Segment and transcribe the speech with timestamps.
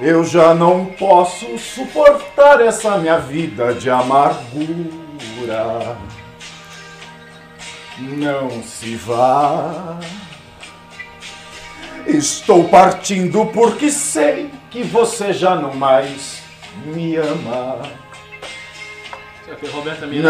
[0.00, 5.96] Eu já não posso suportar essa minha vida de amargura.
[7.98, 9.98] Não se vá.
[12.06, 16.40] Estou partindo porque sei que você já não mais
[16.86, 17.82] me ama.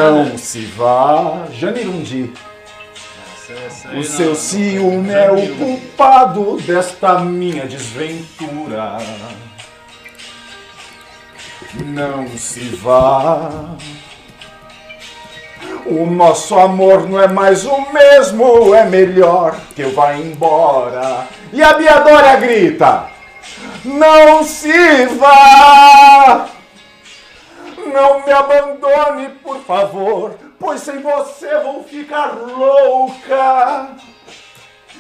[0.01, 2.33] Não se vá, Janirundi.
[3.93, 8.99] O não- seu não- ciúme é o culpado desta minha desventura.
[11.75, 13.51] Não se vá.
[15.87, 21.27] O nosso amor não é mais o mesmo, é melhor que eu vá embora.
[21.53, 23.07] E a Bia Dória grita:
[23.85, 26.49] Não se vá!
[27.93, 33.97] Não me abandone, por favor, pois sem você vou ficar louca.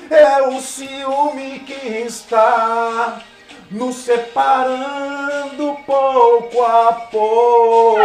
[0.08, 3.20] É o ciúme que está
[3.70, 7.98] nos separando pouco a pouco.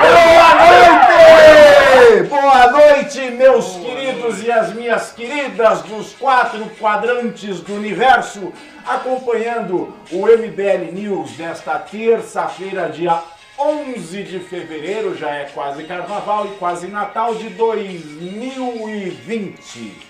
[0.00, 2.28] Boa noite!
[2.28, 8.52] Boa noite, meus queridos e as minhas queridas dos quatro quadrantes do universo,
[8.86, 13.20] acompanhando o MBL News desta terça-feira, dia
[13.62, 20.08] 11 de fevereiro, já é quase carnaval e quase Natal de 2020.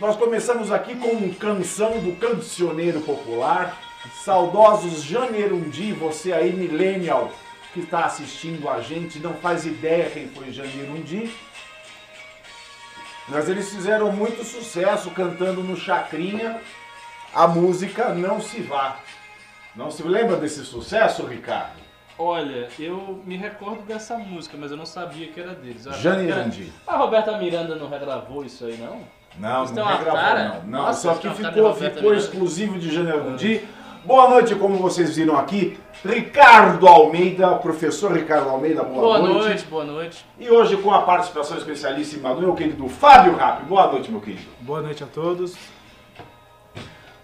[0.00, 3.78] Nós começamos aqui com canção do cancioneiro popular,
[4.24, 7.32] saudosos Janeirundi, você aí millennial
[7.72, 11.32] que está assistindo a gente, não faz ideia quem foi Janeirundi.
[13.28, 16.60] Mas eles fizeram muito sucesso cantando no Chacrinha
[17.32, 18.98] a música Não Se Vá.
[19.76, 21.79] Não se lembra desse sucesso, Ricardo?
[22.22, 25.86] Olha, eu me recordo dessa música, mas eu não sabia que era deles.
[25.86, 26.72] Eu achava Jane que era- Irandi.
[26.86, 29.00] A Roberta Miranda não regravou isso aí, não?
[29.38, 30.48] Não, Isso não regravou, cara?
[30.48, 30.62] não.
[30.70, 32.16] Não, Nossa, só que ficou, ficou Miranda.
[32.16, 33.62] exclusivo de Janeirundi.
[34.04, 35.78] Boa noite, como vocês viram aqui.
[36.04, 39.38] Ricardo Almeida, professor Ricardo Almeida, boa, Boa noite.
[39.48, 40.24] noite, boa noite.
[40.38, 43.64] E hoje com a participação especialíssima do meu querido Fábio Rapp.
[43.64, 44.48] Boa noite, meu querido.
[44.60, 45.54] Boa noite a todos.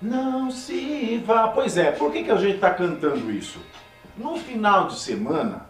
[0.01, 1.49] Não se vá.
[1.49, 3.59] Pois é, por que, que a gente está cantando isso?
[4.17, 5.67] No final de semana,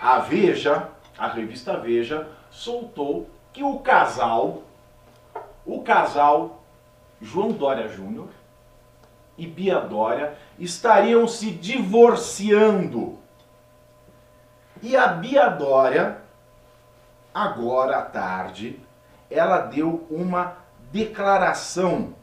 [0.00, 4.64] a Veja, a revista Veja, soltou que o casal,
[5.64, 6.62] o casal
[7.20, 8.28] João Dória Júnior
[9.38, 13.18] e Bia Dória estariam se divorciando.
[14.82, 16.18] E a Bia Dória,
[17.32, 18.78] agora à tarde,
[19.30, 20.58] ela deu uma
[20.92, 22.14] declaração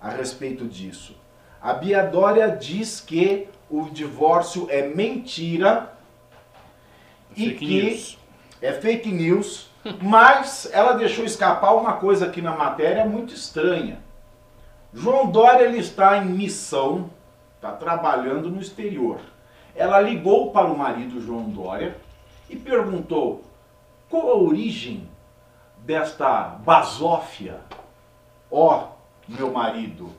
[0.00, 1.14] a respeito disso.
[1.60, 5.92] A Bia Dória diz que o divórcio é mentira
[7.36, 8.18] e Fake que news.
[8.62, 9.70] é fake news,
[10.00, 14.00] mas ela deixou escapar uma coisa aqui na matéria muito estranha.
[14.92, 17.10] João Dória ele está em missão,
[17.56, 19.18] está trabalhando no exterior.
[19.74, 21.96] Ela ligou para o marido João Dória
[22.48, 23.42] e perguntou
[24.08, 25.08] qual a origem
[25.78, 27.60] desta basófia,
[28.50, 28.88] ó
[29.26, 30.10] meu marido.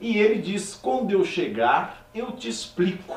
[0.00, 3.16] E ele diz: quando eu chegar, eu te explico.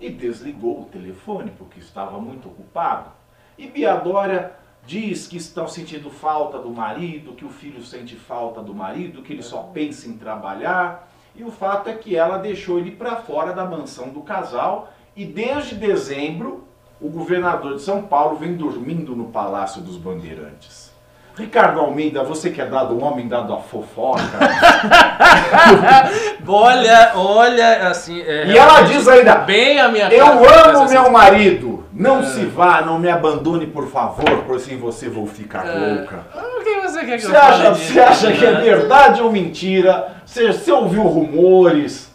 [0.00, 3.10] E desligou o telefone porque estava muito ocupado.
[3.58, 4.52] E Biadória
[4.86, 9.32] diz que estão sentindo falta do marido, que o filho sente falta do marido, que
[9.32, 11.08] ele só pensa em trabalhar.
[11.34, 15.24] E o fato é que ela deixou ele para fora da mansão do casal e
[15.24, 16.64] desde dezembro
[17.00, 20.93] o governador de São Paulo vem dormindo no Palácio dos Bandeirantes.
[21.36, 24.22] Ricardo Almeida, você que é dado um homem dado a fofoca.
[26.46, 28.20] Olha, olha, assim.
[28.22, 31.84] é, e ela diz ainda: bem a minha Eu amo mas, meu assim, marido.
[31.92, 32.26] Não É.
[32.26, 35.70] se vá, não me abandone, por favor, por sem você vou ficar É.
[35.96, 36.18] louca.
[36.34, 37.92] O que você quer que Você eu acha, disso?
[37.92, 40.08] você acha que é verdade ou mentira?
[40.24, 42.12] Você, você ouviu rumores?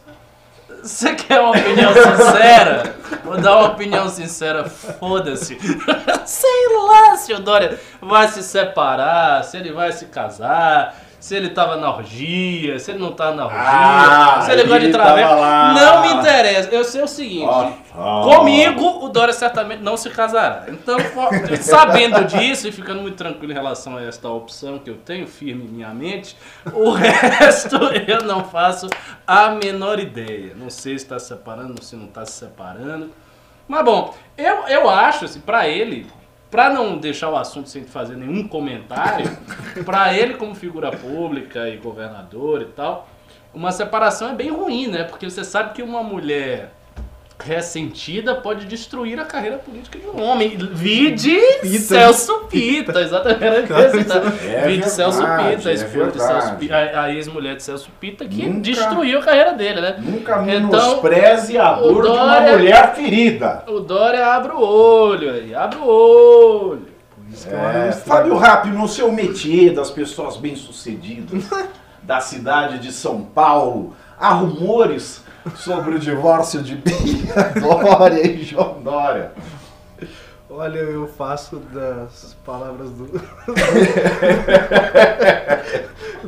[0.83, 2.95] Você quer uma opinião sincera?
[3.23, 5.57] Vou dar uma opinião sincera, foda-se.
[6.25, 11.49] Sei lá se o Dória vai se separar, se ele vai se casar, se ele
[11.49, 15.33] tava na orgia, se ele não tá na orgia, Ah, se ele gosta de traveco.
[15.35, 15.73] lá.
[15.73, 16.69] Não me interessa.
[16.71, 17.45] Eu sei o seguinte.
[17.45, 18.23] Ó, ó.
[18.37, 20.65] Comigo, o Dória certamente não se casará.
[20.69, 20.97] Então,
[21.61, 25.65] sabendo disso e ficando muito tranquilo em relação a esta opção que eu tenho firme
[25.65, 26.37] em minha mente,
[26.73, 27.75] o resto
[28.07, 28.87] eu não faço
[29.27, 30.53] a menor ideia.
[30.55, 33.09] Não sei se está se separando, se não está se separando.
[33.67, 36.07] Mas bom, eu, eu acho, assim, pra ele,
[36.49, 39.29] pra não deixar o assunto sem fazer nenhum comentário,
[39.85, 43.07] pra ele como figura pública e governador e tal,
[43.53, 45.03] uma separação é bem ruim, né?
[45.03, 46.71] Porque você sabe que uma mulher
[47.41, 50.57] ressentida pode destruir a carreira política de um homem.
[50.57, 51.79] Vide Pita.
[51.79, 53.67] Celso Pita, exatamente.
[53.97, 54.17] citar.
[54.25, 54.29] É
[54.67, 56.55] Vide verdade, Celso Pita, a é esposa de Celso.
[56.55, 59.95] Pita, a, a ex-mulher de Celso Pita, que Nunca- destruiu a carreira dele, né?
[59.99, 63.63] Nunca Então, menospreze a o dor de uma Dória- mulher ferida.
[63.67, 66.87] O Dória abre o olho aí, abre o olho.
[67.47, 67.91] É.
[67.91, 71.43] Fábio Rápido, no seu métier das pessoas bem-sucedidas
[72.03, 75.23] da cidade de São Paulo, há rumores
[75.55, 79.31] sobre o divórcio de Bia Dória e João Dória.
[80.49, 83.05] Olha, eu faço das palavras do.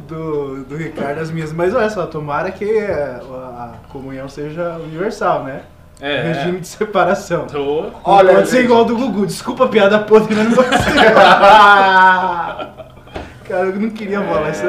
[0.08, 1.52] do, do Ricardo as minhas.
[1.52, 5.64] Mas olha só, tomara que é, a, comunhão seja universal, né?
[6.00, 6.34] É.
[6.34, 7.48] Regime de separação.
[7.48, 7.84] Tô.
[7.84, 8.66] Não Olha, pode ser gente.
[8.66, 9.26] igual ao do Gugu.
[9.26, 10.94] Desculpa a piada podre, mas não pode ser.
[13.52, 14.64] Cara, eu não queria falar isso.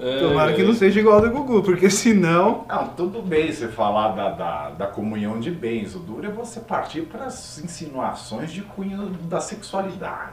[0.00, 0.18] É.
[0.20, 2.64] Tomara que não seja igual ao do Gugu, porque senão.
[2.68, 5.94] Não, tudo bem você falar da, da, da comunhão de bens.
[5.94, 10.32] O duro é você partir para as insinuações de cunho da sexualidade.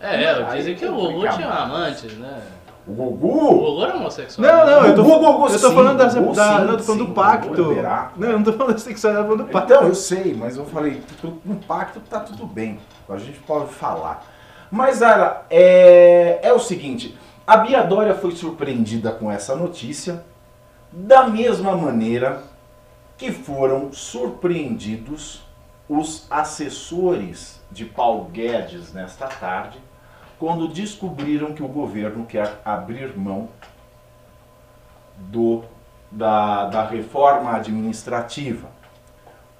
[0.00, 1.60] É, Aí dizem que o Gugu tinha mais.
[1.60, 2.42] amantes, né?
[2.86, 3.50] O O Gugu?
[3.58, 4.46] Gugu era homossexual.
[4.46, 6.70] Não, não, eu tô, Gugu, Gugu, eu tô sim, falando da, Gugu, da- sim, não,
[6.72, 7.48] eu tô falando sim, do pacto.
[7.48, 8.12] Gugu liberar.
[8.16, 9.72] Não, eu não tô falando da sexualidade, eu tô falando do pacto.
[9.72, 11.02] Então, eu sei, mas eu falei,
[11.44, 12.78] no pacto tá tudo bem.
[13.08, 14.24] A gente pode falar.
[14.70, 20.24] Mas, Ara, é, é o seguinte: a Bia Dória foi surpreendida com essa notícia,
[20.90, 22.42] da mesma maneira
[23.18, 25.42] que foram surpreendidos
[25.88, 29.78] os assessores de Paulo Guedes nesta tarde,
[30.38, 33.48] quando descobriram que o governo quer abrir mão
[35.16, 35.62] do,
[36.10, 38.68] da, da reforma administrativa.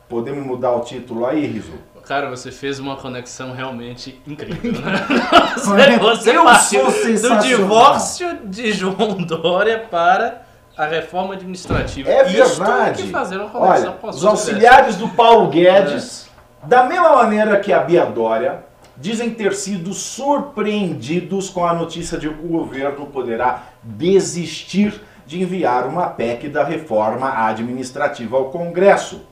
[0.08, 1.74] Podemos mudar o título aí, Riso?
[2.06, 5.06] Cara, você fez uma conexão realmente incrível, né?
[5.56, 10.42] Você, você partiu do divórcio de João Dória para
[10.76, 12.10] a reforma administrativa.
[12.10, 12.96] É Isso verdade.
[12.98, 16.28] tem que fazer uma conexão Olha, com os auxiliares do Paulo Guedes,
[16.62, 18.64] da mesma maneira que a Bia Dória,
[18.96, 25.86] dizem ter sido surpreendidos com a notícia de que o governo poderá desistir de enviar
[25.86, 29.22] uma PEC da reforma administrativa ao Congresso.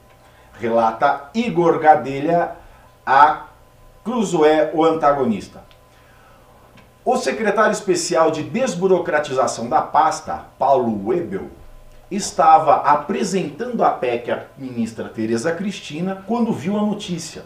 [0.59, 2.62] Relata Igor Gadelha
[3.05, 3.47] a
[4.05, 5.63] Cruzoé, o antagonista.
[7.05, 11.51] O secretário especial de desburocratização da pasta, Paulo Webel,
[12.11, 17.45] estava apresentando a PEC à ministra Tereza Cristina quando viu a notícia.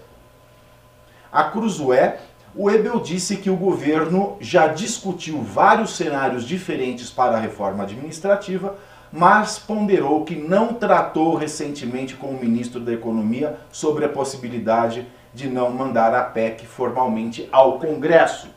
[1.32, 2.20] A Cruzoé,
[2.54, 8.76] o Webel disse que o governo já discutiu vários cenários diferentes para a reforma administrativa,
[9.12, 15.06] mas ponderou que não tratou recentemente com o ministro da Economia sobre a possibilidade
[15.36, 18.48] de não mandar a PEC formalmente ao Congresso.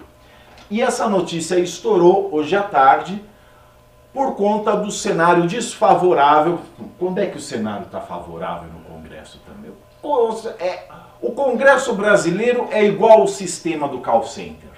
[0.71, 3.21] E essa notícia estourou hoje à tarde
[4.13, 6.59] por conta do cenário desfavorável.
[6.97, 9.71] Quando é que o cenário está favorável no Congresso também?
[10.57, 10.87] É,
[11.21, 14.69] o Congresso brasileiro é igual ao sistema do call center.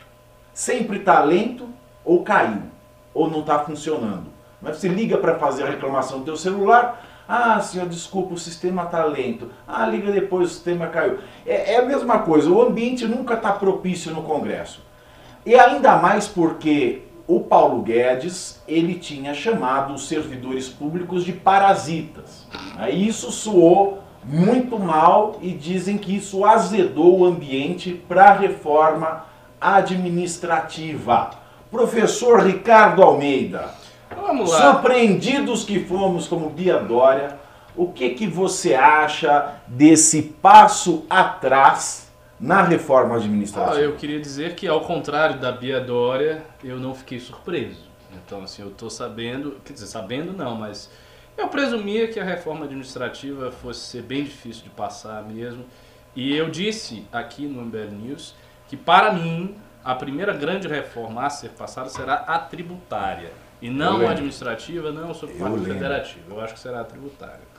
[0.55, 1.69] Sempre está lento
[2.03, 2.63] ou caiu,
[3.13, 4.25] ou não está funcionando.
[4.59, 8.83] Mas você liga para fazer a reclamação do teu celular, ah, senhor, desculpa, o sistema
[8.83, 9.49] está lento.
[9.65, 11.19] Ah, liga depois, o sistema caiu.
[11.45, 14.81] É, é a mesma coisa, o ambiente nunca está propício no Congresso.
[15.45, 22.45] E ainda mais porque o Paulo Guedes, ele tinha chamado os servidores públicos de parasitas.
[22.91, 29.25] Isso soou muito mal e dizem que isso azedou o ambiente para a reforma
[29.61, 31.31] administrativa.
[31.71, 33.73] Professor Ricardo Almeida,
[34.21, 34.73] Vamos lá.
[34.73, 37.37] surpreendidos que fomos como Bia Dória,
[37.75, 42.09] o que, que você acha desse passo atrás
[42.39, 43.79] na reforma Ah, administrativa?
[43.79, 47.89] eu queria dizer que, ao contrário da Bia Dória, eu não fiquei surpreso.
[48.25, 50.89] Então, assim, eu tô sabendo, quer dizer, sabendo não, mas
[51.37, 55.65] eu presumia que a reforma administrativa fosse ser bem difícil de passar mesmo.
[56.15, 58.35] E eu disse aqui no MBL News
[58.67, 63.31] que, para mim, a primeira grande reforma a ser passada será a tributária.
[63.61, 65.63] E não administrativa, não sobre lembro.
[65.63, 66.35] Federativo.
[66.35, 67.51] Eu acho que será a tributária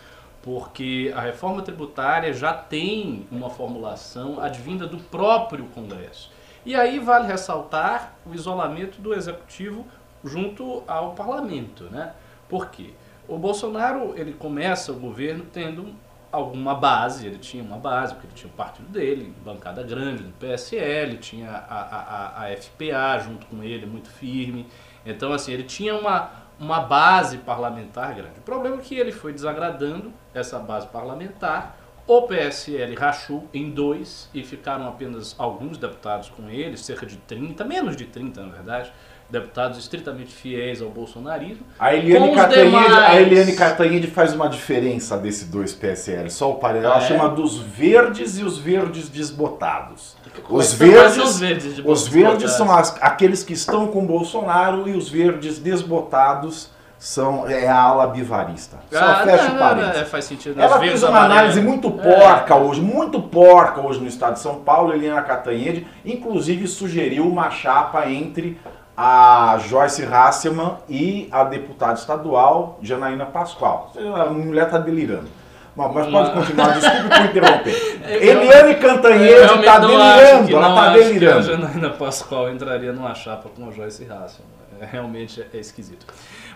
[0.43, 6.31] porque a reforma tributária já tem uma formulação advinda do próprio Congresso.
[6.67, 9.87] E aí vale ressaltar o isolamento do executivo
[10.25, 12.13] junto ao parlamento, né?
[12.49, 12.91] Por quê?
[13.29, 15.95] O Bolsonaro, ele começa o governo tendo
[16.31, 20.33] alguma base, ele tinha uma base, porque ele tinha o partido dele, bancada grande do
[20.33, 24.67] PSL, tinha a, a, a, a FPA junto com ele, muito firme.
[25.05, 28.39] Então, assim, ele tinha uma, uma base parlamentar grande.
[28.39, 31.77] O problema é que ele foi desagradando essa base parlamentar.
[32.07, 37.65] O PSL rachou em dois e ficaram apenas alguns deputados com ele, cerca de 30,
[37.65, 38.93] menos de 30 na verdade.
[39.33, 41.67] Deputados estritamente fiéis ao bolsonarismo.
[41.79, 43.21] A Eliane, Cantanhede, a.
[43.21, 46.31] Eliane Cantanhede faz uma diferença desses dois PSL.
[46.31, 46.95] Só o parênteses.
[46.95, 47.09] Ela é?
[47.09, 50.15] chama dos verdes e os verdes desbotados.
[50.37, 54.89] Os quais verdes, os verdes, de os verdes são as- aqueles que estão com Bolsonaro
[54.89, 58.79] e os verdes desbotados são é a ala bivarista.
[58.91, 60.03] Só Ah, fecha não, o parênteses.
[60.03, 60.61] é, faz sentido.
[60.61, 61.91] Ela fez uma análise muito É.
[61.91, 67.51] porca hoje, muito porca hoje no estado de São Paulo, Eliana Catanhede, inclusive sugeriu uma
[67.51, 68.57] chapa entre
[69.05, 73.93] a Joyce Hasselman e a deputada estadual Janaína Pascoal.
[73.97, 75.27] A mulher está delirando.
[75.75, 78.01] Bom, Mas pode continuar, desculpe por interromper.
[78.07, 81.39] Eliane Cantanhede está delirando, ela está delirando.
[81.39, 84.53] a Janaína Pascoal entraria numa chapa com a Joyce Hasselman.
[84.81, 86.07] É, realmente é, é esquisito.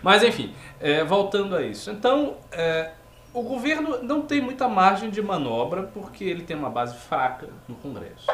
[0.00, 1.90] Mas enfim, é, voltando a isso.
[1.90, 2.90] Então, é,
[3.34, 7.74] o governo não tem muita margem de manobra porque ele tem uma base fraca no
[7.74, 8.26] Congresso.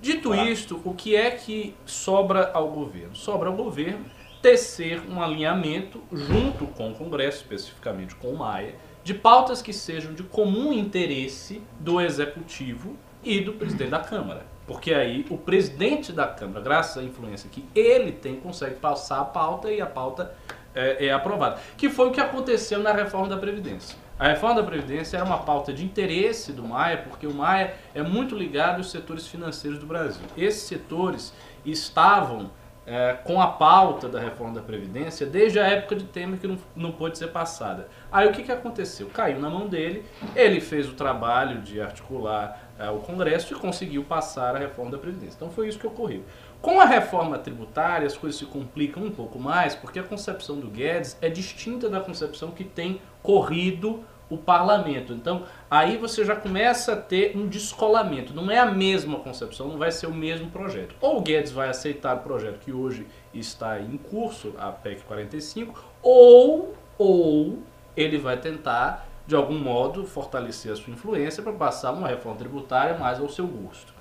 [0.00, 0.44] Dito Tá.
[0.44, 3.14] isto, o que é que sobra ao governo?
[3.14, 4.04] Sobra ao governo
[4.42, 10.14] tecer um alinhamento junto com o Congresso, especificamente com o Maia, de pautas que sejam
[10.14, 14.44] de comum interesse do Executivo e do presidente da Câmara.
[14.66, 19.24] Porque aí o presidente da Câmara, graças à influência que ele tem, consegue passar a
[19.24, 20.34] pauta e a pauta
[20.74, 21.60] é, é aprovada.
[21.76, 23.96] Que foi o que aconteceu na reforma da Previdência.
[24.18, 28.02] A reforma da Previdência era uma pauta de interesse do Maia, porque o Maia é
[28.02, 30.24] muito ligado aos setores financeiros do Brasil.
[30.38, 31.34] Esses setores
[31.66, 32.50] estavam
[32.86, 36.56] é, com a pauta da reforma da Previdência desde a época de Temer que não,
[36.74, 37.88] não pôde ser passada.
[38.10, 39.08] Aí o que, que aconteceu?
[39.12, 40.02] Caiu na mão dele,
[40.34, 44.98] ele fez o trabalho de articular é, o Congresso e conseguiu passar a reforma da
[44.98, 45.36] Previdência.
[45.36, 46.22] Então foi isso que ocorreu.
[46.60, 50.68] Com a reforma tributária, as coisas se complicam um pouco mais, porque a concepção do
[50.68, 55.12] Guedes é distinta da concepção que tem corrido o parlamento.
[55.12, 58.34] Então, aí você já começa a ter um descolamento.
[58.34, 60.96] Não é a mesma concepção, não vai ser o mesmo projeto.
[61.00, 65.84] Ou o Guedes vai aceitar o projeto que hoje está em curso, a PEC 45,
[66.02, 67.58] ou, ou
[67.96, 72.98] ele vai tentar, de algum modo, fortalecer a sua influência para passar uma reforma tributária
[72.98, 73.94] mais ao seu gosto.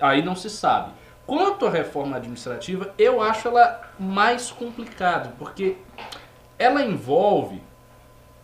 [0.00, 0.92] Aí não se sabe.
[1.30, 5.76] Quanto à reforma administrativa, eu acho ela mais complicada, porque
[6.58, 7.62] ela envolve,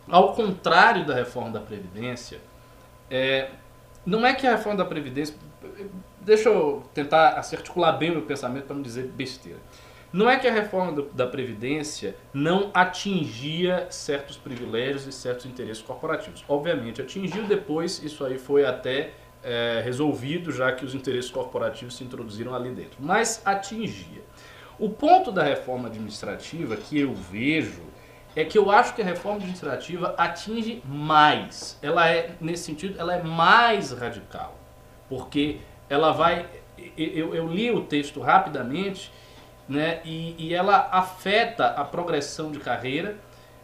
[0.07, 2.39] ao contrário da reforma da Previdência,
[3.11, 3.49] é,
[4.05, 5.35] não é que a reforma da Previdência.
[6.21, 9.59] Deixa eu tentar articular bem o meu pensamento para não dizer besteira.
[10.13, 15.83] Não é que a reforma do- da Previdência não atingia certos privilégios e certos interesses
[15.83, 16.41] corporativos.
[16.47, 19.11] Obviamente atingiu, depois isso aí foi até
[19.47, 22.97] é, resolvido, já que os interesses corporativos se introduziram ali dentro.
[22.99, 24.21] Mas atingia.
[24.77, 27.81] O ponto da reforma administrativa que eu vejo
[28.35, 31.79] é que eu acho que a reforma administrativa atinge mais.
[31.81, 34.59] Ela é, nesse sentido, ela é mais radical.
[35.07, 36.45] Porque ela vai.
[36.97, 39.13] Eu, eu li o texto rapidamente,
[39.67, 40.01] né?
[40.03, 43.17] E, e ela afeta a progressão de carreira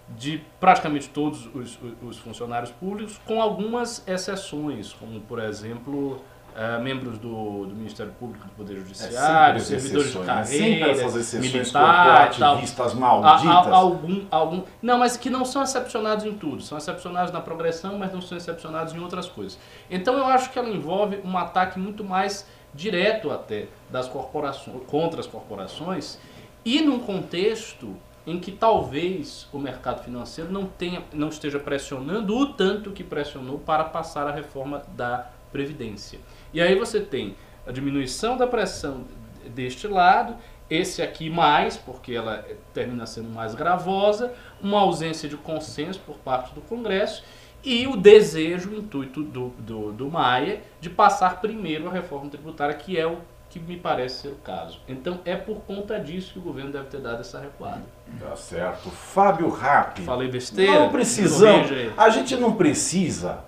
[0.09, 6.21] de praticamente todos os, os- os funcionários públicos, com algumas exceções, como, por exemplo,
[6.55, 10.25] eh, membros do, do Ministério Público do Poder Judiciário, É sempre as servidores de né?
[10.25, 12.49] carreira, Sempre essas exceções militar e tal.
[12.49, 13.47] corporativistas A- malditas.
[13.47, 16.61] a- algum, algum, não, mas que não são excepcionados em tudo.
[16.61, 19.57] São excepcionados na progressão, mas não são excepcionados em outras coisas.
[19.89, 22.45] Então eu acho que ela envolve um ataque muito mais
[22.75, 26.19] direto até das corporações, contra as corporações
[26.65, 27.95] e num contexto
[28.25, 33.59] em que talvez o mercado financeiro não, tenha, não esteja pressionando o tanto que pressionou
[33.59, 36.19] para passar a reforma da Previdência.
[36.51, 37.35] E aí você tem
[37.67, 39.05] a diminuição da pressão
[39.53, 40.35] deste lado,
[40.69, 46.55] esse aqui mais, porque ela termina sendo mais gravosa, uma ausência de consenso por parte
[46.55, 47.23] do Congresso
[47.63, 52.75] e o desejo, o intuito do, do, do Maia de passar primeiro a reforma tributária,
[52.75, 53.19] que é o
[53.53, 54.79] que me parece ser o caso.
[54.89, 57.83] Então é por conta disso que o governo deve ter dado essa recuada.
[58.19, 58.89] Tá certo.
[58.89, 60.01] Fábio Rappi.
[60.01, 60.79] Falei besteira?
[60.79, 61.69] Não precisamos.
[61.95, 63.39] A gente não precisa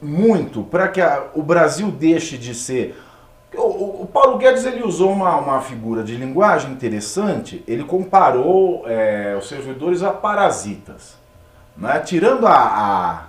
[0.00, 2.96] muito para que a- o Brasil deixe de ser.
[3.52, 7.64] O, o- o Paulo Guedes ele usou uma, uma figura de linguagem interessante.
[7.66, 11.16] Ele comparou é, os servidores a parasitas.
[11.76, 11.98] Né?
[12.00, 13.24] Tirando a, a,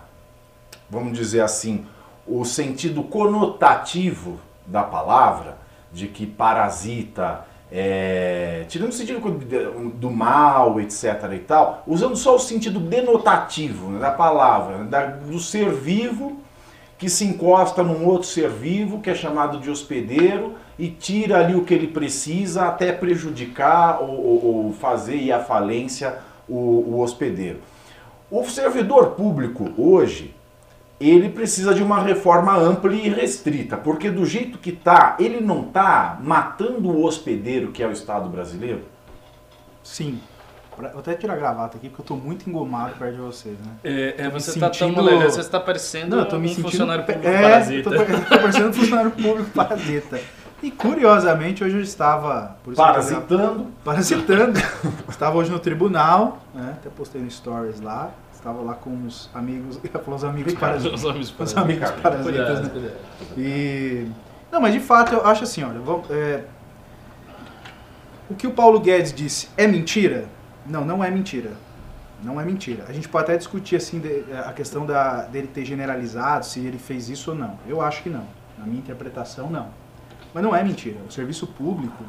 [0.90, 1.86] vamos dizer assim,
[2.28, 4.40] o sentido conotativo
[4.70, 5.58] da palavra,
[5.92, 11.32] de que parasita, é, tirando o sentido do- mal, etc.
[11.34, 16.40] e tal, usando só o sentido denotativo né, da palavra, né, da- do ser vivo
[16.98, 21.56] que se encosta num outro ser vivo, que é chamado de hospedeiro, e tira ali
[21.56, 27.00] o que ele precisa até prejudicar ou, ou- ou fazer ir à falência o, o
[27.00, 27.60] hospedeiro.
[28.30, 30.36] O servidor público hoje,
[31.00, 35.64] ele precisa de uma reforma ampla e restrita, porque do jeito que tá, ele não
[35.64, 38.82] tá matando o hospedeiro, que é o Estado brasileiro.
[39.84, 40.20] Sim.
[40.78, 43.72] Vou até tirar a gravata aqui, porque eu tô muito engomado perto de vocês, né?
[43.84, 46.46] É, é, me você tá tão sentindo- moleque, você está parecendo Não, eu tô me
[46.46, 46.70] um sentindo...
[46.72, 47.90] funcionário público é, parasita.
[47.90, 50.22] eu tô, eu tô parecendo um funcionário público parasita.
[50.64, 52.58] E curiosamente, hoje eu estava...
[52.64, 53.68] Por isso que eu Parasitando.
[53.84, 54.60] Parasitando.
[55.10, 56.76] Estava hoje no tribunal, né?
[56.78, 58.12] Até postei no stories lá.
[58.40, 60.94] Estava lá com os amigos, ia falar os amigos parasitas.
[61.02, 61.62] Os homens Os parasitas.
[61.64, 62.70] amigos parasitas, né?
[62.70, 62.94] cuidado.
[63.38, 64.08] E.
[64.50, 66.46] Não, mas de fato eu acho assim, olha, vamos, é,
[68.30, 70.26] o que o Paulo Guedes disse é mentira?
[70.66, 71.52] Não, não é mentira.
[72.24, 72.86] Não é mentira.
[72.88, 76.78] A gente pode até discutir assim de- a questão da, dele ter generalizado, se ele
[76.80, 77.60] fez isso ou não.
[77.68, 78.26] Eu acho que não.
[78.58, 79.68] Na minha interpretação, não.
[80.34, 80.98] Mas não é mentira.
[81.08, 82.04] O serviço público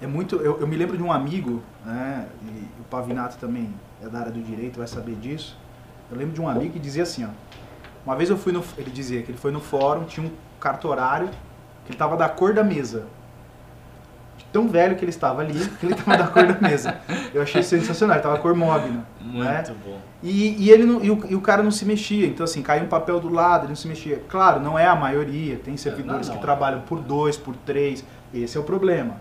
[0.00, 0.36] é muito.
[0.36, 2.26] Eu, eu me lembro de um amigo, né?
[2.44, 5.56] E o Pavinato também é da área do direito, vai saber disso.
[6.10, 7.28] Eu lembro de um amigo que dizia assim, ó.
[8.06, 8.64] Uma vez eu fui no.
[8.76, 11.28] Ele dizia que ele foi no fórum, tinha um cartorário
[11.84, 13.04] que ele tava da cor da mesa.
[14.50, 16.96] Tão velho que ele estava ali, que ele tava da cor da mesa.
[17.34, 19.04] Eu achei sensacional, ele tava cor mogno.
[19.20, 19.56] né?
[19.56, 19.98] Muito bom.
[20.22, 22.26] E, e ele não- e o, e o cara não se mexia.
[22.26, 24.22] Então, assim, caiu um papel do lado, ele não se mexia.
[24.26, 25.56] Claro, não é a maioria.
[25.62, 26.40] Tem servidores não, não.
[26.40, 28.02] que trabalham por dois, por três.
[28.32, 29.16] Esse é o problema.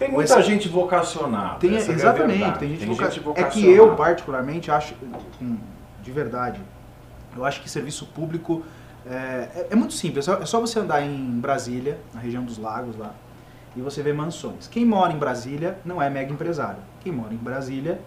[0.00, 1.58] Tem muita Esse- gente vocacionada.
[1.60, 2.58] Tem, essa é exatamente, verdade.
[2.58, 3.72] tem gente, Tem voca- gente É que vocacionada.
[3.76, 4.94] eu, particularmente, acho,
[6.02, 6.58] de verdade,
[7.36, 8.64] eu acho que serviço público
[9.06, 9.14] é,
[9.54, 10.26] é- é muito simples.
[10.26, 13.12] É só, é só você andar em Brasília, na região dos lagos lá,
[13.76, 14.66] e você vê mansões.
[14.66, 16.78] Quem mora em Brasília não é mega empresário.
[17.02, 18.00] Quem mora em Brasília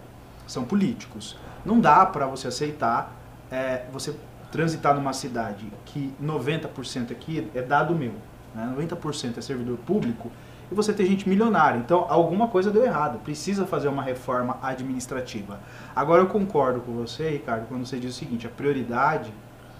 [0.48, 1.36] são políticos.
[1.64, 3.12] Não dá para você aceitar
[3.52, 4.14] é, você
[4.50, 8.12] transitar numa cidade que 90% aqui é dado meu,
[8.54, 8.66] né?
[8.76, 10.30] 90% é servidor público,
[10.74, 11.78] e você ter gente milionária.
[11.78, 13.20] Então, alguma coisa deu errado.
[13.20, 15.60] Precisa fazer uma reforma administrativa.
[15.94, 19.32] Agora, eu concordo com você, Ricardo, quando você diz o seguinte: a prioridade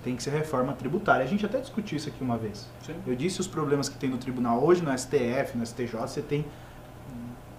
[0.04, 1.24] tem que ser reforma tributária.
[1.24, 2.68] A gente até discutiu isso aqui uma vez.
[2.84, 2.94] Sim.
[3.06, 6.44] Eu disse os problemas que tem no tribunal hoje, no STF, no STJ, você tem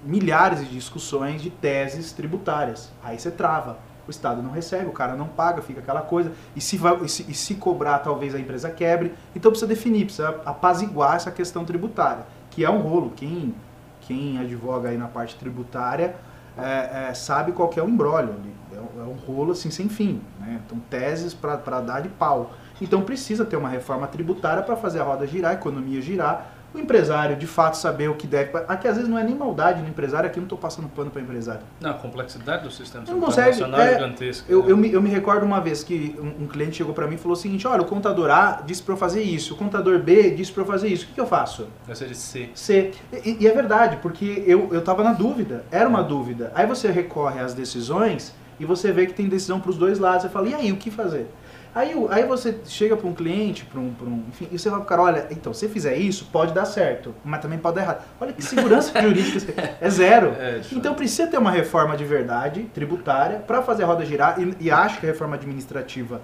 [0.04, 2.92] milhares de discussões de teses tributárias.
[3.04, 3.78] Aí você trava.
[4.08, 6.32] O Estado não recebe, o cara não paga, fica aquela coisa.
[6.56, 9.14] E se, vai, e se, e se cobrar, talvez a empresa quebre.
[9.36, 12.24] Então precisa definir, precisa apaziguar essa questão tributária,
[12.56, 13.12] que é um rolo.
[13.16, 13.54] Quem,
[14.02, 16.16] quem advoga aí na parte tributária
[16.58, 18.34] é, é, sabe qual é o embrólio.
[18.74, 20.22] É, um- é um rolo assim sem fim.
[20.40, 20.62] Né?
[20.66, 22.54] Então teses para dar de pau.
[22.82, 26.80] Então precisa ter uma reforma tributária para fazer a roda girar, a economia girar, o
[26.80, 28.52] empresário de fato saber o que deve.
[28.68, 31.10] Aqui às vezes não é nem maldade no empresário, aqui eu não estou passando pano
[31.10, 31.62] para empresário.
[31.80, 34.52] Não, a complexidade do sistema Não consegue, é, é gigantesca.
[34.52, 34.72] Eu, né?
[34.72, 37.18] eu, me, eu me recordo uma vez que um, um cliente chegou para mim e
[37.18, 40.32] falou o seguinte: olha, o contador A disse para eu fazer isso, o contador B
[40.32, 41.68] disse para eu fazer isso, o que, que eu faço?
[41.94, 42.50] Ser de C.
[42.54, 42.92] C.
[43.24, 46.52] E, e é verdade, porque eu, eu tava na dúvida, era uma dúvida.
[46.54, 50.24] Aí você recorre às decisões e você vê que tem decisão para os dois lados.
[50.24, 51.28] Você fala, e aí, o que fazer?
[51.76, 54.24] Aí, aí você chega para um cliente, para um, pra um.
[54.30, 57.42] Enfim, e você fala pro cara: olha, então, se fizer isso, pode dar certo, mas
[57.42, 58.06] também pode dar errado.
[58.20, 60.28] Olha que segurança jurídica, você- é zero.
[60.40, 60.96] É, Então fato.
[60.96, 64.40] precisa ter uma reforma de verdade, tributária, para fazer a roda girar.
[64.42, 66.22] E, e acho que a reforma administrativa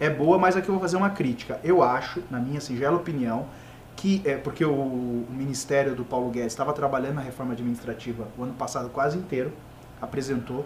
[0.00, 1.60] é boa, mas aqui eu vou fazer uma crítica.
[1.62, 3.44] Eu acho, na minha singela opinião,
[3.96, 8.42] que é porque o, o Ministério do Paulo Guedes estava trabalhando na reforma administrativa o
[8.42, 9.52] ano passado quase inteiro,
[10.00, 10.64] apresentou.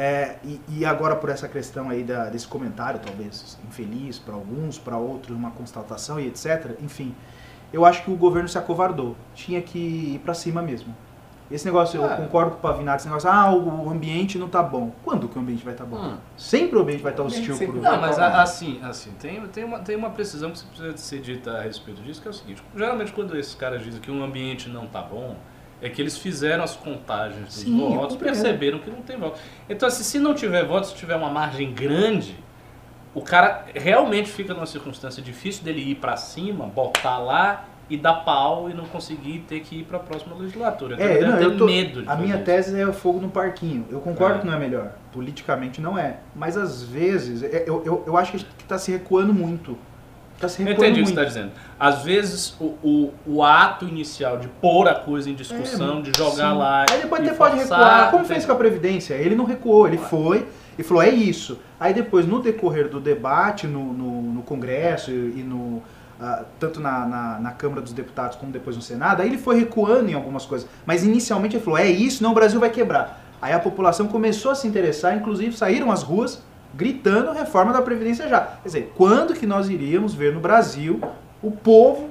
[0.00, 4.78] É, e, e agora por essa questão aí da- desse comentário, talvez infeliz para alguns,
[4.78, 6.76] para outros uma constatação e etc.
[6.80, 7.12] Enfim,
[7.72, 9.16] eu acho que o governo se acovardou.
[9.34, 9.78] Tinha que
[10.14, 10.94] ir para cima mesmo.
[11.50, 12.14] Esse negócio, eu Ah.
[12.14, 14.92] concordo com o Pavinato, esse negócio, ah, o ambiente não tá bom.
[15.02, 15.96] Quando que o ambiente vai estar bom?
[15.96, 16.16] Hum.
[16.36, 17.80] Sempre o ambiente vai estar ambiente hostil pro...
[17.80, 21.52] Não, mas a- assim, assim tem, tem, uma, tem uma precisão que precisa ser dita
[21.58, 24.68] a respeito disso, que é o seguinte, geralmente quando esses caras dizem que um ambiente
[24.68, 25.36] não tá bom,
[25.80, 29.38] é que eles fizeram as contagens dos Sim, eu votos, perceberam que não tem voto.
[29.68, 32.36] Então, assim, se não tiver voto, se tiver uma margem grande,
[33.14, 38.12] o cara realmente fica numa circunstância difícil dele ir pra cima, botar lá e dar
[38.16, 40.94] pau e não conseguir ter que ir pra próxima legislatura.
[40.94, 43.30] Então, É, não, eu tô- medo de a minha fazer tese é o fogo no
[43.30, 43.86] parquinho.
[43.90, 44.40] Eu concordo É.
[44.40, 44.92] que não é melhor.
[45.10, 46.18] Politicamente não é.
[46.36, 49.78] Mas às vezes, é- eu, eu, eu acho que está se recuando muito.
[50.38, 51.50] Está se Eu entendi o que você está dizendo.
[51.80, 56.16] Às vezes, o, o, o ato inicial de pôr a coisa em discussão, É, de
[56.16, 56.58] jogar sim.
[56.58, 56.86] lá.
[56.88, 58.10] Aí depois até pode recuar.
[58.12, 59.14] Como fez com a Previdência?
[59.14, 60.46] Ele não recuou, ele foi
[60.78, 61.58] e falou, é isso.
[61.80, 65.82] Aí depois, no decorrer do debate no, no, no Congresso e, e no.
[66.20, 69.58] ah, tanto na, na, na Câmara dos Deputados como depois no Senado, aí ele foi
[69.58, 70.68] recuando em algumas coisas.
[70.86, 73.24] Mas inicialmente ele falou, é isso, não, o Brasil vai quebrar.
[73.42, 76.42] Aí a população começou a se interessar, inclusive saíram às ruas
[76.74, 78.40] gritando reforma da Previdência já.
[78.40, 81.00] Quer dizer, quando que nós iríamos ver no Brasil
[81.42, 82.10] o povo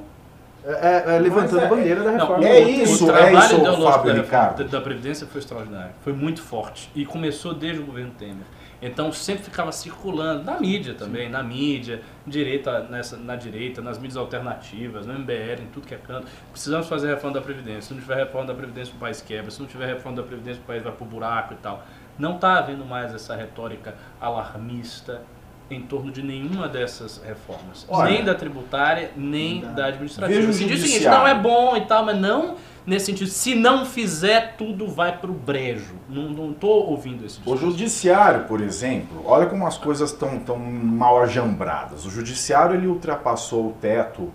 [0.68, 2.46] é, é, levantando Mas é- bandeira da Não, reforma.
[2.46, 4.64] é isso, o é trabalho isso, ideológico Fábio da, Ricardo.
[4.66, 5.92] da, Previdência foi extraordinário.
[6.02, 6.92] Foi muito forte.
[6.94, 8.46] E começou desde o governo Temer.
[8.82, 14.18] Então sempre ficava circulando, na mídia também, na mídia, direita, nessa, na direita, nas mídias
[14.18, 16.28] alternativas, no MBL, em tudo que é canto.
[16.52, 17.84] Precisamos fazer reforma da Previdência.
[17.84, 19.50] Se não tiver reforma da Previdência, o país quebra.
[19.50, 21.84] Se não tiver reforma da Previdência, o país vai pro buraco e tal.
[22.18, 25.22] Não está havendo mais essa retórica alarmista
[25.70, 27.86] em torno de nenhuma dessas reformas.
[27.90, 30.50] Olha, nem da tributária, nem da- da administrativa.
[30.50, 33.30] o Se diz o seguinte, não é bom e tal, mas não nesse sentido.
[33.30, 35.96] Se não fizer, tudo vai pro brejo.
[36.08, 37.66] Não, tô ouvindo esse O discurso.
[37.72, 42.06] judiciário, por exemplo, olha como as coisas estão tão mal ajambradas.
[42.06, 44.32] O judiciário ele ultrapassou o teto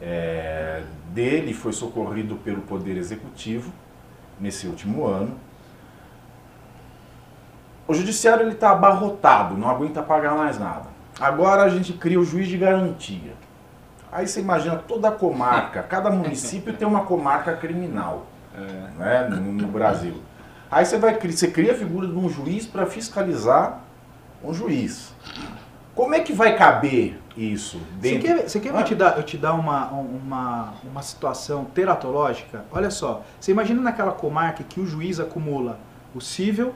[0.00, 0.82] é,
[1.12, 3.70] dele, foi socorrido pelo poder executivo
[4.40, 5.36] nesse último ano.
[7.86, 10.86] O judiciário ele está abarrotado, não aguenta pagar mais nada.
[11.20, 13.34] Agora a gente cria o juiz de garantia.
[14.10, 18.26] Aí você imagina toda a comarca, cada município tem uma comarca criminal
[18.98, 20.22] né, no, no Brasil.
[20.70, 23.80] Aí você vai você cria a figura de um juiz para fiscalizar
[24.42, 25.14] um juiz.
[25.94, 28.28] Como é que vai caber isso Você dentro?
[28.28, 32.64] quer, você quer que eu te dar, eu te dar uma, uma, uma situação teratológica?
[32.72, 35.78] Olha só, você imagina naquela comarca que o juiz acumula
[36.14, 36.74] o cível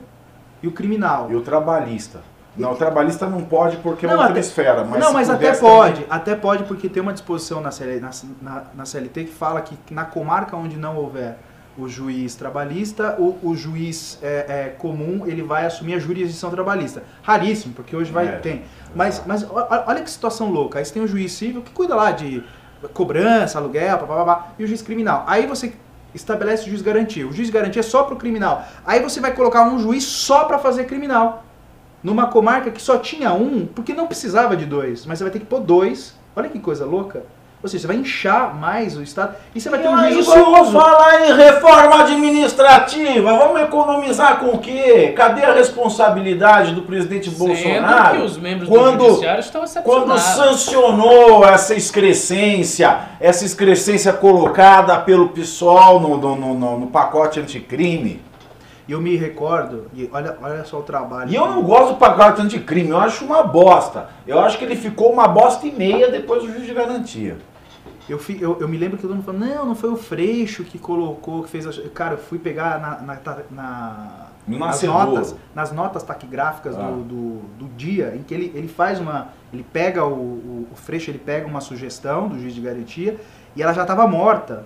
[0.61, 1.27] e o criminal.
[1.31, 2.19] E o trabalhista?
[2.55, 4.83] Não, o trabalhista não pode porque é outra até- esfera.
[4.83, 8.09] Mas não, mas até pode, até pode porque tem uma disposição na, CL, na,
[8.41, 11.37] na- na CLT que fala que na comarca onde não houver
[11.77, 17.03] o juiz trabalhista, o, o juiz é, é, comum ele vai assumir a jurisdição trabalhista.
[17.21, 18.63] Raríssimo, porque hoje vai É, tem.
[18.95, 19.51] Mas, mas o-
[19.85, 20.79] olha que situação louca.
[20.79, 22.43] Aí você tem o juiz civil que cuida lá de
[22.93, 25.23] cobrança, aluguel, papapá, e o juiz criminal.
[25.27, 25.73] Aí você
[26.13, 27.27] estabelece o juiz garantia.
[27.27, 28.65] O juiz garantia é só para o criminal.
[28.85, 31.43] Aí você vai colocar um juiz só para fazer criminal
[32.03, 35.39] numa comarca que só tinha um, porque não precisava de dois, mas você vai ter
[35.39, 36.15] que pôr dois.
[36.35, 37.23] Olha que coisa louca.
[37.61, 40.27] Ou seja, você vai inchar mais o Estado e você vai ter um Aí juiz
[40.27, 40.71] vamos ocioso.
[40.73, 43.33] falar em reforma administrativa.
[43.35, 45.11] Vamos economizar com o quê?
[45.17, 48.17] Cadê a responsabilidade do presidente Sendo Bolsonaro?
[48.19, 55.29] que os membros quando- do judiciário estão Quando sancionou essa excrescência, essa excrescência colocada pelo
[55.29, 58.21] PSOL no, no- no- no pacote anticrime.
[58.87, 61.29] E eu me recordo, e olha, olha só o trabalho.
[61.29, 64.09] E eu não gosto do pacote anticrime, eu acho uma bosta.
[64.25, 67.37] Eu acho que ele ficou uma bosta e meia depois do juiz de garantia.
[68.07, 70.63] Eu, fi- eu, eu me lembro que todo mundo falou, não, não foi o Freixo
[70.63, 71.67] que colocou, que fez.
[71.67, 73.19] a-" Cara, eu fui pegar na, na,
[73.51, 74.07] na-
[74.47, 76.83] nas, notas, nas notas taquigráficas Ah.
[76.83, 79.27] do, do, do dia, em que ele, ele faz uma.
[79.51, 83.19] Ele pega o, o, o Freixo, ele pega uma sugestão do juiz de garantia
[83.53, 84.63] e ela já estava morta.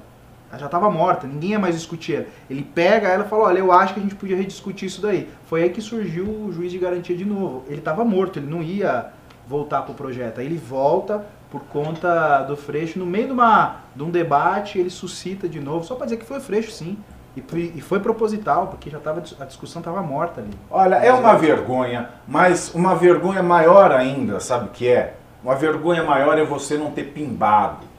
[0.52, 2.28] Ela já estava morta, ninguém ia mais discutir.
[2.50, 5.30] Ele pega ela e fala, olha, eu acho que a gente podia rediscutir isso daí.
[5.46, 7.64] Foi aí que surgiu o juiz de garantia de novo.
[7.68, 9.12] Ele estava morto, ele não ia
[9.48, 10.40] voltar pro projeto.
[10.40, 14.90] Aí ele volta por conta do Freixo, no meio de, uma, de um debate, ele
[14.90, 16.98] suscita de novo, só para dizer que foi Freixo, sim.
[17.36, 20.52] E foi, e foi proposital, porque já tava, a discussão estava morta ali.
[20.70, 25.16] Olha, é uma vergonha, mas uma vergonha maior ainda, sabe o que é?
[25.44, 27.91] Uma vergonha maior é você não ter pimbado.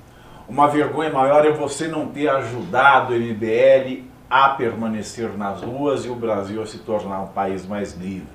[0.53, 6.11] Uma vergonha maior é você não ter ajudado o MBL a permanecer nas ruas e
[6.11, 8.29] o Brasil a se tornar um país mais livre.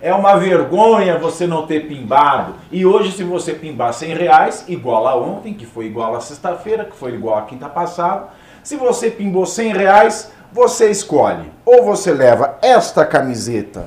[0.00, 2.56] É uma vergonha você não ter pimbado.
[2.72, 6.84] E hoje, se você pimbar 100 reais, igual a ontem, que foi igual a sexta-feira,
[6.84, 8.30] que foi igual a quinta passada,
[8.64, 11.48] se você pimbou 100 reais, você escolhe.
[11.64, 13.86] Ou você leva esta camiseta,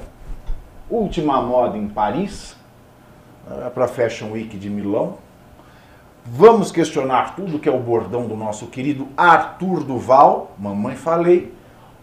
[0.89, 2.55] última moda em Paris,
[3.73, 5.24] para a Fashion Week de Milão.
[6.27, 11.53] Vamos questionar tudo que é o bordão do nosso querido Arthur Duval, Mamãe Falei,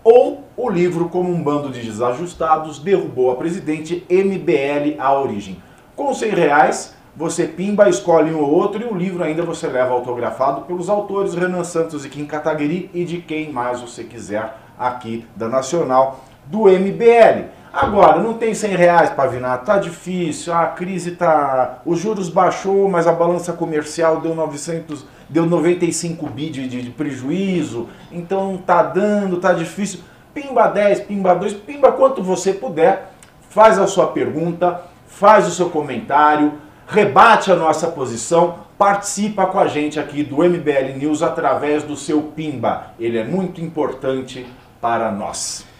[0.05, 5.61] ou o livro Como um Bando de Desajustados derrubou a presidente MBL à origem.
[5.97, 9.93] Com 100 reais, você pimba, escolhe um ou outro e o livro ainda você leva
[9.93, 15.27] autografado pelos autores Renan Santos e Kim Kataguiri e de quem mais você quiser aqui
[15.35, 17.49] da Nacional do MBL.
[17.73, 21.79] Agora, não tem 100 reais para vinar, tá difícil, a crise tá...
[21.87, 26.91] Os juros baixou, mas a balança comercial deu 900, deu 95 bi de, de, de
[26.91, 30.01] prejuízo, então tá dando, tá difícil.
[30.35, 33.11] Pimba 10, pimba 2, pimba quanto você puder,
[33.49, 36.53] faz a sua pergunta, faz o seu comentário,
[36.87, 42.21] rebate a nossa posição, participa com a gente aqui do MBL News através do seu
[42.21, 42.89] pimba.
[43.01, 44.47] Ele é muito importante
[44.79, 45.72] para nós.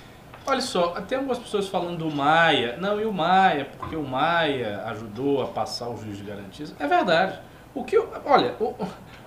[0.45, 2.77] Olha só, tem algumas pessoas falando do Maia.
[2.79, 6.75] Não, e o Maia, porque o Maia ajudou a passar o juiz de garantias.
[6.79, 7.39] É verdade.
[7.75, 8.75] O que, olha, o,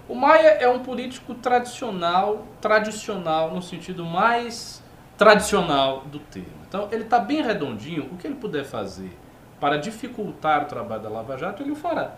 [0.10, 4.84] o Maia é um político tradicional, tradicional no sentido mais
[5.17, 6.49] tradicional do termo.
[6.67, 8.10] Então, ele está bem redondinho.
[8.12, 9.17] O que ele puder fazer
[9.60, 12.15] para dificultar o trabalho da Lava Jato, ele o fará.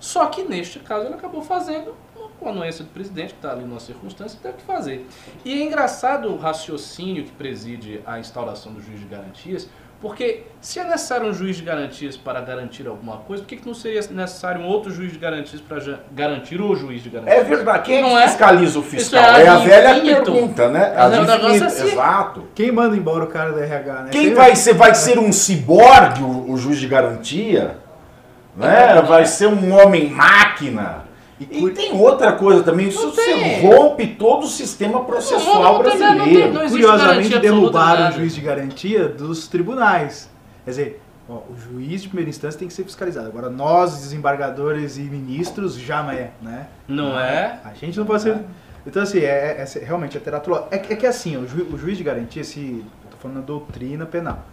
[0.00, 1.94] Só que neste caso ele acabou fazendo
[2.42, 5.06] com a anuência do presidente, que está ali numa circunstância, teve que fazer.
[5.44, 9.68] E é engraçado o raciocínio que preside a instauração do juiz de garantias,
[10.00, 13.66] porque se é necessário um juiz de garantias para garantir alguma coisa, por que, que
[13.66, 17.38] não seria necessário um outro juiz de garantias para garantir o juiz de garantias?
[17.38, 17.84] É verdade.
[17.84, 18.26] Quem é Não é?
[18.26, 19.22] fiscaliza o fiscal?
[19.22, 20.92] Isso é É, a velha pergunta, né?
[20.96, 21.92] Ad é assim.
[21.92, 22.48] Exato.
[22.52, 24.08] Quem manda embora o cara do RH, né?
[24.10, 24.74] Quem Quem- vai ser?
[24.74, 27.76] Vai ser um ciborgue, o, o juiz de garantia?
[28.56, 29.00] Né?
[29.02, 31.01] Vai ser um homem-máquina?
[31.50, 35.98] E, tem outra coisa também, isso você rompe todo o sistema processual Não, não tem-
[36.00, 36.68] não tem- brasileiro.
[36.70, 40.30] Curiosamente derrubaram o juiz de garantia dos tribunais.
[40.64, 43.26] Quer dizer, ó, o juiz de primeira instância tem que ser fiscalizado.
[43.28, 46.66] Agora nós, desembargadores e ministros, jamais, né?
[46.86, 47.58] Não é?
[47.64, 48.38] A gente não pode ser.
[48.86, 49.22] Então, assim, é,
[49.62, 50.74] é- é- realmente é teratológico.
[50.74, 52.84] É, que- é que assim, o, ju- o juiz de garantia, se.
[53.04, 54.44] Eu tô falando da doutrina penal.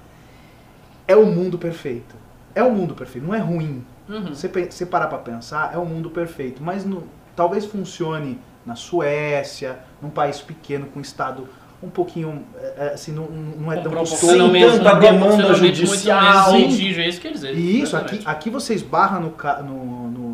[1.08, 2.16] É o mundo perfeito.
[2.54, 3.84] É o mundo perfeito, não é ruim.
[4.10, 4.34] Uhum.
[4.34, 4.50] Você,
[4.86, 6.62] parar pra pensar, é um mundo perfeito.
[6.64, 7.04] Mas no-
[7.36, 11.48] talvez funcione na Suécia, num país pequeno, com um Estado
[11.82, 12.44] um pouquinho.
[12.60, 14.34] é, é, assim, não, não é Com tão custoso.
[14.38, 16.52] tanta demanda judicial.
[16.52, 17.56] Muito menos litígio, é isso que quer dizer.
[17.56, 18.28] E isso, aqui, Exatamente.
[18.28, 19.30] aqui você esbarra no,
[19.64, 20.29] no, no-.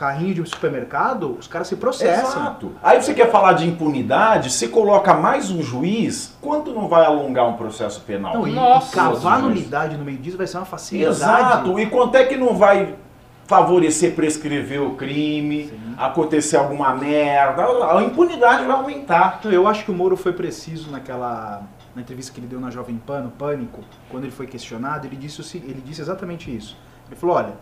[0.00, 2.40] Carrinho de um supermercado, os caras se processam.
[2.40, 2.72] Exato.
[2.82, 7.46] Aí você quer falar de impunidade, você coloca mais um juiz, quanto não vai alongar
[7.46, 8.32] um processo penal?
[8.32, 11.16] Não, e, Nossa, e cavar nulidade no meio disso vai ser uma facilidade.
[11.16, 11.78] Exato.
[11.78, 12.94] E quanto é que não vai
[13.46, 15.94] favorecer prescrever o crime, Sim.
[15.98, 19.36] acontecer alguma merda, a impunidade vai aumentar.
[19.40, 21.62] Então, eu acho que o Moro foi preciso naquela
[21.94, 25.16] na entrevista que ele deu na Jovem Pan, no Pânico, quando ele foi questionado, ele
[25.16, 26.76] disse, o se- ele disse exatamente isso.
[27.08, 27.54] Ele falou, olha,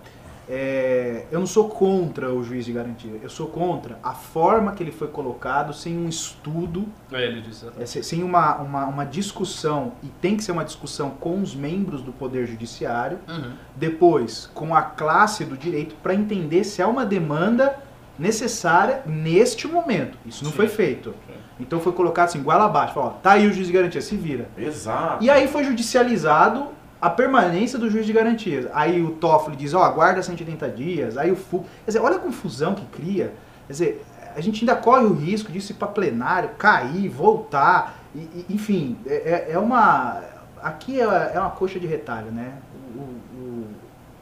[0.48, 4.82] é, eu não sou contra o juiz de garantia, eu sou contra a forma que
[4.82, 9.04] ele foi colocado, sem um estudo, É, Ele disse é, se- sem uma, uma, uma
[9.04, 13.52] discussão, e tem que ser uma discussão com os membros do Poder Judiciário, Uhum.
[13.76, 17.76] depois com a classe do direito, para entender se há uma demanda
[18.18, 20.18] necessária neste momento.
[20.26, 20.56] Isso não Sim.
[20.56, 21.14] foi feito.
[21.61, 24.16] Então foi colocado assim, goela abaixo, falou, ó, tá aí o juiz de garantia, se
[24.16, 24.48] vira.
[24.56, 25.22] Exato.
[25.24, 26.68] E aí foi judicializado
[27.00, 28.66] a permanência do juiz de garantias.
[28.72, 31.61] Aí o Toffoli diz, ó, aguarda 180 dias, aí o FU...
[31.84, 33.32] Quer dizer, olha a confusão que cria.
[33.66, 38.18] Quer dizer, a gente ainda corre o risco disso ir para plenário, cair, voltar, e-
[38.18, 40.20] e- enfim, é, é- é uma...
[40.62, 42.52] Aqui é, é uma coxa de retalho, né?
[42.96, 43.66] O, o-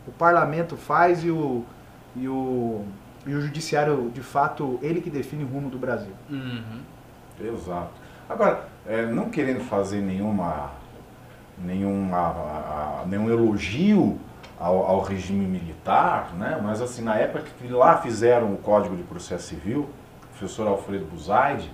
[0.08, 1.64] o parlamento faz e o,
[2.14, 2.84] e, o,
[3.26, 6.12] e o judiciário, de fato, ele que define o rumo do Brasil.
[6.30, 6.80] Uhum.
[7.40, 7.90] Exato.
[8.28, 10.70] Agora, é, não querendo fazer nenhuma,
[11.58, 14.18] nenhuma, a- a- nenhum elogio
[14.58, 16.58] ao, ao regime militar, né?
[16.62, 19.82] mas assim, na época que lá fizeram o Código de Processo Civil,
[20.24, 21.70] o professor Alfredo Buzaide,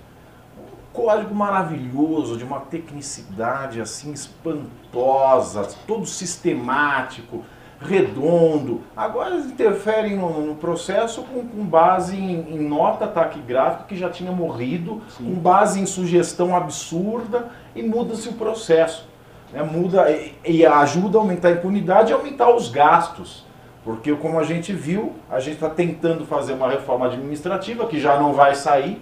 [0.57, 7.43] um código maravilhoso, de uma tecnicidade assim espantosa, todo sistemático,
[7.81, 8.81] redondo.
[8.95, 14.09] Agora eles interferem no, no processo com, com base em, em nota taquigráfica que já
[14.09, 15.25] tinha morrido, Sim.
[15.25, 19.05] com base em sugestão absurda e muda-se o processo.
[19.53, 19.63] Né?
[19.63, 23.45] Muda e, e ajuda a aumentar a impunidade e aumentar os gastos.
[23.83, 28.17] Porque, como a gente viu, a gente está tentando fazer uma reforma administrativa que já
[28.17, 29.01] não vai sair,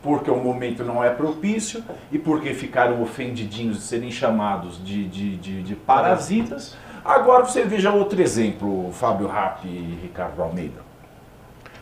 [0.00, 5.36] porque o momento não é propício e porque ficaram ofendidinhos de serem chamados de, de,
[5.36, 6.76] de, de parasitas.
[7.04, 10.82] Agora você veja outro exemplo, Fábio Rapp e Ricardo Almeida.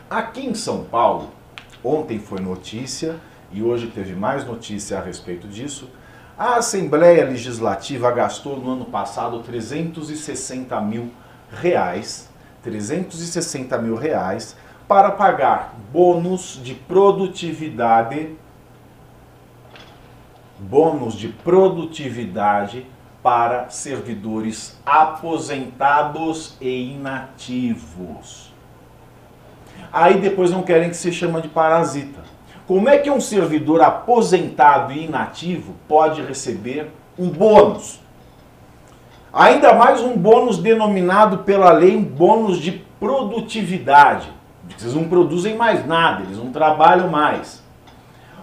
[0.09, 1.29] Aqui em São Paulo,
[1.83, 3.17] ontem foi notícia
[3.51, 5.89] e hoje teve mais notícia a respeito disso.
[6.37, 11.11] A Assembleia Legislativa gastou no ano passado 360 mil
[11.51, 12.27] reais,
[12.63, 14.55] 360 mil reais
[14.87, 18.35] para pagar bônus de produtividade,
[20.57, 22.87] bônus de produtividade
[23.21, 28.51] para servidores aposentados e inativos.
[29.91, 32.23] Aí depois não querem que se chama de parasita.
[32.65, 37.99] Como é que um servidor aposentado e inativo pode receber um bônus?
[39.33, 44.31] Ainda mais um bônus denominado pela lei um bônus de produtividade.
[44.79, 47.61] Eles não produzem mais nada, eles não trabalham mais.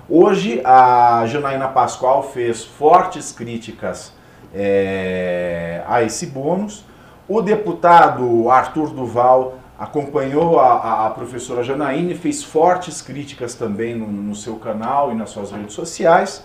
[0.07, 4.13] Hoje a Janaína Pascoal fez fortes críticas
[4.55, 6.85] é, a esse bônus.
[7.27, 14.07] O deputado Arthur Duval acompanhou a, a- professora Janaína e fez fortes críticas também no,
[14.07, 16.45] no seu canal e nas suas redes sociais.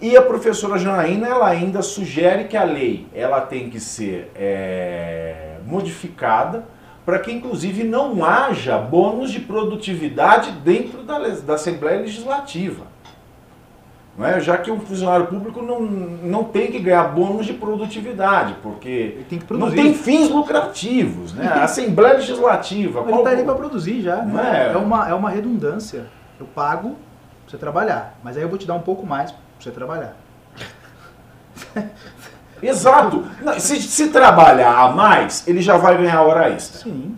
[0.00, 5.58] E a professora Janaína ela ainda sugere que a lei ela tem que ser é,
[5.66, 6.64] modificada
[7.04, 12.91] para que inclusive não haja bônus de produtividade dentro da, da Assembleia Legislativa.
[14.16, 14.40] Não é?
[14.40, 19.24] Já que um funcionário público não, não tem que ganhar bônus de produtividade, porque Ele
[19.28, 21.32] tem que não tem fins lucrativos.
[21.32, 21.46] Né?
[21.46, 23.00] A Assembleia Legislativa.
[23.00, 24.16] Ele qual- tá ali para produzir já.
[24.16, 24.68] Não né?
[24.68, 24.72] é?
[24.74, 26.06] É, uma, é uma redundância.
[26.38, 26.98] Eu pago pra
[27.50, 30.14] você trabalhar, mas aí eu vou te dar um pouco mais pra você trabalhar.
[32.62, 33.24] Exato.
[33.58, 36.80] Se, se trabalhar a mais, ele já vai ganhar hora extra.
[36.80, 37.16] Sim.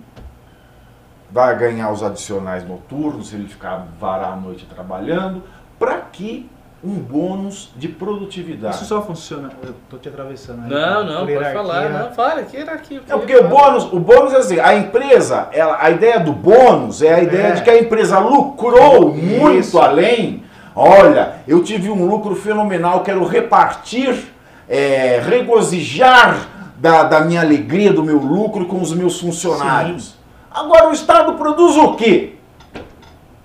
[1.30, 5.42] vai ganhar os adicionais noturnos se ele ficar varar a noite trabalhando.
[5.78, 6.48] Para que
[6.84, 8.76] um bônus de produtividade?
[8.76, 9.50] Isso só funciona.
[9.62, 10.70] Eu tô te atravessando aí.
[10.70, 11.62] Não, não, pode hierarquia.
[11.62, 11.88] falar.
[11.88, 13.00] Não, fala, que era aqui.
[13.08, 17.00] É porque o bônus, o bônus é assim, a empresa, ela, a ideia do bônus
[17.02, 17.52] é a ideia É.
[17.52, 19.24] de que a empresa lucrou Isso.
[19.40, 20.44] muito além.
[20.76, 24.32] Olha, eu tive um lucro fenomenal, quero repartir,
[24.68, 30.16] é, regozijar da, da minha alegria, do meu lucro com os meus funcionários.
[30.50, 32.34] Agora o Estado produz o quê?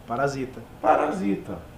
[0.08, 0.60] Parasita.
[0.82, 1.69] Parasita.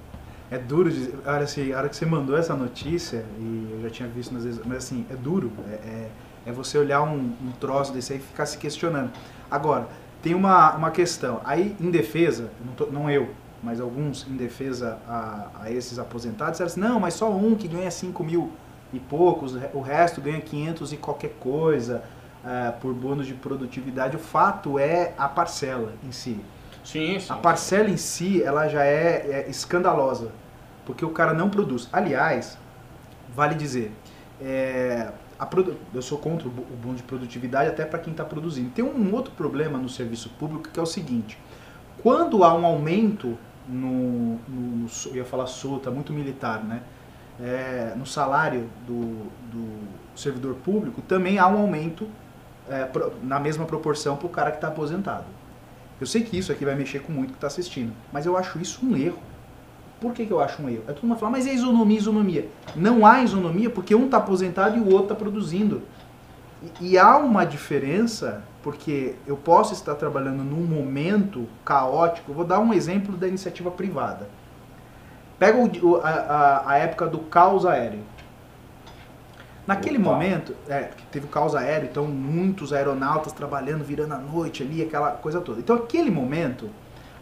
[0.51, 1.17] É duro dizer.
[1.25, 4.43] Olha, assim, a hora que você mandou essa notícia, e eu já tinha visto às
[4.43, 5.51] vezes, mas assim, é duro.
[5.69, 6.09] É, é,
[6.47, 9.11] é você olhar um, um troço desse aí e ficar se questionando.
[9.49, 9.87] Agora,
[10.21, 11.39] tem uma, uma questão.
[11.45, 13.29] Aí, em defesa, não, tô- não eu,
[13.63, 17.67] mas alguns em defesa a, a esses aposentados, disseram assim, não, mas só um que
[17.67, 18.51] ganha 5 mil
[18.93, 22.03] e poucos, o resto ganha 500 e qualquer coisa
[22.45, 24.17] eh, por bônus de produtividade.
[24.17, 26.37] O fato é a parcela em si.
[26.83, 27.33] Sim, sim.
[27.33, 30.31] A parcela em si, ela já é, é escandalosa,
[30.85, 31.87] porque o cara não produz.
[31.91, 32.57] Aliás,
[33.29, 33.91] vale dizer,
[34.41, 35.11] é,
[35.93, 38.71] eu sou contra o bo- o bônus de produtividade até para quem está produzindo.
[38.71, 41.37] Tem um outro problema no serviço público que é o seguinte:
[42.01, 46.81] quando há um aumento no, no, eu ia falar solta, muito militar, né?
[47.39, 52.07] É, no salário do, do servidor público, também há um aumento
[52.69, 52.87] é,
[53.23, 55.25] na mesma proporção para o cara que está aposentado.
[56.01, 58.59] Eu sei que isso aqui vai mexer com muito que está assistindo, mas eu acho
[58.59, 59.19] isso um erro.
[60.01, 60.83] Por que, que eu acho um erro?
[60.87, 62.49] É todo mundo fala, mas é isonomia, isonomia.
[62.75, 65.83] Não há isonomia porque um está aposentado e o outro está produzindo.
[66.81, 72.33] E, e há uma diferença, porque eu posso estar trabalhando num momento caótico.
[72.33, 74.27] Vou dar um exemplo da iniciativa privada.
[75.37, 77.99] Pega o- a, a- a época do caos aéreo.
[79.65, 80.09] Naquele Opa.
[80.09, 84.81] momento, é, que teve o caos aéreo, então muitos aeronautas trabalhando, virando a noite ali,
[84.81, 85.59] aquela coisa toda.
[85.59, 86.69] Então, aquele momento,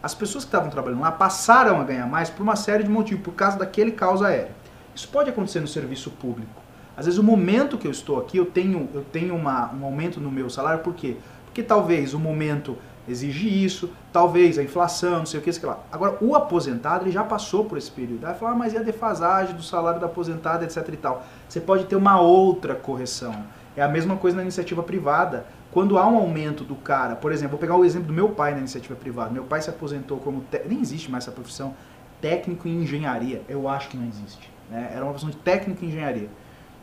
[0.02, 3.22] as pessoas que estavam trabalhando lá passaram a ganhar mais por uma série de motivos,
[3.22, 4.54] por causa daquele caos aéreo.
[4.94, 6.62] Isso pode acontecer no serviço público.
[6.96, 10.20] Às vezes, o momento que eu estou aqui, eu tenho, eu tenho uma, um aumento
[10.20, 11.16] no meu salário, por quê?
[11.44, 12.76] Porque talvez o momento
[13.08, 15.78] exige isso, talvez a inflação, não sei o que, sei lá.
[15.90, 18.26] Agora, o aposentado, ele já passou por esse período.
[18.26, 21.24] Aí fala, ah, mas e a defasagem do salário do aposentado, etc e tal.
[21.48, 23.34] Você pode ter uma outra correção.
[23.76, 25.46] É a mesma coisa na iniciativa privada.
[25.72, 28.52] Quando há um aumento do cara, por exemplo, vou pegar o exemplo do meu pai
[28.52, 29.30] na iniciativa privada.
[29.30, 31.74] Meu pai se aposentou como, te- nem existe mais essa profissão,
[32.20, 33.42] técnico em engenharia.
[33.48, 34.50] Eu acho que não existe.
[34.68, 34.90] Né?
[34.92, 36.28] Era uma profissão de técnico em engenharia.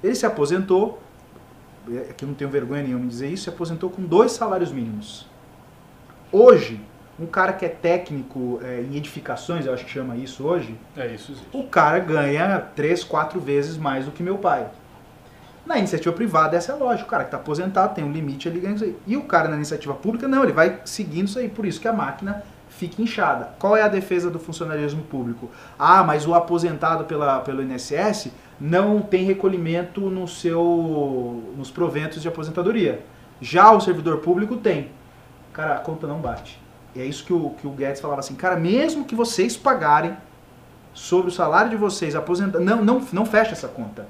[0.01, 1.01] Ele se aposentou,
[1.89, 4.71] é que eu não tenho vergonha nenhuma em dizer isso, se aposentou com dois salários
[4.71, 5.27] mínimos.
[6.32, 6.80] Hoje,
[7.20, 11.08] um cara que é técnico é, em edificações, eu acho que chama isso hoje, É
[11.08, 11.48] isso, existe.
[11.52, 14.68] o cara ganha três, quatro vezes mais do que meu pai.
[15.66, 17.06] Na iniciativa privada, essa é a lógica.
[17.06, 18.96] O cara que está aposentado tem um limite, ele ganha isso aí.
[19.06, 21.50] E o cara na iniciativa pública, não, ele vai seguindo isso aí.
[21.50, 23.50] Por isso que a máquina fica inchada.
[23.60, 25.50] Qual é a defesa do funcionalismo público?
[25.78, 32.30] Ah, mas o aposentado pela, pelo INSS não tem recolhimento no seu, nos proventos de
[32.30, 33.02] aposentadoria.
[33.42, 34.92] Já o servidor público tem.
[35.58, 36.62] Cara, a conta não bate.
[36.96, 40.15] E é isso que o, que o Guedes falava assim, cara, mesmo que vocês pagarem
[40.93, 42.60] sobre o salário de vocês, aposenta...
[42.60, 44.08] não, não, não fecha essa conta.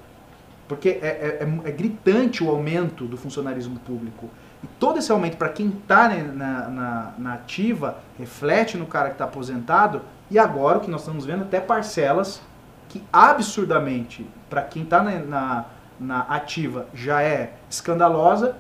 [0.68, 4.30] Porque é, é- é- é gritante o aumento do funcionarismo público.
[4.62, 9.14] E todo esse aumento, para quem está na, na, na ativa, reflete no cara que
[9.16, 10.02] está aposentado.
[10.30, 12.42] E agora o que nós estamos vendo, até parcelas
[12.90, 15.66] que absurdamente, para quem está na, na,
[15.98, 18.58] na ativa, já é escandalosa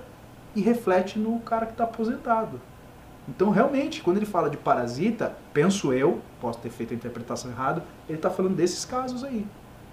[0.56, 2.62] e reflete no cara que está aposentado.
[3.28, 7.84] Então, realmente, quando ele fala de parasita, penso eu, posso ter feito a interpretação errada,
[8.08, 9.46] ele está falando desses casos aí.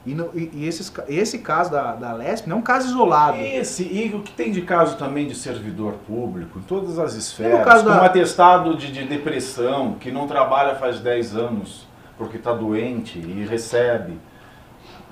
[0.07, 3.39] E, no- e- e esses esse caso da, da LESP não é um caso isolado.
[3.39, 7.65] Esse, e o que tem de caso também de servidor público, em todas as esferas,
[7.65, 11.87] caso com da- um atestado de, de depressão, que não trabalha faz 10 anos
[12.19, 14.19] porque está doente e recebe.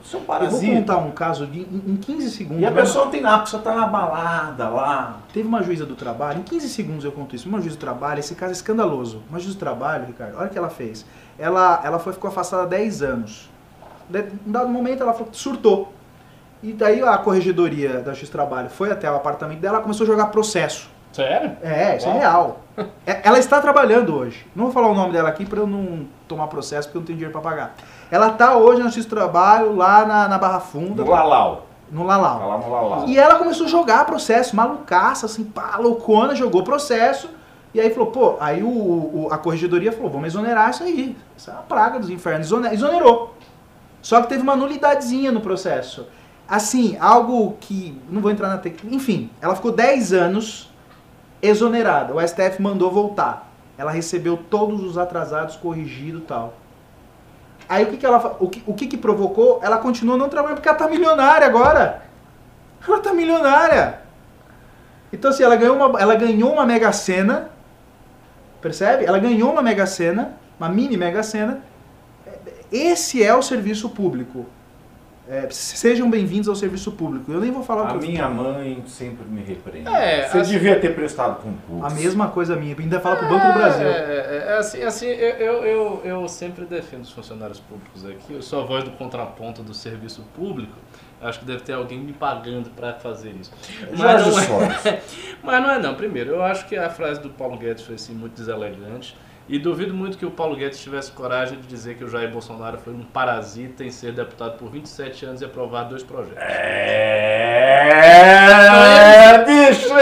[0.05, 0.75] Isso é um Eu vou parasita.
[0.75, 2.63] contar um caso de, em em 15 segundos.
[2.63, 2.81] E a né?
[2.81, 5.17] pessoa não tem nada, a pessoa está na balada lá.
[5.33, 7.49] Teve uma juíza do trabalho, em 15 segundos eu conto isso.
[7.49, 9.23] Uma juíza do trabalho, esse caso é escandaloso.
[9.31, 11.07] Uma juíza do trabalho, Ricardo, olha o que ela fez.
[11.39, 13.51] Ela, ela foi, ficou afastada há 10 anos.
[14.13, 15.93] Em dado momento ela falou- surtou.
[16.63, 20.05] E daí a corregedoria da Justiça do Trabalho foi até o apartamento dela e começou
[20.05, 21.57] a jogar processo Sério?
[21.61, 22.19] É, isso é Uau.
[22.19, 22.61] real.
[23.07, 24.47] É, Ela está trabalhando hoje.
[24.57, 27.07] Não vou falar o nome dela aqui para eu não tomar processo, porque eu não
[27.07, 27.75] tenho dinheiro para pagar.
[28.13, 31.67] Ela tá hoje no X Trabalho, lá na, na Barra Funda, No Lalau.
[31.91, 32.49] no Tá Lalau.
[32.51, 33.09] lá no Lalau.
[33.09, 37.31] E ela começou a jogar processo, malucaça, assim, pá, loucona, jogou processo.
[37.75, 41.17] E aí falou, pô, aí o, o- a corregedoria falou, vamos exonerar isso aí.
[41.35, 42.47] Isso é uma praga dos infernos.
[42.49, 43.35] Exone- Exonerou.
[44.03, 46.07] Só que teve uma nulidadezinha no processo.
[46.47, 47.99] Assim, algo que.
[48.11, 48.95] Não vou entrar na técnica.
[48.95, 50.71] Enfim, ela ficou 10 anos
[51.41, 52.15] exonerada.
[52.15, 53.49] O STF mandou voltar.
[53.79, 56.53] Ela recebeu todos os atrasados corrigido e tal.
[57.73, 59.59] Aí o que, que ela o que, o que, que provocou?
[59.63, 62.03] Ela continua não trabalhando porque ela tá milionária agora.
[62.87, 64.03] Ela tá milionária.
[65.11, 67.49] Então assim, ela ganhou uma, ela ganhou uma mega sena.
[68.61, 69.07] Percebe?
[69.07, 71.63] Ela ganhou uma mega sena, uma mini mega sena.
[72.71, 74.45] Esse é o serviço público.
[75.29, 77.31] É, sejam bem-vindos ao serviço público.
[77.31, 79.89] Eu nem vou falar o A que eu minha mãe sempre me repreende.
[79.89, 81.87] É, Você assim- devia ter prestado concurso.
[81.87, 82.75] A mesma coisa minha.
[82.77, 83.87] Ainda fala pro Banco do Brasil.
[83.87, 88.33] É, é, é, assim, assim eu, eu, eu, sempre defendo os funcionários públicos aqui.
[88.35, 90.77] Eu sou a voz do contraponto do serviço público.
[91.21, 93.53] Acho que deve ter alguém me pagando para fazer isso.
[93.97, 95.03] Mas Jorge não, é,
[95.41, 95.95] mas não é não.
[95.95, 99.17] Primeiro, eu acho que a frase do Paulo Guedes foi assim, muito deselegante.
[99.53, 102.79] E duvido muito que o Paulo Guedes tivesse coragem de dizer que o Jair Bolsonaro
[102.79, 106.39] foi um parasita em ser deputado por 27 anos e aprovar dois projetos.
[106.39, 107.85] É,
[109.45, 109.95] bichão!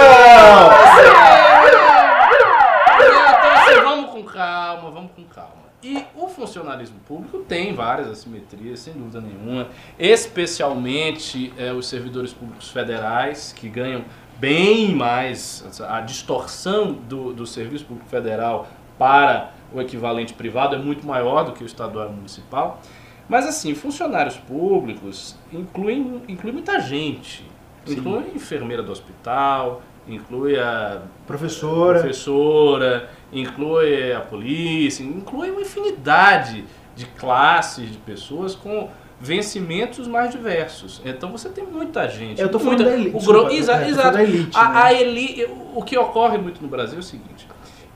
[3.03, 5.69] Então, assim, vamos com calma, vamos com calma.
[5.83, 9.67] E o funcionalismo público tem várias assimetrias, sem dúvida nenhuma,
[9.99, 14.05] especialmente é, os servidores públicos federais, que ganham
[14.39, 18.69] bem mais, a distorção do, do serviço público federal
[19.01, 22.81] para o equivalente privado é muito maior do que o estadual e municipal.
[23.29, 27.45] Mas assim, funcionários públicos incluem, inclui muita gente.
[27.87, 27.95] Sim.
[27.95, 32.01] Inclui a enfermeira do hospital, inclui a Professora.
[32.01, 41.01] professora, inclui a polícia, inclui uma infinidade de classes de pessoas com vencimentos mais diversos.
[41.05, 42.41] Então você tem muita gente.
[42.41, 43.17] Eu tô falando muita, da elite.
[43.17, 43.49] O gro...
[43.49, 44.19] desculpa, Exa- é, exato.
[44.19, 44.81] elite, A, né?
[44.83, 47.47] a eli- O que ocorre muito no Brasil é o seguinte: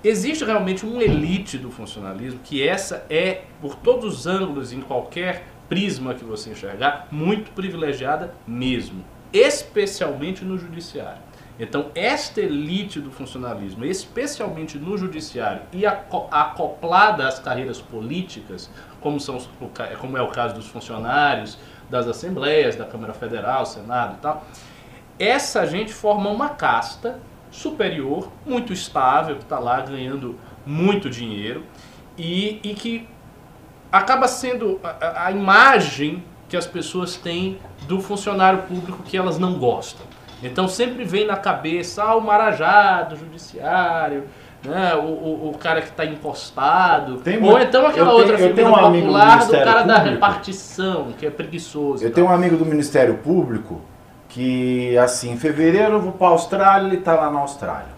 [0.04, 5.46] existe realmente uma elite do funcionalismo que essa é, por todos os ângulos, em qualquer
[5.68, 9.02] prisma que você enxergar, muito privilegiada mesmo,
[9.32, 11.22] especialmente no judiciário.
[11.58, 18.68] Então, esta elite do funcionalismo, especialmente no judiciário e aco- acoplada às carreiras políticas,
[19.00, 19.38] como, são,
[20.00, 21.56] como é o caso dos funcionários
[21.88, 24.44] das assembleias, da Câmara Federal, Senado e tal,
[25.16, 27.20] essa gente forma uma casta
[27.54, 30.34] superior, muito estável, que está lá ganhando
[30.66, 31.62] muito dinheiro
[32.18, 33.08] e, e que
[33.92, 39.54] acaba sendo a- a, imagem que as pessoas têm do funcionário público que elas não
[39.58, 40.04] gostam.
[40.42, 44.24] Então sempre vem na cabeça ah, o marajá do judiciário,
[44.64, 44.94] né?
[44.96, 48.74] o, o, o cara que está encostado, Tem ou então aquela tenho- outra figura um
[48.76, 50.14] amigo do popular do Ministério cara da Público.
[50.14, 52.04] repartição, que é preguiçoso.
[52.04, 53.80] Eu tenho um amigo do Ministério Público
[54.34, 57.94] que, assim, em fevereiro eu vou para a Austrália, ele está lá na Austrália.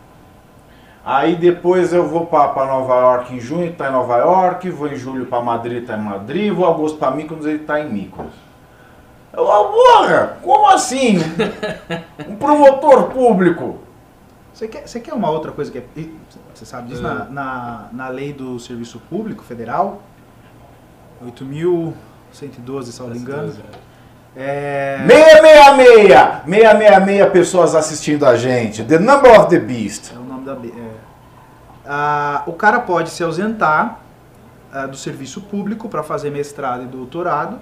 [1.02, 4.96] Aí depois eu vou para Nova York em junho, está em Nova York, vou em
[4.96, 8.34] julho para Madrid, está em Madrid, vou em agosto para Mykonos, ele está em Mykonos.
[9.32, 11.16] Eu, ah, porra, como assim?
[12.28, 13.78] Um promotor público.
[14.52, 15.84] Você quer, você quer uma outra coisa que é.
[16.52, 17.00] Você sabe disso?
[17.00, 17.04] É.
[17.04, 20.02] Na, na, na lei do Serviço Público Federal,
[21.24, 23.52] 8.112, se não me engano.
[23.52, 23.85] É,
[24.36, 26.44] 666!
[26.44, 28.84] 666 pessoas assistindo a gente.
[28.84, 30.12] The number of the beast.
[30.14, 30.90] é o nome da é.
[31.88, 34.00] Ah, o cara pode se ausentar
[34.72, 37.58] ah, do serviço público para fazer mestrado e doutorado.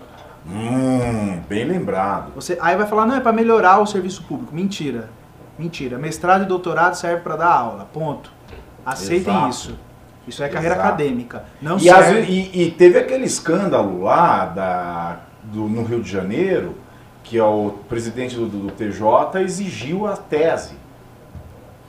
[0.46, 2.32] Hum, bem lembrado.
[2.34, 4.54] Você, aí vai falar, não, é para melhorar o serviço público.
[4.54, 5.08] Mentira.
[5.58, 5.96] Mentira.
[5.98, 7.86] Mestrado e doutorado serve para dar aula.
[7.92, 8.30] Ponto.
[8.84, 9.48] Aceitem Exato.
[9.48, 9.78] isso.
[10.26, 10.88] Isso é carreira Exato.
[10.88, 11.44] acadêmica.
[11.62, 12.20] Não E, serve.
[12.22, 15.16] ve- e- e teve aquele escândalo lá da,
[15.55, 16.74] do- no Rio de Janeiro,
[17.22, 20.74] que é o presidente do, do TJ exigiu a tese.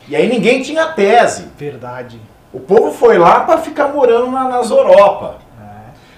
[0.08, 1.48] E aí ninguém tinha tese.
[1.58, 2.20] Verdade.
[2.54, 5.40] O povo foi lá para ficar morando na, nas Europa.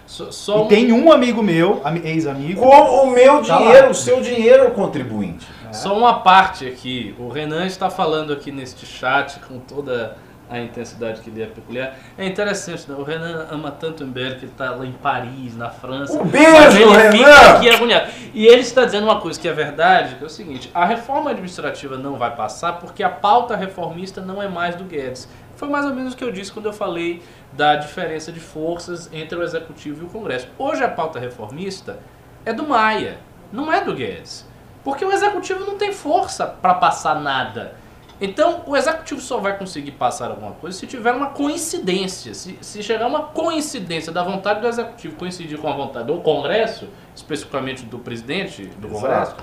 [0.06, 2.70] Só, só E um- tem um amigo meu, ami- ex-amigo, Com
[3.08, 3.92] o meu Tá dinheiro, lá.
[3.92, 5.46] o seu dinheiro é o contribuinte.
[5.72, 7.14] Só uma parte aqui.
[7.20, 10.16] O Renan está falando aqui neste chat com toda
[10.50, 11.96] a intensidade que lhe é peculiar.
[12.18, 12.96] É interessante, né?
[12.98, 16.14] O Renan ama tanto o MBL que ele está lá em Paris, na França.
[16.14, 17.12] Um Mas beijo, ele Renan!
[17.12, 18.12] fica aqui agoniado.
[18.34, 21.32] E ele está dizendo uma coisa que é verdade, que é o seguinte: a reforma
[21.32, 25.28] administrativa não vai passar porque a pauta reformista não é mais do Guedes.
[25.56, 27.22] Foi mais ou menos o que eu disse quando eu falei
[27.54, 30.48] da diferença de forças entre o executivo e o Congresso.
[30.58, 31.98] Hoje a pauta reformista
[32.46, 33.18] é do Maia,
[33.52, 34.46] não é do Guedes.
[34.84, 37.76] Porque o executivo não tem força para passar nada.
[38.20, 42.34] Então, o executivo só vai conseguir passar alguma coisa se tiver uma coincidência.
[42.34, 46.88] Se, se chegar uma coincidência da vontade do executivo coincidir com a vontade do Congresso,
[47.16, 49.02] especificamente do presidente do Exato.
[49.02, 49.36] Congresso,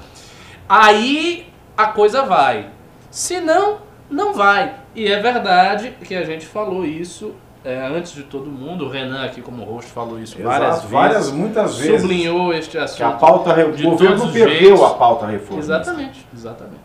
[0.69, 2.71] aí a coisa vai.
[3.11, 3.79] Se não,
[4.11, 4.75] não vai.
[4.95, 8.87] E é verdade que a gente falou isso é, antes de todo mundo.
[8.87, 10.91] O Renan, aqui como host, falou isso várias Exato, vezes.
[10.91, 12.01] várias, muitas vezes.
[12.01, 12.97] Sublinhou este assunto.
[12.97, 14.83] Que a pauta, o governo perdeu jeitos.
[14.83, 15.75] a pauta reformista.
[15.75, 16.84] Exatamente, exatamente.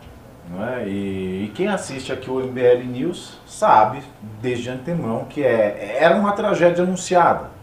[0.50, 0.88] Não é?
[0.88, 4.02] e, e quem assiste aqui o MBL News sabe,
[4.42, 7.60] desde antemão, que é, era uma tragédia anunciada.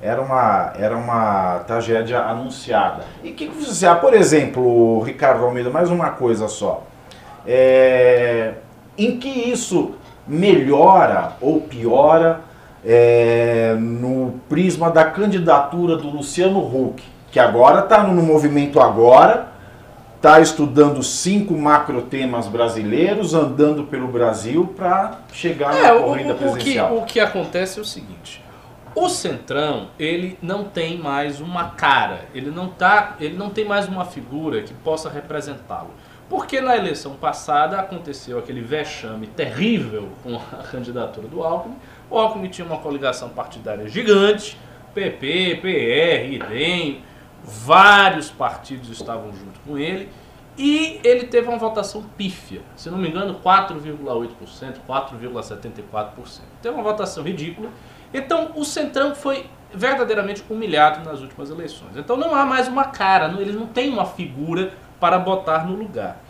[0.00, 3.04] Era uma, era uma tragédia anunciada.
[3.22, 6.84] E o que, que você ah, Por exemplo, Ricardo Almeida, mais uma coisa só.
[7.46, 8.52] É,
[8.96, 9.94] em que isso
[10.26, 12.40] melhora ou piora
[12.84, 19.53] é, no prisma da candidatura do Luciano Huck, que agora está no movimento agora,
[20.24, 26.30] está estudando cinco macro temas brasileiros, andando pelo Brasil para chegar É, na o, corrida
[26.30, 26.96] o- o que, presidencial.
[26.96, 28.42] o que acontece é o seguinte.
[28.94, 33.86] O Centrão, ele não tem mais uma cara, ele não, tá, ele não tem mais
[33.86, 35.90] uma figura que possa representá-lo.
[36.30, 41.76] Porque na eleição passada aconteceu aquele vexame terrível com a candidatura do Alckmin.
[42.08, 44.56] O Alckmin tinha uma coligação partidária gigante,
[44.94, 47.02] PP, PR, IDEM,
[47.44, 50.08] vários partidos estavam junto com ele.
[50.56, 56.40] E ele teve uma votação pífia, se não me engano, 4,8%, 4,74%.
[56.62, 57.70] Teve uma votação ridícula.
[58.12, 61.96] Então o Centrão foi verdadeiramente humilhado nas últimas eleições.
[61.96, 66.20] Então não há mais uma cara, eles não têm uma figura para botar no lugar.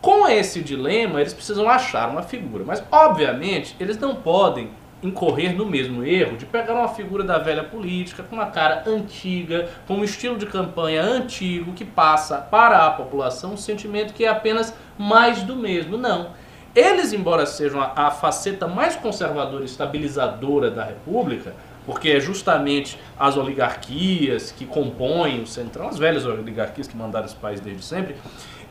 [0.00, 4.70] Com esse dilema, eles precisam achar uma figura, mas obviamente eles não podem
[5.02, 9.68] incorrer no mesmo erro de pegar uma figura da velha política com uma cara antiga,
[9.86, 14.28] com um estilo de campanha antigo que passa para a população um sentimento que é
[14.28, 15.96] apenas mais do mesmo.
[15.96, 16.30] Não.
[16.74, 22.98] Eles, embora sejam a, a faceta mais conservadora e estabilizadora da República, porque é justamente
[23.18, 28.16] as oligarquias que compõem o centrão, as velhas oligarquias que mandaram esse país desde sempre,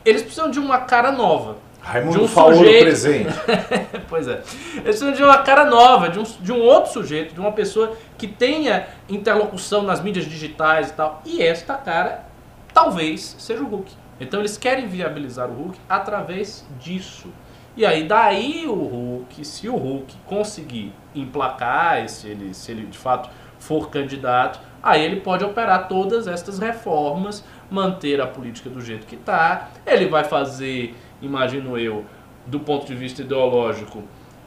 [0.04, 1.56] eles precisam de uma cara nova.
[1.82, 3.34] Raimundo de um falou sujeito- presente.
[4.08, 4.34] pois é.
[4.34, 7.96] Eles precisam de uma cara nova, de um, de um outro sujeito, de uma pessoa
[8.16, 11.20] que tenha interlocução nas mídias digitais e tal.
[11.26, 12.24] E esta cara
[12.72, 13.92] talvez seja o Hulk.
[14.20, 17.28] Então eles querem viabilizar o Hulk através disso.
[17.76, 22.98] E aí daí o Hulk, se o Hulk conseguir emplacar, se ele, se ele de
[22.98, 23.28] fato
[23.58, 29.14] for candidato, aí ele pode operar todas estas reformas, manter a política do jeito que
[29.14, 29.70] está.
[29.86, 32.04] Ele vai fazer, imagino eu,
[32.46, 34.02] do ponto de vista ideológico,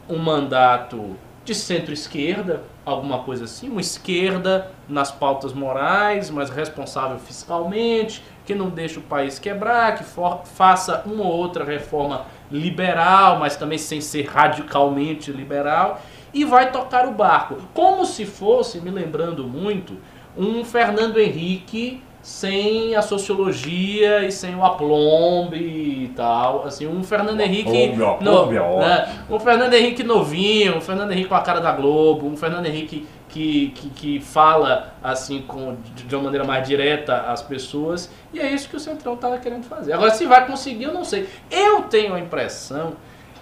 [0.10, 8.24] um mandato de centro-esquerda, alguma coisa assim, uma esquerda nas pautas morais, mas responsável fiscalmente,
[8.46, 13.56] que não deixa o país quebrar, que for- faça uma ou outra reforma liberal, mas
[13.56, 16.02] também sem ser radicalmente liberal,
[16.34, 19.98] e vai tocar o barco, como se fosse, me lembrando muito,
[20.38, 27.40] um Fernando Henrique sem a sociologia e sem o aplombe e tal, assim, um Fernando
[27.40, 28.80] Henrique Aplombe, aplombe é ótimo.
[28.80, 29.26] né?
[29.30, 33.08] um Fernando Henrique novinho, um Fernando Henrique com a cara da Globo, um Fernando Henrique
[33.30, 38.40] que, que, que fala assim com, de, de uma maneira mais direta às pessoas, e
[38.40, 39.94] é isso que o Centrão estava querendo fazer.
[39.94, 41.30] Agora, se vai conseguir, eu não sei.
[41.52, 42.94] Eu tenho a impressão,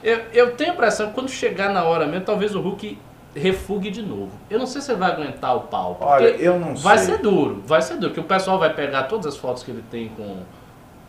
[0.03, 2.97] eu, eu tenho a impressão que quando chegar na hora mesmo, talvez o Hulk
[3.35, 4.29] refugue de novo.
[4.49, 7.15] Eu não sei se ele vai aguentar o pau, Olha, eu não vai sei.
[7.15, 9.83] ser duro, vai ser duro, porque o pessoal vai pegar todas as fotos que ele
[9.89, 10.37] tem com,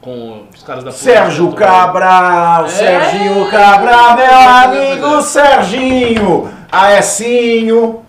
[0.00, 1.12] com os caras da polícia.
[1.12, 1.56] Sérgio toda.
[1.66, 2.68] Cabral, É.
[2.68, 8.02] Serginho Cabral, meu amigo Serginho, Aecinho,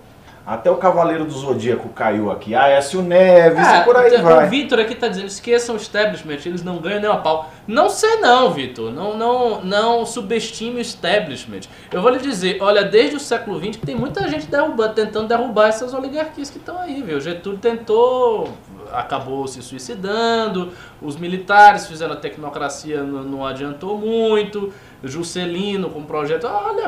[0.46, 4.36] até o Cavaleiro do Zodíaco caiu aqui, Aécio Neves Ah, e por aí então, O
[4.36, 4.48] vai.
[4.48, 7.52] Vitor aqui tá dizendo, esqueçam o establishment, eles não ganham nem a pau.
[7.68, 8.92] Não sei não, Vitor.
[8.92, 11.62] Não, não, não subestime o establishment.
[11.92, 15.28] Eu vou lhe dizer, olha, desde o século XX que tem muita gente derrubando, tentando
[15.28, 17.20] derrubar essas oligarquias que estão aí, viu?
[17.20, 18.50] Getúlio tentou,
[18.94, 20.72] acabou se suicidando,
[21.02, 24.72] os militares fizeram a tecnocracia, não, não adiantou muito,
[25.04, 26.88] Juscelino com o projeto, olha,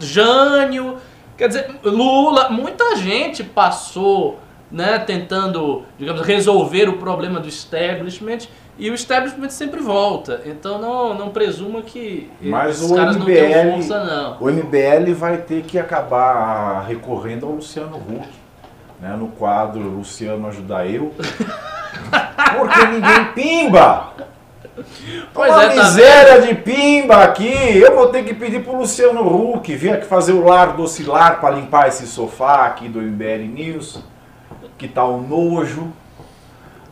[0.00, 0.98] Jânio,
[1.36, 4.38] quer dizer, Lula, muita gente passou
[4.70, 10.42] né, tentando, digamos, resolver o problema do establishment e o establishment sempre volta.
[10.44, 14.36] Então não, não presuma que Mas esses o caras não têm MBL força, não.
[14.40, 18.28] O MBL vai ter que acabar recorrendo ao Luciano Huck,
[19.00, 21.12] né, no quadro Luciano Ajuda Eu,
[22.58, 24.12] porque ninguém pimba.
[25.32, 27.78] Pois Uma é, tá miséria de pimba aqui.
[27.78, 31.54] Eu vou ter que pedir pro Luciano Huck vir aqui fazer o lar docilar para
[31.54, 34.02] limpar esse sofá aqui do MBL News,
[34.76, 35.92] que tá um nojo.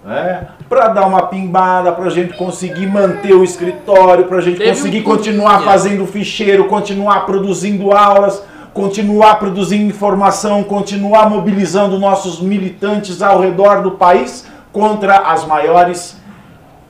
[0.04, 0.48] né?
[0.68, 4.70] Para dar uma pimbada, para a gente conseguir manter o escritório, para a gente Teve
[4.70, 5.16] um conseguir pulinho.
[5.16, 13.82] continuar fazendo ficheiro, continuar produzindo aulas, continuar produzindo informação, continuar mobilizando nossos militantes ao redor
[13.82, 16.21] do país contra as maiores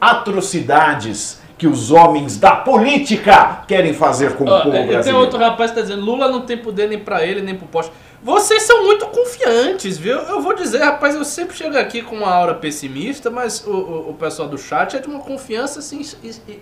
[0.02, 5.18] atrocidades que os homens da política querem fazer com o povo é, tem brasileiro.
[5.18, 7.92] outro rapaz que tá dizendo, Lula não tem poder nem pra ele, nem pro poste.
[8.20, 10.16] Vocês são muito confiantes, viu?
[10.16, 14.10] Eu vou dizer, rapaz, eu sempre chego aqui com uma aura pessimista, mas o, o,
[14.10, 16.00] o pessoal do chat é de uma confiança assim,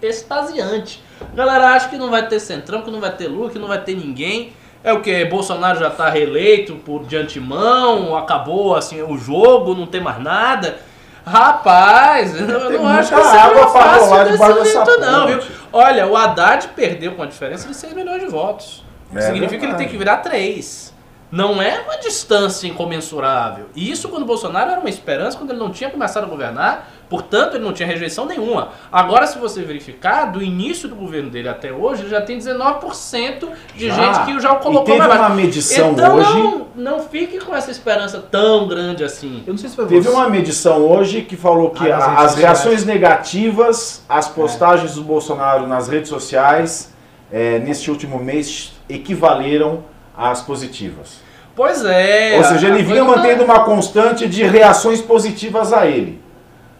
[0.02, 1.02] extasiante.
[1.20, 3.68] A galera acha que não vai ter Centrão, que não vai ter Lula, que não
[3.68, 4.52] vai ter ninguém.
[4.84, 5.24] É o que?
[5.24, 10.89] Bolsonaro já tá reeleito por de antemão, acabou assim o jogo, não tem mais nada.
[11.24, 15.42] Rapaz, eu não acho que seja água fácil jeito, não, viu?
[15.72, 18.84] Olha, o Haddad perdeu com a diferença de 6 milhões de votos.
[19.14, 19.78] É significa que ele verdade.
[19.84, 20.94] tem que virar 3.
[21.30, 23.66] Não é uma distância incomensurável.
[23.74, 26.88] E isso quando o Bolsonaro era uma esperança, quando ele não tinha começado a governar,
[27.10, 28.68] portanto ele não tinha rejeição nenhuma.
[28.90, 33.48] Agora, se você verificar, do início do governo dele até hoje, ele já tem 19%
[33.76, 33.94] de Já.
[33.96, 36.32] gente que já o E colocou teve mais uma medição então, hoje.
[36.32, 39.42] Não, não fique com essa esperança tão grande assim.
[39.46, 40.08] Eu não sei se foi Teve você.
[40.14, 45.66] uma medição hoje que falou que Ah, a- as reações negativas às postagens do Bolsonaro
[45.66, 46.94] nas redes sociais
[47.32, 49.84] é, neste último mês equivaleram
[50.16, 51.18] às positivas.
[51.54, 52.36] Pois é.
[52.38, 56.20] Ou seja, ele vinha tá- mantendo uma constante de reações positivas a ele.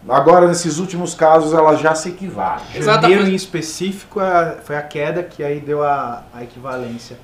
[0.08, 2.62] Agora, nesses últimos casos, ela já se equivale.
[2.74, 7.18] Exato, Janeiro foi- em específico a- foi a queda que aí deu a, a equivalência.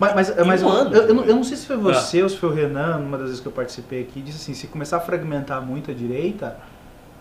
[0.00, 1.78] Mas, mas, mas um eu, eu, eu não, eu não sei se foi Ah.
[1.80, 4.54] você ou se foi o Renan, numa das vezes que eu participei aqui, disse assim,
[4.54, 6.56] se começar a fragmentar muito a direita,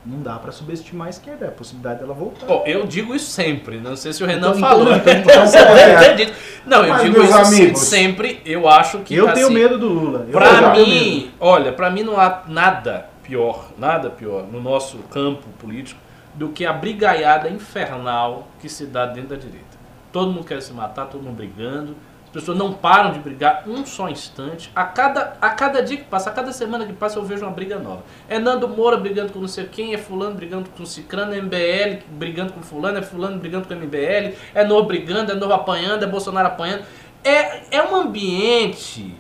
[0.05, 2.45] não dá pra subestimar a esquerda, é a possibilidade dela voltar.
[2.45, 3.77] Bom, eu digo isso sempre.
[3.79, 4.93] Não sei se o Renan Então- falou.
[4.95, 6.33] então- então- Você então- dito.
[6.65, 8.41] Não, eu Mas, digo isso amigos, sempre.
[8.45, 9.13] Eu acho que.
[9.15, 10.25] eu tenho assim, medo do Lula.
[10.31, 10.39] Tenho
[10.71, 10.79] medo.
[10.87, 15.99] mim, olha, pra mim não há nada pior, nada pior no nosso campo político
[16.34, 19.78] do que a brigaiada infernal que se dá dentro da direita.
[20.11, 21.95] Todo mundo quer se matar, todo mundo brigando.
[22.25, 24.71] As pessoas não param de brigar um só instante.
[24.75, 27.51] A cada, a cada dia que passa, a cada semana que passa, eu vejo uma
[27.51, 28.03] briga nova.
[28.30, 32.03] É Nando Moura brigando com não sei quem, é fulano brigando com cicrano, é MBL
[32.11, 36.07] brigando com fulano, é fulano brigando com MBL, é novo brigando, é novo apanhando, é
[36.07, 36.84] Bolsonaro apanhando.
[37.23, 39.15] É, é um ambiente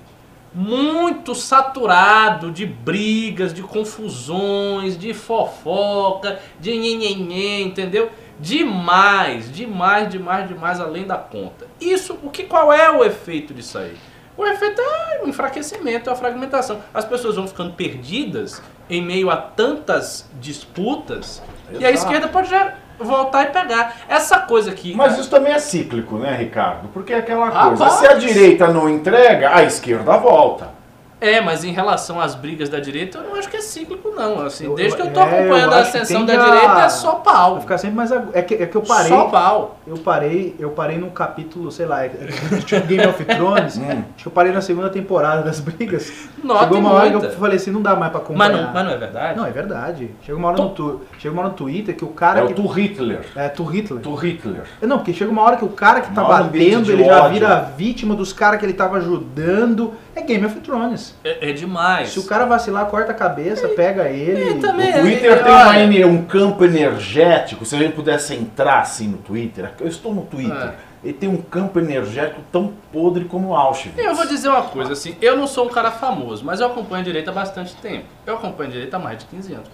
[0.57, 8.09] muito saturado de brigas, de confusões, de fofoca, de nhenhenhen, entendeu?
[8.39, 11.67] Demais, demais, demais, demais além da conta.
[11.79, 13.95] Isso, o que qual é o efeito disso aí?
[14.35, 16.81] O efeito é o enfraquecimento, é a fragmentação.
[16.91, 21.39] As pessoas vão ficando perdidas em meio a tantas disputas
[21.71, 21.93] e a Exato.
[21.93, 23.95] esquerda pode já voltar e pegar.
[24.07, 24.93] Essa coisa aqui.
[24.95, 26.87] Mas isso também é cíclico, né, Ricardo?
[26.93, 27.79] Porque é aquela Rapaz.
[27.79, 30.76] coisa, se a direita não entrega, a esquerda volta.
[31.19, 34.39] É, mas em relação às brigas da direita, eu não acho que é cíclico, não.
[34.45, 36.89] Assim, Eu- desde que eu tô é, acompanhando eu a ascensão da a- direita, é
[36.89, 37.53] só pau.
[37.53, 39.79] Vai ficar sempre mais agu- é que, é que eu parei, Só pau.
[39.87, 42.11] eu parei, eu parei num capítulo, sei lá, é-
[42.51, 43.77] é tipo Game of Thrones.
[43.87, 44.03] Hum.
[44.15, 46.11] Acho que eu parei na segunda temporada das brigas.
[46.43, 48.65] Nota Chegou uma hora que eu falei assim, não dá mais pra Mas acompanhar.
[48.67, 49.37] não, mas não é verdade?
[49.39, 50.11] Não, é verdade.
[50.21, 52.47] Chega uma hora no, tu, chega uma hora no Twitter que o cara É o
[52.47, 52.53] que.
[52.53, 53.21] tu Hitler.
[53.35, 54.01] É, tu Hitler.
[54.03, 54.61] Tu Hitler.
[54.83, 57.33] Não, porque chega uma hora que o cara que tá batendo, ele já ódio.
[57.33, 59.93] vira vítima dos caras que ele tava ajudando.
[60.17, 61.13] É Game of Thrones.
[61.23, 62.09] É, é demais.
[62.09, 64.49] Se o cara vacilar, corta a cabeça, pega ele.
[64.49, 64.89] É, também.
[64.97, 69.17] O Twitter tem uma ener- um campo energético, se a gente pudesse entrar assim no
[69.17, 70.73] Twitter, eu estou no Twitter, É.
[71.03, 73.97] ele tem um campo energético tão podre como Auschwitz.
[73.97, 77.01] Eu vou dizer uma coisa, assim, eu não sou um cara famoso, mas eu acompanho
[77.01, 78.05] a direita há bastante tempo.
[78.25, 79.69] Eu acompanho a direita há mais de 15 anos.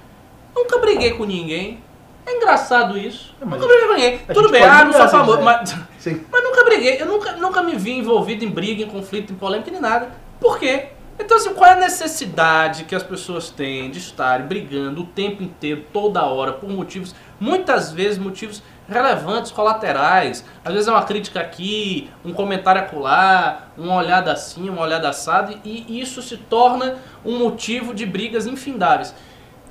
[0.53, 1.79] Nunca briguei com ninguém.
[2.25, 3.35] É engraçado isso.
[3.41, 4.19] É, mas nunca briguei com ninguém.
[4.33, 5.43] Tudo bem, ah, não sou famoso, quiser.
[5.43, 5.75] mas,
[6.31, 7.01] mas nunca briguei.
[7.01, 10.09] Eu nunca, nunca me vi envolvido em briga, em conflito, em polêmica, nem nada.
[10.43, 10.89] Por quê?
[11.17, 15.41] Então, assim, qual é a necessidade que as pessoas têm de estarem brigando o tempo
[15.41, 20.43] inteiro, toda hora, por motivos, muitas vezes motivos relevantes, colaterais.
[20.65, 25.55] Às vezes é uma crítica aqui, um comentário acolá, uma olhada assim, uma olhada assada,
[25.63, 29.15] e, isso se torna um motivo de brigas infindáveis.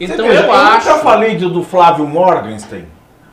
[0.00, 0.88] Então veja, eu, eu acho.
[0.88, 2.88] nunca falei do, do Flávio Morgenstern,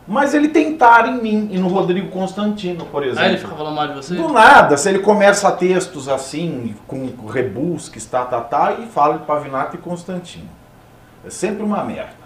[0.10, 3.22] mas ele tem tara em mim e no Rodrigo Constantino, por exemplo.
[3.22, 4.16] Aí ele fica falando mal de você?
[4.16, 9.26] Do nada, se ele começa textos assim, com rebusques, tá, tá, tá, e fala de
[9.26, 10.50] Pavinato e Constantino.
[11.24, 12.18] É sempre uma merda.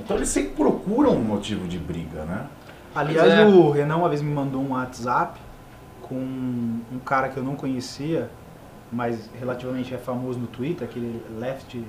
[0.00, 2.46] Então eles sempre procuram um motivo de briga, né?
[2.92, 3.46] Aliás, é.
[3.46, 5.38] o Renan uma vez me mandou um WhatsApp
[6.02, 8.28] com um cara que eu não conhecia,
[8.90, 11.80] mas relativamente é famoso no Twitter, aquele Left.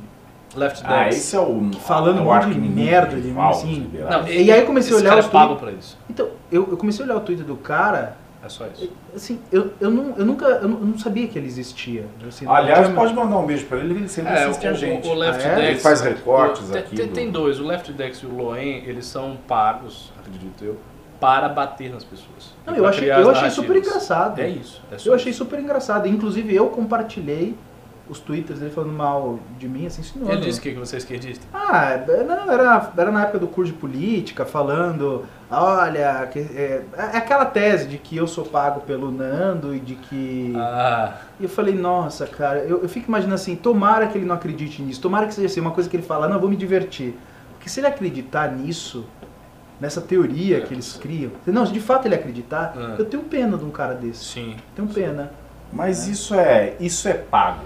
[0.55, 1.17] Left Ah, Dance.
[1.17, 1.71] esse é o.
[1.79, 3.89] Falando é um o monte de merda de mim, assim.
[4.09, 5.97] Não, E aí eu comecei a esse olhar cara os é pago pra isso.
[6.09, 8.91] Então, eu, eu comecei a olhar o Twitter do cara É só isso.
[9.15, 12.05] Assim, eu, eu, não, eu nunca eu não, eu não sabia que ele existia.
[12.27, 15.07] Assim, Aliás, não pode mandar um beijo pra ele, ele sempre É, assiste a gente.
[15.07, 15.55] O, Left Ah, é?
[15.55, 15.67] Dex.
[15.69, 18.83] Ele faz recortes o- aqui Tem, do- tem dois, o Left Dex e o Loen,
[18.85, 20.77] eles são pagos, acredito eu,
[21.21, 22.53] para bater nas pessoas.
[22.65, 24.39] Não, eu achei, eu achei super engraçado.
[24.41, 24.81] É isso.
[24.91, 25.37] É Eu achei isso.
[25.43, 26.05] super engraçado.
[26.07, 27.55] Inclusive, eu compartilhei
[28.09, 30.29] os twitters dele falando mal de mim, assim, senhor.
[30.31, 31.45] Ele disse que que você é esquerdista.
[31.53, 31.97] Ah,
[32.27, 37.45] não, era, era na época do curso de política, falando, olha, que- é, é aquela
[37.45, 40.53] tese de que eu sou pago pelo Nando e de que...
[40.57, 44.35] Ah, E eu falei, nossa, cara, eu, eu fico imaginando assim, tomara que ele não
[44.35, 46.57] acredite nisso, tomara que seja assim, uma coisa que ele fala, não, eu vou me
[46.57, 47.15] divertir.
[47.53, 49.05] Porque se ele acreditar nisso,
[49.79, 52.95] nessa teoria que eles criam, não, se de fato ele acreditar, Ah.
[52.99, 54.25] eu tenho pena de um cara desse.
[54.25, 54.55] sim.
[54.75, 55.31] Tenho pena.
[55.71, 57.61] Mas isso é, isso é pago.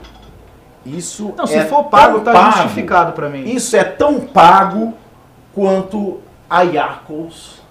[0.96, 3.44] Isso Não, se é for pago, tão tá justificado pra mim.
[3.44, 4.94] Isso é tão pago
[5.54, 7.62] quanto a Iacos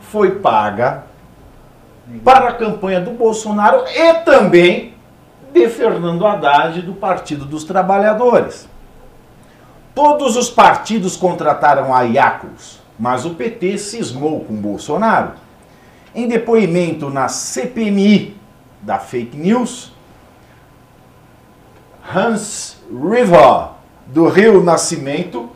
[0.00, 1.04] foi paga
[2.24, 4.94] para a campanha do Bolsonaro e também
[5.52, 8.68] de Fernando Haddad do Partido dos Trabalhadores.
[9.94, 15.32] Todos os partidos contrataram a Iacos, mas o PT cismou com Bolsonaro.
[16.14, 18.36] Em depoimento na CPMI
[18.80, 19.92] da fake news,
[22.14, 23.68] Hans River,
[24.06, 25.50] do Rio Nascimento,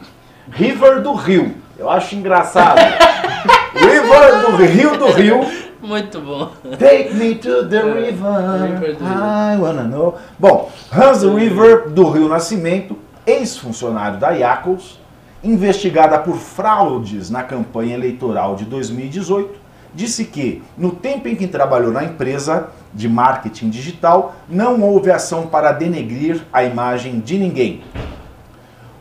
[0.51, 1.55] River do Rio.
[1.79, 2.79] Eu acho engraçado.
[3.75, 5.41] River do Rio do Rio.
[5.81, 6.51] Muito bom.
[6.79, 8.71] Take me to the É, river.
[8.81, 10.19] River do I wanna know.
[10.39, 12.97] Bom, Hans River do Rio Nascimento,
[13.27, 15.01] ex-funcionário da Iacos,
[15.43, 19.62] investigada por fraudes na campanha eleitoral de 2018,
[19.95, 25.47] disse que, no tempo em que trabalhou na empresa de marketing digital, não houve ação
[25.47, 27.83] para denegrir a imagem de ninguém.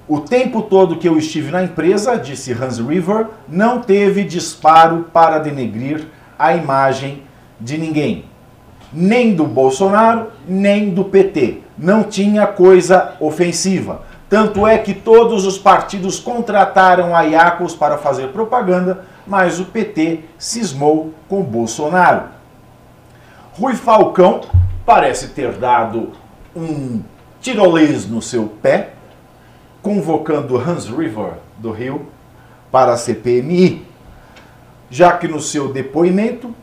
[0.08, 5.40] O tempo todo que eu estive na empresa, disse Hans River, não teve disparo para
[5.40, 6.06] denegrir
[6.38, 7.24] a imagem
[7.60, 8.26] de ninguém.
[8.92, 11.60] Nem do Bolsonaro, nem do PT.
[11.78, 14.02] Não tinha coisa ofensiva.
[14.32, 20.22] Tanto é que todos os partidos contrataram a Iacos para fazer propaganda, mas o PT
[20.40, 22.30] cismou com Bolsonaro.
[23.60, 24.40] Rui Falcão
[24.86, 26.14] parece ter dado
[26.56, 27.02] um
[27.42, 28.94] tirolês no seu pé,
[29.82, 32.08] convocando Hans River do Rio
[32.72, 33.86] para a CPMI,
[34.90, 36.56] já que no seu depoimento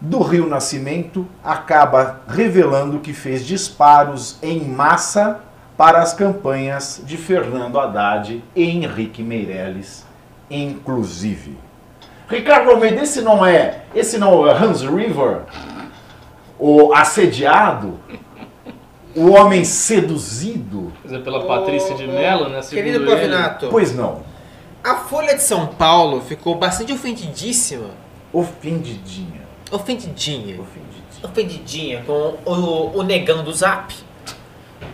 [0.00, 5.49] do Rio Nascimento acaba revelando que fez disparos em massa
[5.80, 10.04] para as campanhas de Fernando Haddad e Henrique Meirelles,
[10.50, 11.56] inclusive.
[12.28, 15.44] Ricardo Almeida, esse não é, esse não é Hans River,
[16.58, 17.98] o assediado,
[19.16, 20.92] o homem seduzido?
[21.00, 22.60] Quer dizer, pela Patrícia de Mello, né?
[22.60, 23.06] Querido.
[23.06, 24.20] Pavinato, Pois não,
[24.84, 27.88] a Folha de São Paulo ficou bastante ofendidíssima.
[28.34, 29.40] ofendidinha.
[29.72, 30.60] Ofendidinha.
[30.60, 31.24] Ofendidinha.
[31.24, 34.09] Ofendidinha com o, o negão do Zap.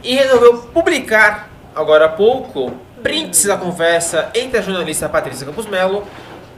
[0.02, 2.72] E resolveu publicar, agora há pouco,
[3.02, 6.04] prints da conversa entre a jornalista Patrícia Campos Melo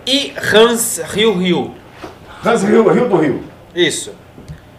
[0.06, 1.74] e Hans Rio Rio.
[2.44, 3.44] Hans Rio, Rio do Rio.
[3.74, 4.12] Isso.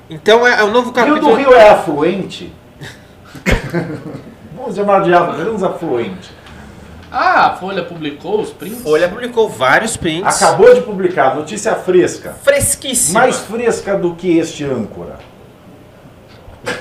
[0.09, 1.21] Então é, é um novo Rio capítulo.
[1.21, 2.53] do Rio é afluente?
[4.55, 6.39] Vamos chamar de Hans afluente.
[7.11, 8.83] Ah, a Folha publicou os prints?
[8.83, 10.41] Folha publicou vários prints.
[10.41, 12.35] Acabou de publicar, notícia fresca.
[12.43, 13.21] Fresquíssima.
[13.21, 15.17] Mais fresca do que este âncora.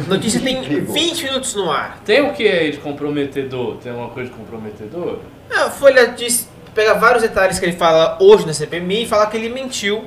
[0.06, 0.94] Notícia tem Ligou.
[0.94, 2.00] 20 minutos no ar.
[2.04, 3.76] Tem o que aí de comprometedor?
[3.76, 5.20] Tem alguma coisa de comprometedor?
[5.50, 9.36] A Folha diz, pega vários detalhes que ele fala hoje na CPMI e fala que
[9.36, 10.04] ele mentiu.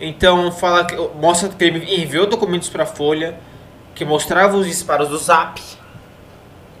[0.00, 3.38] Então fala que, mostra que ele enviou documentos para a Folha
[3.94, 5.60] que mostravam os disparos do Zap.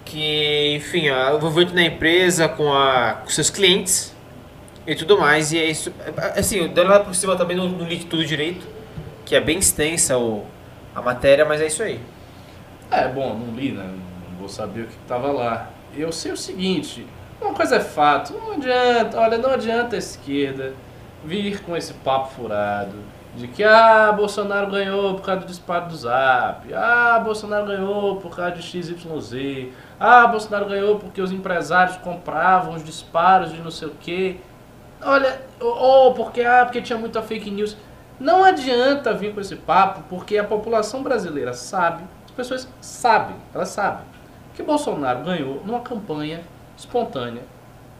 [0.04, 4.14] Que, enfim, o envolvimento na empresa com, a, com seus clientes
[4.86, 5.52] e tudo mais.
[5.52, 5.92] E é isso.
[6.04, 8.66] É, Assim, dando lá por cima também não, não li tudo direito,
[9.24, 10.44] que é bem extensa o,
[10.96, 12.00] a matéria, mas é isso aí.
[12.90, 13.84] É, bom, não li, né?
[13.84, 15.68] Não vou saber o que tava lá.
[15.94, 17.06] Eu sei o seguinte,
[17.40, 20.72] uma coisa é fato, não adianta, olha, não adianta a esquerda
[21.22, 22.96] vir com esse papo furado
[23.34, 28.34] de que, ah, Bolsonaro ganhou por causa do disparo do Zap, ah, Bolsonaro ganhou por
[28.34, 29.68] causa de XYZ,
[30.00, 34.36] ah, Bolsonaro ganhou porque os empresários compravam os disparos de não sei o quê.
[35.02, 37.76] Olha, ou porque, ah, porque tinha muita fake news.
[38.18, 43.68] Não adianta vir com esse papo, porque a população brasileira sabe, as pessoas sabem, elas
[43.68, 44.04] sabem,
[44.54, 46.40] que Bolsonaro ganhou numa campanha
[46.76, 47.42] espontânea,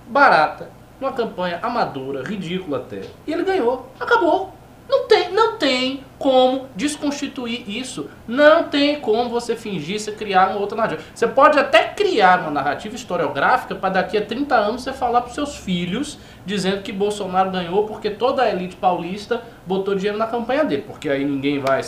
[0.07, 3.03] barata, numa campanha amadora, ridícula até.
[3.27, 3.91] E ele ganhou.
[4.01, 4.56] Acabou.
[4.89, 8.09] Não tem, não tem como desconstituir isso.
[8.27, 11.03] Não tem como você fingir você criar uma outra narrativa.
[11.15, 15.33] Você pode até criar uma narrativa historiográfica para daqui a 30 anos você falar para
[15.33, 20.65] seus filhos dizendo que Bolsonaro ganhou porque toda a elite paulista botou dinheiro na campanha
[20.65, 20.85] dele.
[20.87, 21.83] Porque aí ninguém vai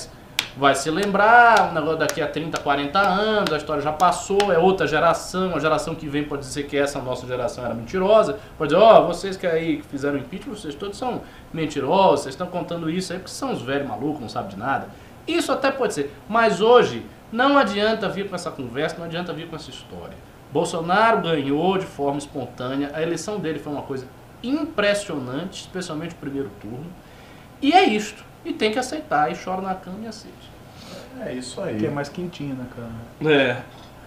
[0.59, 4.59] vai se lembrar, um negócio daqui a 30, 40 anos, a história já passou, é
[4.59, 8.75] outra geração, a geração que vem pode dizer que essa nossa geração era mentirosa, pode
[8.75, 11.23] dizer, ó, oh, vocês que aí fizeram impeachment, vocês todos são
[11.53, 14.89] mentirosos, vocês estão contando isso aí porque são os velhos malucos, não sabem de nada.
[15.27, 19.49] Isso até pode ser, mas hoje não adianta vir com essa conversa, não adianta vir
[19.49, 20.17] com essa história.
[20.53, 24.07] Bolsonaro ganhou de forma espontânea, a eleição dele foi uma coisa
[24.43, 26.87] impressionante, especialmente o primeiro turno,
[27.61, 28.25] e é isto.
[28.45, 30.51] E tem que aceitar, e chora na cama e aceite.
[31.21, 31.77] É isso aí.
[31.77, 33.33] Que é mais quentinho na cama.
[33.33, 33.63] É.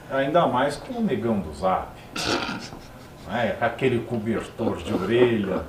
[0.09, 1.89] Ainda mais com o negão do zap.
[3.31, 5.63] é, aquele cobertor de orelha.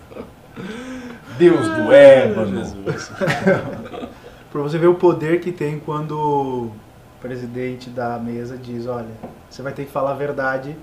[1.38, 2.62] Deus do ébano.
[4.50, 6.72] pra você ver o poder que tem quando o
[7.20, 9.14] presidente da mesa diz, olha,
[9.48, 10.76] você vai ter que falar a verdade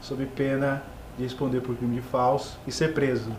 [0.00, 0.82] sob pena
[1.16, 3.30] de responder por crime de falso e ser preso.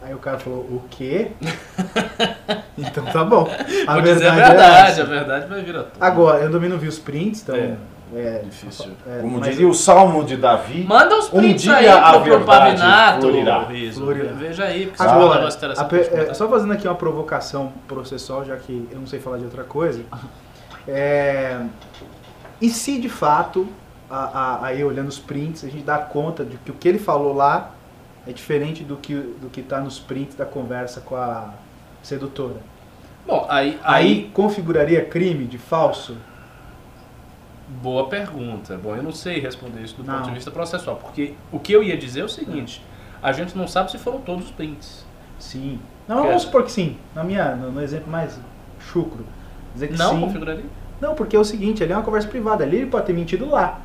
[0.00, 1.32] Aí o cara falou, o quê?
[2.78, 3.48] então tá bom.
[3.86, 6.02] A Vou verdade, a verdade, é a verdade vai vir a tudo.
[6.02, 7.56] Agora, eu também não vi os prints, então.
[7.56, 7.76] É.
[8.14, 8.92] É difícil.
[9.06, 9.70] É, Como diria eu...
[9.70, 10.84] o Salmo de Davi.
[10.84, 13.32] Manda os prints um dia aí pro, pro Pavinato.
[14.38, 18.98] Veja aí, porque Agora, é é, Só fazendo aqui uma provocação processual, já que eu
[18.98, 20.02] não sei falar de outra coisa.
[20.90, 21.60] É,
[22.62, 23.68] e se de fato,
[24.62, 27.72] aí olhando os prints, a gente dá conta de que o que ele falou lá
[28.26, 31.50] é diferente do que do que está nos prints da conversa com a
[32.02, 32.56] sedutora.
[33.26, 36.16] Bom, aí, aí, aí configuraria crime de falso?
[37.68, 38.76] Boa pergunta.
[38.78, 40.16] Bom, eu não sei responder isso do não.
[40.16, 42.82] ponto de vista processual, porque o que eu ia dizer é o seguinte:
[43.22, 45.04] a gente não sabe se foram todos os prints.
[45.38, 45.78] Sim.
[46.06, 46.96] Não, vamos supor que sim.
[47.14, 48.40] Na minha, no, no exemplo mais
[48.80, 49.24] chucro.
[49.74, 50.20] Dizer que não sim.
[50.20, 50.64] configuraria?
[51.00, 52.64] Não, porque é o seguinte, ali é uma conversa privada.
[52.64, 53.80] Ali ele pode ter mentido lá.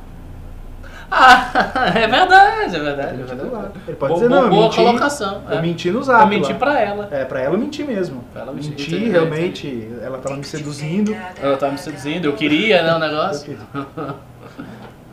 [1.16, 3.22] Ah, é verdade, é verdade.
[3.22, 3.70] É verdade.
[3.86, 5.42] Ele pode dizer, não, boa menti, colocação.
[5.48, 5.62] Eu é.
[5.62, 6.22] menti no zap.
[6.22, 6.58] Eu menti lá.
[6.58, 7.08] pra ela.
[7.12, 8.24] É, pra ela eu menti mesmo.
[8.32, 11.16] Pra ela menti, menti realmente, ela tava me seduzindo.
[11.40, 13.56] Ela tava me seduzindo, eu queria, né, o negócio.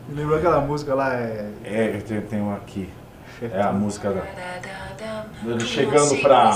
[0.09, 1.13] Lembrou aquela música lá?
[1.13, 2.89] É, é eu tenho, tenho aqui.
[3.41, 4.21] É a música da...
[5.43, 6.51] Ele chegando pra...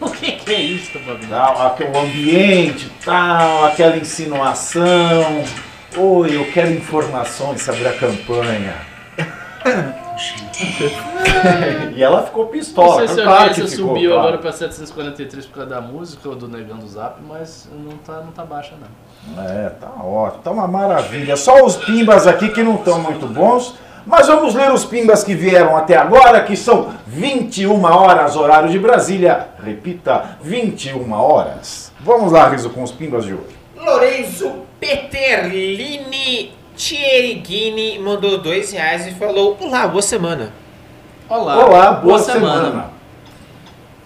[0.00, 1.26] o que, que é isso, Bob?
[1.92, 5.44] O ambiente, tal, aquela insinuação...
[5.94, 8.74] Oi, eu quero informações sobre a campanha.
[11.94, 13.00] e ela ficou pistola.
[13.00, 14.28] Não sei se a audiência subiu claro.
[14.28, 18.32] agora para 743 por causa da música ou do Negando Zap, mas não tá, não
[18.32, 19.44] tá baixa não.
[19.44, 21.36] É, tá ótimo, tá uma maravilha.
[21.36, 23.74] Só os pimbas aqui que não estão muito bons,
[24.06, 28.78] mas vamos ler os pimbas que vieram até agora, que são 21 horas, horário de
[28.78, 29.48] Brasília.
[29.62, 31.92] Repita, 21 horas.
[32.00, 33.58] Vamos lá, Riso, com os pimbas de hoje.
[33.76, 40.52] Lorenzo Peterlini Thierigini mandou dois reais e falou: Olá, boa semana.
[41.28, 42.64] Olá, Olá boa, boa semana.
[42.64, 42.90] semana.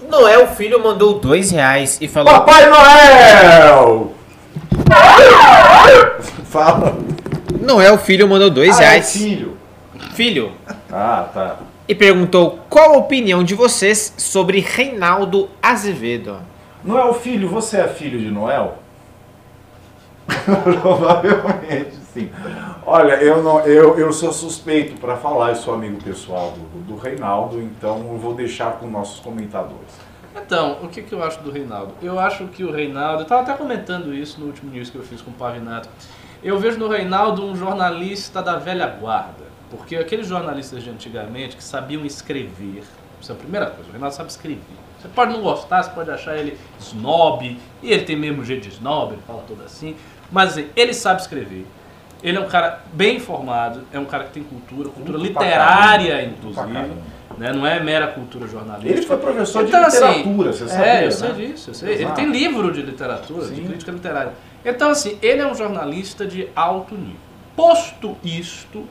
[0.06, 4.12] Noel Filho mandou dois reais e falou: Papai Noel!
[6.44, 6.98] Fala.
[7.58, 9.16] Noel Filho mandou dois ah, é reais.
[9.16, 9.56] É filho.
[10.12, 10.52] Filho.
[10.92, 11.56] Ah, tá.
[11.88, 16.36] E perguntou qual a opinião de vocês sobre Reinaldo Azevedo.
[16.84, 18.84] Noel Filho, você é filho de Noel?
[20.44, 22.30] Provavelmente sim.
[22.84, 26.96] Olha, eu, não, eu, eu sou suspeito para falar, eu sou amigo pessoal do, do
[26.96, 30.06] Reinaldo, então eu vou deixar com nossos comentadores.
[30.34, 31.94] Então, o que, que eu acho do Reinaldo?
[32.02, 35.02] Eu acho que o Reinaldo, eu estava até comentando isso no último news que eu
[35.02, 35.88] fiz com o Pavinato,
[36.42, 41.64] eu vejo no Reinaldo um jornalista da velha guarda, porque aqueles jornalistas de antigamente que
[41.64, 42.84] sabiam escrever,
[43.20, 44.60] isso é a primeira coisa, o Reinaldo sabe escrever.
[45.00, 48.74] Você pode não gostar, você pode achar ele snob, e ele tem mesmo jeito de
[48.74, 49.96] snob, ele fala tudo assim,
[50.30, 51.66] mas assim, ele sabe escrever.
[52.22, 56.24] Ele é um cara bem informado, é um cara que tem cultura, cultura Muito literária,
[56.24, 56.66] inclusive.
[57.38, 57.52] Né?
[57.52, 58.98] Não é mera cultura jornalística.
[58.98, 60.88] Ele foi professor então, de assim, literatura, assim, você sabe?
[60.88, 61.94] É, eu sei disso, eu sei.
[61.94, 63.54] Ele tem livro de literatura, Sim.
[63.54, 64.32] de crítica literária.
[64.64, 67.20] Então, assim, ele é um jornalista de alto nível.
[67.54, 68.86] Posto isto,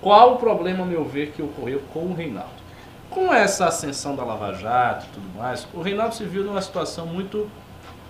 [0.00, 2.58] qual o problema, a meu ver, que ocorreu com o Reinaldo?
[3.10, 7.06] Com essa ascensão da Lava Jato e tudo mais, o Reinaldo se viu numa situação
[7.06, 7.50] muito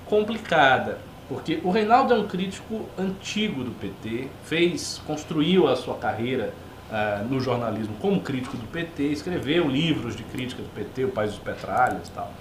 [0.07, 0.99] complicada.
[1.29, 6.55] Porque o Reinaldo é um crítico antigo do PT, fez, construiu a sua carreira
[6.91, 11.33] uh, no jornalismo como crítico do PT, escreveu livros de crítica do PT, o País
[11.33, 12.33] dos Petralhas e tal.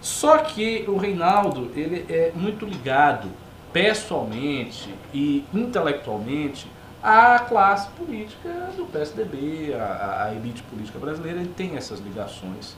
[0.00, 3.28] Só que o Reinaldo ele é muito ligado
[3.72, 6.68] pessoalmente e intelectualmente
[7.02, 12.76] à classe política do PSDB, à, à elite política brasileira, ele tem essas ligações.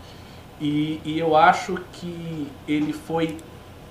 [0.61, 3.37] E, e eu acho que ele foi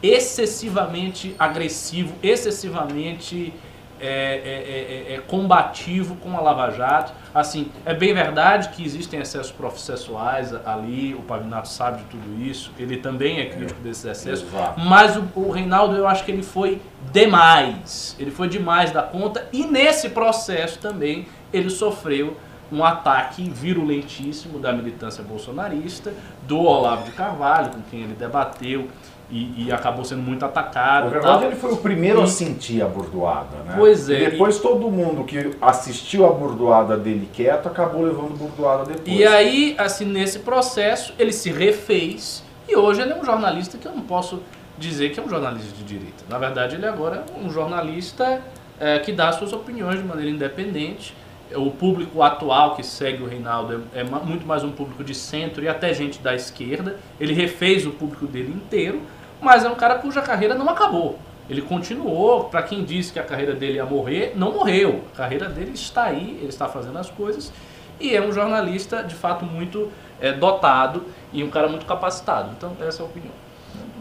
[0.03, 3.53] excessivamente agressivo, excessivamente
[3.99, 7.13] é, é, é, é, combativo com a Lava Jato.
[7.33, 12.73] Assim, é bem verdade que existem excessos processuais ali, o Pavinato sabe de tudo isso,
[12.77, 14.81] ele também é crítico desses excessos, Exato.
[14.81, 16.81] mas o, o Reinaldo eu acho que ele foi
[17.13, 22.35] demais, ele foi demais da conta e nesse processo também ele sofreu
[22.73, 26.13] um ataque virulentíssimo da militância bolsonarista,
[26.47, 28.89] do Olavo de Carvalho, com quem ele debateu
[29.31, 31.03] e, e acabou sendo muito atacado.
[31.05, 31.47] Na e verdade, tal.
[31.47, 33.75] ele foi o primeiro E- a sentir a burdoada, né?
[33.77, 38.83] Pois é, E depois todo mundo que assistiu a burdoada dele quieto acabou levando burdoada
[38.85, 39.07] depois.
[39.19, 43.87] E aí, assim, nesse processo, ele se refez e hoje ele é um jornalista que
[43.87, 44.41] eu não posso
[44.77, 46.23] dizer que é um jornalista de direita.
[46.29, 48.41] Na verdade, ele agora é um jornalista
[48.79, 51.15] é, que dá suas opiniões de maneira independente.
[51.55, 55.63] O público atual que segue o Reinaldo é, é muito mais um público de centro
[55.63, 56.97] e até gente da esquerda.
[57.19, 59.01] Ele refez o público dele inteiro,
[59.41, 61.19] mas é um cara cuja carreira não acabou.
[61.49, 65.03] Ele continuou, para quem disse que a carreira dele ia morrer, não morreu.
[65.13, 67.51] A carreira dele está aí, ele está fazendo as coisas
[67.99, 72.51] e é um jornalista de fato muito é, dotado e um cara muito capacitado.
[72.57, 73.33] Então, essa é a opinião.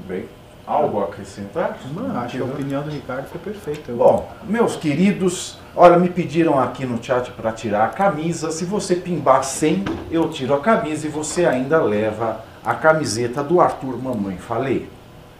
[0.07, 0.29] Bem.
[0.73, 1.77] Algo a acrescentar?
[1.95, 3.93] Não, acho que a opinião do Ricardo foi perfeita.
[3.93, 8.51] Bom, meus queridos, olha, me pediram aqui no chat para tirar a camisa.
[8.51, 13.61] Se você pimbar 100, eu tiro a camisa e você ainda leva a camiseta do
[13.61, 14.37] Arthur Mamãe.
[14.39, 14.89] Falei?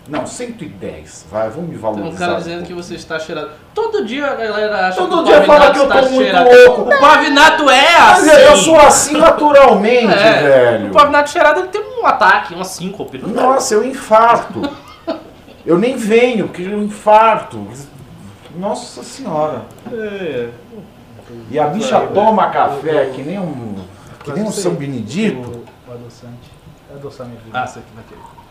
[0.09, 1.27] Não, 110.
[1.31, 2.09] Vai, vamos me Tem valorizar.
[2.09, 3.51] um cara dizendo que você está cheirado.
[3.73, 6.23] Todo dia a galera acha Todo que dia o fala que eu tô está muito
[6.25, 6.51] cheirado.
[6.51, 6.83] louco.
[6.83, 8.43] O Pavinato é Mas assim.
[8.43, 10.89] eu sou assim naturalmente, É, velho.
[10.89, 13.19] O Pavinato cheirado ele tem um ataque, uma síncope.
[13.19, 14.69] Nossa, eu infarto.
[15.65, 17.67] Eu nem venho, porque eu infarto.
[18.57, 19.63] Nossa senhora.
[19.93, 20.49] É.
[21.51, 23.77] E a bicha toma café que nem um.
[24.25, 25.39] Que nem um São Benedito.
[25.39, 26.51] O, o adoçante.
[26.91, 27.41] É adoçamento.
[27.53, 28.43] Ah, você aqui vai querer.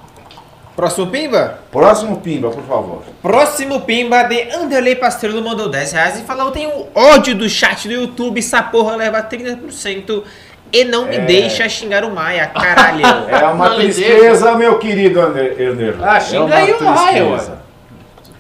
[0.76, 1.60] Próximo Pimba?
[1.70, 3.04] Próximo Pimba, por favor.
[3.22, 7.88] Próximo Pimba de Anderley Pastrello mandou 10 reais e falou: Eu tenho ódio do chat
[7.88, 10.24] do YouTube, essa porra leva 30%
[10.72, 11.20] e não me É.
[11.22, 13.06] deixa xingar o Maia, caralho.
[13.30, 15.20] É uma Não tristeza, meu querido.
[15.22, 15.96] Ander.
[16.02, 17.60] Ah, é xinga uma aí o Maia, tristeza.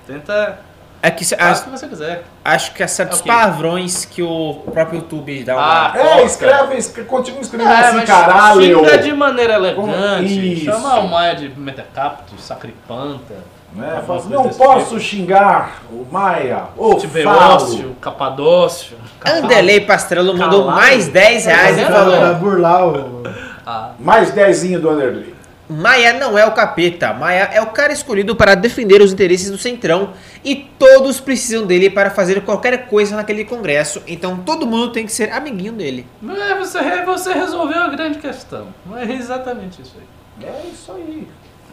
[0.07, 0.59] Tenta.
[1.03, 2.23] É que se- Faz o que você quiser.
[2.45, 3.29] acho que há certos É o quê?
[3.29, 5.99] palavrões que o próprio YouTube dá Ah, uma.
[5.99, 6.25] É, Oscar.
[6.25, 8.61] escreve, escreve continua escrevendo É, assim, mas caralho.
[8.61, 10.63] xinga de maneira elegante.
[10.63, 13.34] Chama o Maia de metacapto, sacripanta,
[13.74, 14.03] Né?
[14.05, 17.95] Fala assim, não desse posso xingar o Maia, o Tibeócio, Falo.
[18.01, 18.97] Capadócio.
[19.26, 20.82] Anderley Pastrello mandou Calado.
[20.82, 21.91] mais 10 reais e vendo?
[21.93, 23.24] falou: pra burlar o.
[23.65, 25.36] Ah, Mais dezinho do Anderley.
[25.69, 29.57] Maia não é o capeta, Maia é o cara escolhido para defender os interesses do
[29.57, 30.09] Centrão
[30.43, 35.13] e todos precisam dele para fazer qualquer coisa naquele congresso, então todo mundo tem que
[35.13, 36.05] ser amiguinho dele.
[36.22, 38.67] mas você, você resolveu a grande questão.
[38.97, 40.45] É exatamente isso aí.
[40.49, 41.26] É isso aí.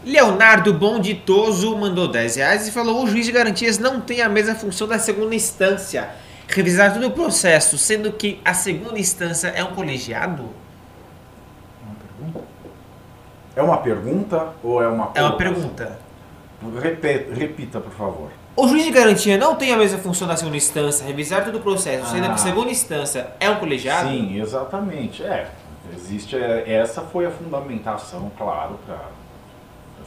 [0.05, 4.55] Leonardo Bonditoso mandou 10 reais e falou: o juiz de garantias não tem a mesma
[4.55, 6.09] função da segunda instância.
[6.47, 10.49] Revisar todo o processo, sendo que a segunda instância é um colegiado?
[13.55, 15.99] É uma pergunta ou é uma É uma pergunta.
[16.81, 18.29] Repita, repita, por favor.
[18.55, 21.61] O juiz de garantia não tem a mesma função da segunda instância, revisar todo o
[21.61, 22.33] processo, sendo que Ah.
[22.33, 24.09] a segunda instância é um colegiado?
[24.09, 25.23] Sim, exatamente.
[25.23, 25.49] É,
[25.95, 26.35] existe.
[26.35, 28.99] é, Essa foi a fundamentação, claro, para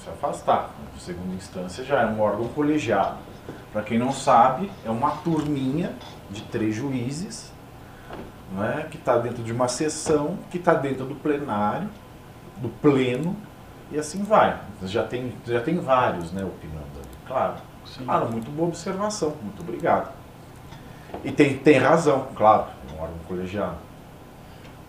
[0.02, 0.70] se afastar.
[0.96, 3.18] A segunda instância já é um órgão colegiado.
[3.72, 5.92] Para quem não sabe, é uma turminha
[6.30, 7.52] de três juízes
[8.52, 11.88] não é, que está dentro de uma sessão, que está dentro do plenário,
[12.58, 13.34] do pleno,
[13.90, 14.58] e assim vai.
[14.84, 17.54] Já tem, já tem vários né, opinando ali, claro.
[18.04, 20.12] Claro, muito boa observação, muito obrigado.
[21.24, 23.76] E tem, tem razão, claro, é um órgão colegiado.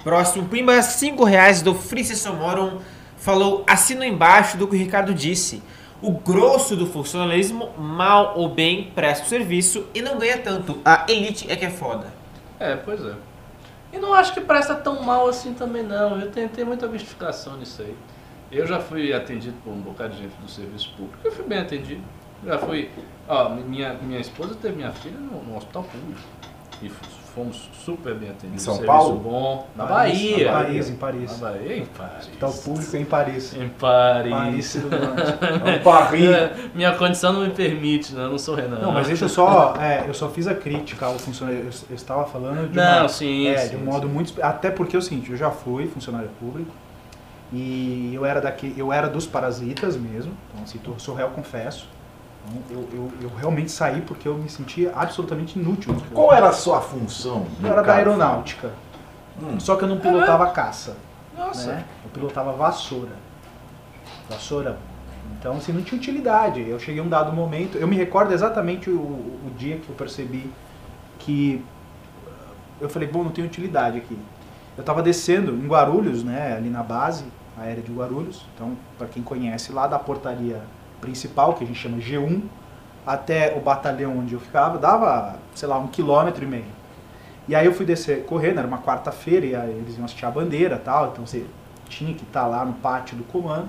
[0.04, 2.80] Próximo, prima 5 reais do Francis Moron
[3.24, 5.64] falou, assino embaixo do que o Ricardo disse.
[6.02, 10.82] O grosso do funcionalismo, mal ou bem, presta o serviço e não ganha tanto.
[10.84, 12.14] A elite é que é foda.
[12.60, 13.14] É, pois é.
[13.94, 16.20] E não acho que presta tão mal assim também não.
[16.20, 17.96] Eu tenho muita mistificação nisso aí.
[18.52, 21.20] Eu já fui atendido por um bocado de gente do serviço público.
[21.24, 22.04] Eu fui bem atendido.
[22.46, 22.92] Já fui.
[23.30, 26.20] Ó, minha, minha esposa teve minha filha no, no hospital público.
[26.82, 26.90] E
[27.34, 28.62] fomos super bem atendidos.
[28.62, 29.20] Em São serviço Paulo?
[29.20, 29.68] bom.
[29.76, 30.44] Na Paris, Bahia.
[30.48, 31.42] Em Paris, em Paris.
[31.42, 32.18] Na Bahia, em Paris.
[32.20, 33.56] Hospital público em Paris.
[33.56, 34.32] Em Paris.
[34.32, 34.78] Paris.
[35.66, 36.30] É Paris.
[36.30, 38.24] É, minha condição não me permite, né?
[38.26, 38.80] Eu não sou Renan.
[38.80, 39.76] Não, mas deixa eu só.
[39.80, 41.70] É, eu só fiz a crítica ao funcionário.
[41.90, 43.86] Eu, estava falando de, Não, uma, sim, é, sim, de um sim.
[43.86, 44.28] modo muito.
[44.28, 46.72] espe- Até porque é o seguinte, eu já fui funcionário público
[47.52, 50.34] e eu era daqui, eu era dos parasitas mesmo.
[50.54, 51.88] Então, assim, sou réu, confesso.
[52.46, 55.96] Então, eu, eu, eu realmente saí porque eu me sentia absolutamente inútil.
[56.14, 57.46] Qual era a sua função?
[57.62, 58.72] Eu era da aeronáutica.
[59.42, 59.60] Hum.
[59.60, 60.98] Só que eu não pilotava caça.
[61.38, 61.74] Nossa.
[61.74, 61.86] Né?
[62.04, 63.14] Eu pilotava vassoura.
[64.30, 64.78] vassoura.
[65.40, 66.68] Então, assim, não tinha utilidade.
[66.68, 69.96] Eu cheguei a um dado momento, eu me recordo exatamente o, o dia que eu
[69.96, 70.52] percebi
[71.20, 71.64] que
[72.80, 74.18] eu falei, bom, não tem utilidade aqui.
[74.76, 77.24] Eu estava descendo em Guarulhos, né, ali na base
[77.58, 78.46] aérea de Guarulhos.
[78.54, 80.62] Então, para quem conhece, lá da portaria
[81.04, 82.42] principal, que a gente chama G1,
[83.06, 86.66] até o batalhão onde eu ficava, dava, sei lá, um quilômetro e meio.
[87.46, 90.32] E aí eu fui descer correndo, era uma quarta-feira, e aí eles iam assistir a
[90.32, 91.46] bandeira tal, então você
[91.90, 93.68] tinha que estar lá no pátio do comando.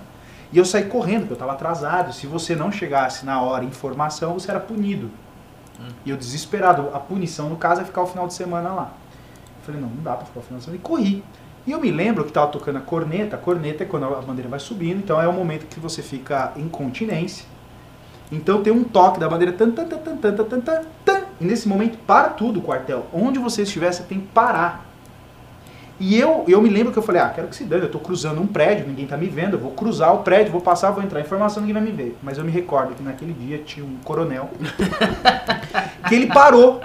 [0.52, 2.12] E eu saí correndo, porque eu estava atrasado.
[2.12, 5.10] Se você não chegasse na hora em formação, você era punido.
[6.06, 8.92] E eu desesperado, a punição no caso é ficar o final de semana lá.
[9.58, 10.80] Eu falei, não, não dá pra ficar o final de semana.
[10.80, 11.24] E corri.
[11.66, 13.36] E eu me lembro que tava tocando a corneta.
[13.36, 16.52] A corneta é quando a bandeira vai subindo, então é o momento que você fica
[16.56, 17.46] em continência.
[18.30, 21.44] Então tem um toque da bandeira, tan, tan, tan, tan, tan, tan, tan, tan, e
[21.44, 23.06] nesse momento para tudo o quartel.
[23.12, 24.84] Onde você estiver, você tem que parar.
[25.98, 28.00] E eu, eu me lembro que eu falei, ah, quero que se dane, eu tô
[28.00, 31.02] cruzando um prédio, ninguém tá me vendo, eu vou cruzar o prédio, vou passar, vou
[31.02, 32.18] entrar em informação, ninguém vai me ver.
[32.20, 34.50] Mas eu me recordo que naquele dia tinha um coronel
[36.08, 36.80] que ele parou.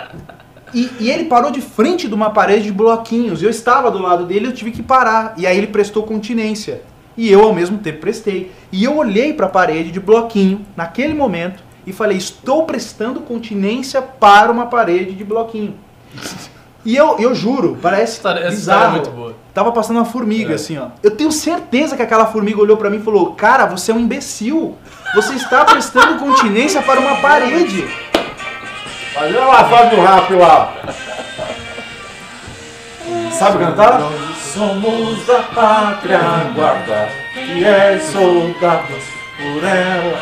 [0.73, 3.41] E, e ele parou de frente de uma parede de bloquinhos.
[3.41, 5.33] Eu estava do lado dele, eu tive que parar.
[5.37, 6.81] E aí ele prestou continência.
[7.17, 8.51] E eu ao mesmo tempo prestei.
[8.71, 14.01] E eu olhei para a parede de bloquinho naquele momento e falei: "Estou prestando continência
[14.01, 15.73] para uma parede de bloquinho".
[16.85, 18.95] E eu, eu juro, parece História- essa história é bizarro.
[18.95, 19.35] muito boa.
[19.53, 20.55] Tava passando uma formiga É.
[20.55, 20.87] assim, ó.
[21.03, 23.99] Eu tenho certeza que aquela formiga olhou pra mim e falou: "Cara, você é um
[23.99, 24.75] imbecil.
[25.13, 27.85] Você está prestando continência para uma parede".
[29.19, 30.73] Fazer uma lavagem do rap lá.
[33.31, 33.99] Sabe cantar?
[34.53, 36.19] Somos da pátria
[36.55, 39.03] guarda, fiéis soldados
[39.37, 40.19] por ela.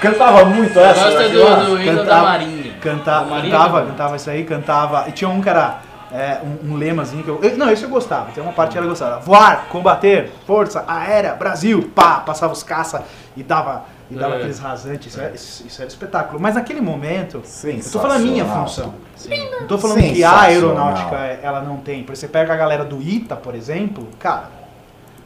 [0.00, 1.04] Cantava muito essa.
[1.04, 1.56] Gosta daqui do, lá?
[1.56, 2.72] do hino da Cantava- Marinha.
[2.80, 5.04] Canta, Da Marinha cantava, que- cantava isso aí, cantava.
[5.08, 5.78] E tinha um que era
[6.12, 8.26] é, um, um lemazinho que eu, eu- Não, esse eu gostava.
[8.32, 9.18] Tem uma parte que ela gostava.
[9.20, 13.02] Voar, combater, força, aérea, Brasil, pá, passava os caça
[13.36, 14.38] e dava, e dava É.
[14.38, 15.12] aqueles rasantes.
[15.12, 16.40] Isso, era, isso, isso era espetáculo.
[16.40, 18.94] Mas naquele momento, eu tô falando a minha função.
[19.16, 19.50] Sim.
[19.60, 22.02] Não tô falando que a aeronáutica ela não tem.
[22.02, 24.50] Por exemplo, você pega a galera do ITA, por exemplo, cara,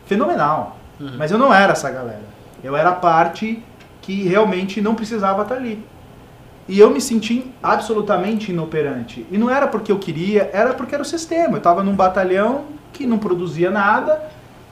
[0.06, 0.76] fenomenal.
[0.98, 1.14] Uhum.
[1.16, 2.32] Mas eu não era essa galera.
[2.62, 3.62] Eu era a parte
[4.00, 5.84] que realmente não precisava estar ali.
[6.68, 9.26] E eu me senti absolutamente inoperante.
[9.30, 11.54] E não era porque eu queria, era porque era o sistema.
[11.54, 14.30] Eu estava num batalhão que não produzia nada.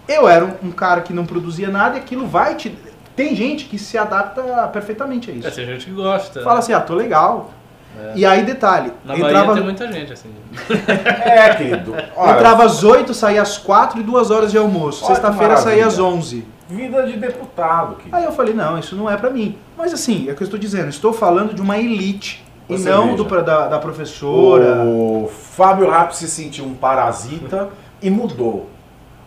[0.08, 2.76] Eu era um, um cara que não produzia nada e aquilo vai te.
[3.14, 4.42] Tem gente que se adapta
[4.72, 5.48] perfeitamente a isso.
[5.48, 6.42] É, tem gente que gosta.
[6.42, 7.50] Fala assim, ah, tô legal.
[7.98, 8.12] É.
[8.16, 10.30] E aí, detalhe, Na Bahia entrava, tem muita gente assim.
[11.24, 11.94] É, querido.
[12.16, 15.04] Olha, entrava às 8, saía às 4 e duas horas de almoço.
[15.06, 16.18] Sexta-feira saía às maravilha.
[16.18, 16.46] 11.
[16.68, 18.16] vida de deputado, querido.
[18.16, 19.58] Aí eu falei, não, isso não é pra mim.
[19.76, 22.44] Mas assim, é o que eu estou dizendo, estou falando de uma elite.
[22.68, 23.24] E não veja.
[23.24, 24.84] do, da, da professora.
[24.84, 27.68] O Fábio Rapp se sentiu um parasita
[28.00, 28.68] e mudou.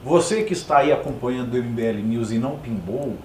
[0.04, 3.18] Você que está aí acompanhando o MBL News e não pimbou,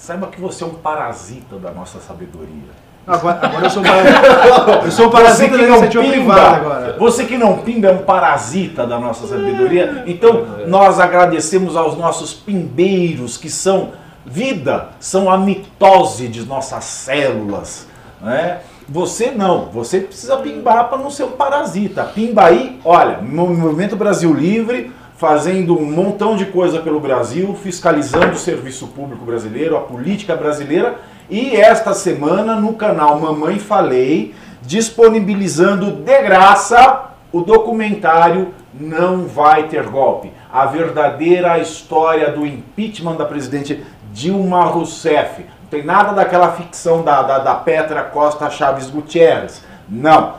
[0.00, 2.70] saiba que você é um parasita da nossa sabedoria.
[3.06, 4.70] Agora, agora eu sou um parasita.
[4.84, 6.96] Eu sou um parasita da iniciativa privada agora.
[6.98, 10.04] Você que não pimba é um parasita da nossa sabedoria.
[10.06, 13.90] Então, nós agradecemos aos nossos pimbeiros que são
[14.24, 17.86] vida, são a mitose de nossas células.
[18.20, 18.60] Né?
[18.88, 22.04] Você não, você precisa pimbar para não ser um parasita.
[22.04, 28.32] Pimba aí, olha, no Movimento Brasil Livre, fazendo um montão de coisa pelo Brasil, fiscalizando
[28.32, 30.96] o serviço público brasileiro, a política brasileira.
[31.28, 39.82] E esta semana no canal Mamãe Falei, disponibilizando de graça o documentário Não Vai Ter
[39.82, 40.32] Golpe.
[40.50, 45.42] A verdadeira história do impeachment da presidente Dilma Rousseff.
[45.42, 49.62] Não tem nada daquela ficção da, da, da Petra Costa Chaves Gutierrez.
[49.86, 50.32] Não.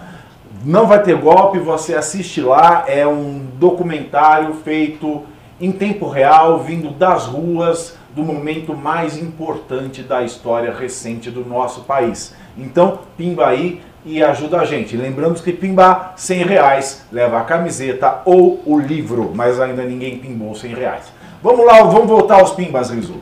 [0.64, 5.24] Não vai ter golpe, você assiste lá, é um documentário feito
[5.59, 11.82] em tempo real, vindo das ruas do momento mais importante da história recente do nosso
[11.82, 12.36] país.
[12.55, 14.95] Então, pimba aí e ajuda a gente.
[14.95, 20.53] Lembramos que pimbar 100 reais leva a camiseta ou o livro, mas ainda ninguém pimbou
[20.53, 21.05] 100 reais.
[21.41, 23.16] Vamos lá, vamos voltar aos pimbas, Rizu.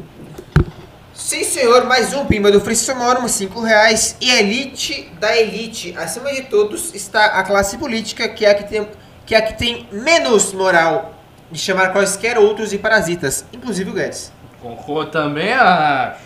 [1.19, 4.15] Sim, senhor, mais um pimba do Free Sonorum, 5 reais.
[4.21, 8.55] E a elite da elite, acima de todos, está a classe política, que é a
[8.55, 8.87] que tem,
[9.25, 11.13] que, é a que tem menos moral
[11.51, 14.31] de chamar quaisquer outros de parasitas, inclusive o Guedes.
[14.61, 16.21] Concordo também acho.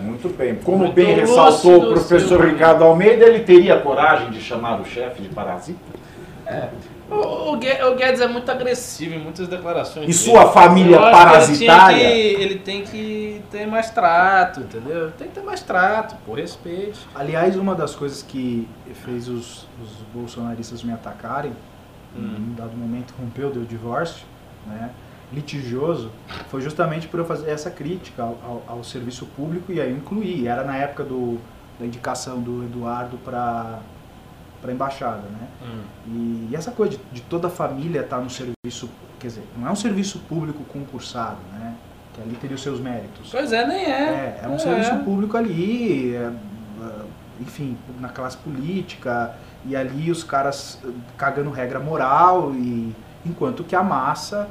[0.00, 0.54] Muito bem.
[0.54, 2.46] Como Muito bem ressaltou o professor.
[2.46, 5.80] Ricardo Almeida, ele teria coragem de chamar o chefe de parasita?
[6.46, 10.04] O, o Gue- o Guedes é muito agressivo em muitas declarações.
[10.04, 10.12] E dele.
[10.14, 11.96] sua família Eu acho que parasitária?
[12.02, 15.10] Ele, que, ele tem que ter mais trato, entendeu?
[15.12, 16.98] Tem que ter mais trato, por respeito.
[17.14, 18.68] Aliás, uma das coisas que
[19.04, 21.52] fez os, os bolsonaristas me atacarem,
[22.16, 22.34] Hum.
[22.38, 24.24] em um dado momento rompeu, deu divórcio,
[24.66, 24.90] né?
[25.32, 26.12] litigioso
[26.48, 29.96] foi justamente por eu fazer essa crítica ao, ao- ao serviço público e aí eu
[29.96, 30.46] incluí.
[30.46, 31.38] Era na época do,
[31.78, 33.80] da indicação do Eduardo para
[34.70, 35.48] a embaixada, né?
[35.62, 35.82] Hum.
[36.06, 38.88] E, e essa coisa de, de toda a família estar no serviço,
[39.18, 41.74] quer dizer, não é um serviço público concursado, né?
[42.12, 43.30] Que ali teria os seus méritos.
[43.30, 43.90] Pois é, nem é.
[43.90, 46.32] É, é um serviço público ali, é, é,
[47.40, 49.34] enfim, na classe política,
[49.66, 54.48] e ali os caras eh, cagando regra moral, e enquanto que a massa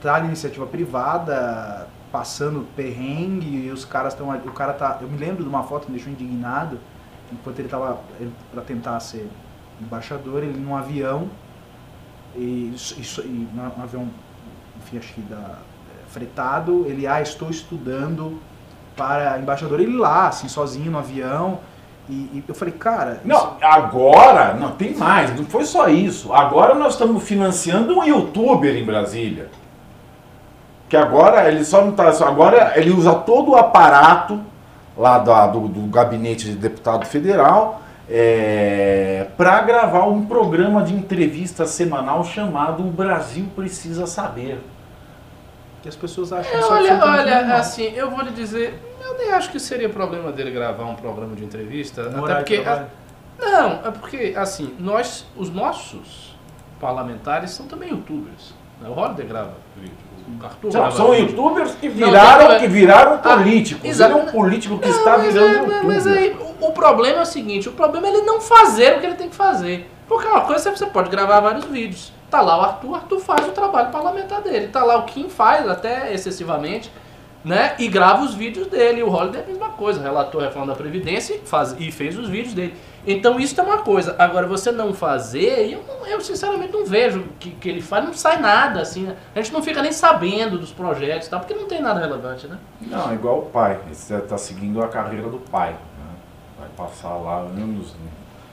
[0.00, 5.08] tá na iniciativa privada, passando perrengue, e os caras estão ali, o cara tá, eu
[5.08, 6.78] me lembro de uma foto que me deixou indignado,
[7.32, 7.98] enquanto ele tava,
[8.52, 9.28] para tentar ser
[9.80, 11.28] embaixador, ele num avião,
[12.36, 14.08] e, isso, isso- e num avião,
[14.78, 15.58] enfim, acho que da,
[16.08, 18.40] fretado, ele, ah, estou estudando
[18.96, 21.58] para embaixador, ele lá, assim, sozinho no avião,
[22.08, 26.32] e, e eu falei, cara, Não, agora, não, tem mais, não foi só isso.
[26.32, 29.48] Agora nós estamos financiando um youtuber em Brasília.
[30.88, 32.08] Que agora ele só não tá.
[32.26, 34.40] Agora ele usa todo o aparato
[35.00, 37.80] lá da- do, do gabinete de deputado federal
[39.36, 44.60] para gravar um programa de entrevista semanal chamado O Brasil Precisa Saber.
[45.82, 47.56] que as pessoas acham É, olha, absolutamente olha, normal.
[47.58, 51.34] assim, eu vou lhe dizer, eu nem acho que seria problema dele gravar um programa
[51.34, 52.86] de entrevista, até Moral de porque trabalho.
[53.38, 56.36] Não, é porque, assim, nós, os nossos
[56.78, 58.54] parlamentares são também youtubers.
[58.82, 58.88] né?
[58.90, 59.96] O Holiday grava vídeo,
[60.42, 63.84] Arthur São, grava são youtubers que Não, viraram, não, é- que viraram Ah, políticos.
[63.88, 64.12] exato.
[64.12, 65.84] Ele é um político que Não, está virando é, youtuber.
[65.84, 69.00] Mas aí, o, o problema é o seguinte, o problema é ele não fazer o
[69.00, 69.90] que ele tem que fazer.
[70.08, 72.12] Porque uma coisa é você pode gravar vários vídeos.
[72.30, 74.68] Tá lá o Arthur, o Arthur faz o trabalho parlamentar dele.
[74.68, 76.90] Tá lá o Kim faz, até excessivamente,
[77.44, 77.74] né?
[77.78, 79.02] E grava os vídeos dele.
[79.02, 82.16] O Holiday é a mesma coisa, relatou a reforma da Previdência e, faz, e fez
[82.18, 82.74] os vídeos dele.
[83.06, 84.14] Então isso é uma coisa.
[84.18, 88.12] Agora, você não fazer, eu, não- eu sinceramente não vejo que, que ele faz, não
[88.12, 89.04] sai nada, assim.
[89.04, 89.16] né?
[89.34, 92.46] A gente não fica nem sabendo dos projetos e tal, porque não tem nada relevante,
[92.46, 92.58] né?
[92.82, 93.78] Não, é igual o pai.
[93.90, 95.70] Você está seguindo a carreira do pai.
[95.70, 95.78] né?
[96.58, 98.10] Vai passar lá anos né,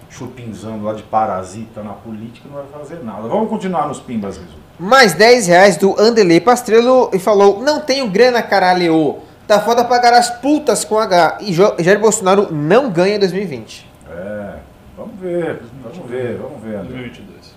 [0.09, 3.27] chupinzando lá de parasita na política e não vai fazer nada.
[3.27, 4.55] Vamos continuar nos pimbas, Riso.
[4.79, 9.17] Mais 10 reais do Anderley Pastrello e falou: Não tenho grana, caralho.
[9.47, 11.37] Tá foda pagar as putas com H.
[11.41, 13.87] E Jair Bolsonaro não ganha em 2020.
[14.17, 14.59] É,
[14.97, 16.75] vamos ver, vamos ver, vamos ver.
[16.75, 16.97] André.
[17.01, 17.55] 2022.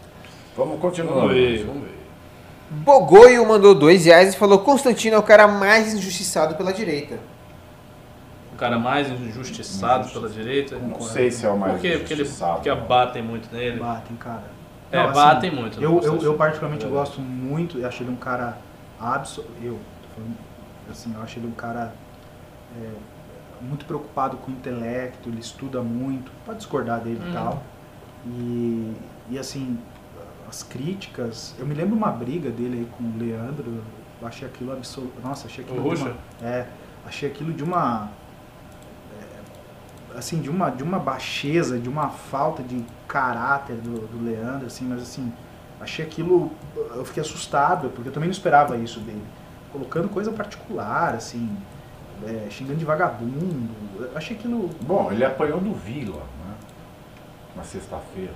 [0.57, 1.15] Vamos continuar.
[1.15, 2.01] Vamos ver, vamos ver.
[2.71, 7.19] Bogoio mandou 2 reais e falou: Constantino é o cara mais injustiçado pela direita.
[8.53, 10.77] O cara mais injustiçado pela direita.
[10.77, 11.97] Não sei se é o mais Por quê?
[11.97, 12.87] Porque, ele, injustiçado, porque não.
[12.87, 13.81] batem muito nele.
[13.81, 14.43] Batem, cara.
[14.93, 15.83] É, Não, assim, batem muito.
[15.83, 16.89] Eu, eu, eu particularmente É.
[16.89, 18.59] gosto muito, eu acho ele um cara
[19.01, 19.45] abso...
[19.63, 20.37] Eu, tô falando
[20.91, 21.93] assim, eu acho ele um cara
[22.77, 22.89] é,
[23.61, 27.31] muito preocupado com o intelecto, ele estuda muito, pode discordar dele Uhum.
[27.31, 27.63] e tal.
[28.27, 28.93] E,
[29.31, 29.79] e assim,
[30.49, 33.83] as críticas, eu me lembro uma briga dele aí com o Leandro,
[34.21, 35.13] eu achei aquilo absoluto.
[35.23, 36.67] Nossa, achei aquilo O de uma, é,
[37.07, 38.09] achei aquilo de uma
[39.19, 44.67] é, assim, de uma de uma baixeza, de uma falta de caráter do, do Leandro,
[44.67, 45.33] assim, mas assim,
[45.81, 46.51] achei aquilo,
[46.95, 49.25] eu fiquei assustado, porque eu também não esperava isso dele.
[49.73, 51.57] Colocando coisa particular, assim,
[52.27, 53.71] é, xingando de vagabundo.
[53.99, 54.71] Eu achei aquilo.
[54.83, 56.55] Bom, ele apanhou do Vila, né?
[57.57, 58.33] Na sexta-feira.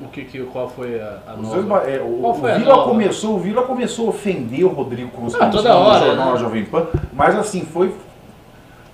[0.00, 1.60] O que, que, qual foi a, a nova?
[1.62, 2.90] dois é, o, Qual o foi a Vila nova?
[2.90, 6.38] começou, o Vila começou a ofender o Rodrigo Constantino Ah, toda hora, no jornal né?
[6.38, 7.92] Jovem Pan, mas assim, foi.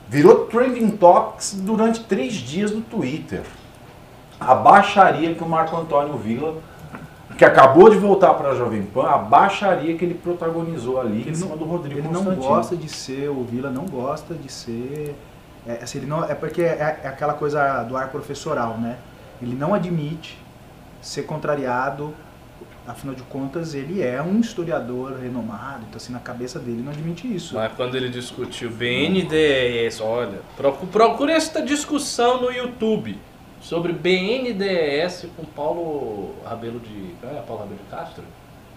[0.08, 3.42] Virou trending topics durante três dias no Twitter.
[4.40, 6.56] A baixaria que o Marco Antônio Vila,
[7.36, 11.22] que acabou de voltar para a Jovem Pan, a baixaria que ele protagonizou ali em
[11.22, 14.50] Ele cima não- do Rodrigo Ele não gosta de ser, o Vila não gosta de
[14.50, 15.14] ser.
[15.66, 18.98] É, assim, ele não, é porque é, é aquela coisa do ar professoral, né?
[19.42, 20.38] Ele não admite
[21.00, 22.14] ser contrariado,
[22.86, 27.26] afinal de contas, ele é um historiador renomado, então assim, na cabeça dele não admite
[27.34, 27.54] isso.
[27.54, 33.18] Mas quando ele discutiu BNDES, olha, procu- procure essa discussão no YouTube
[33.64, 37.14] sobre BNDES com Paulo Rabelo de.
[37.20, 37.40] Qual é?
[37.40, 38.22] Paulo Rabelo de Castro?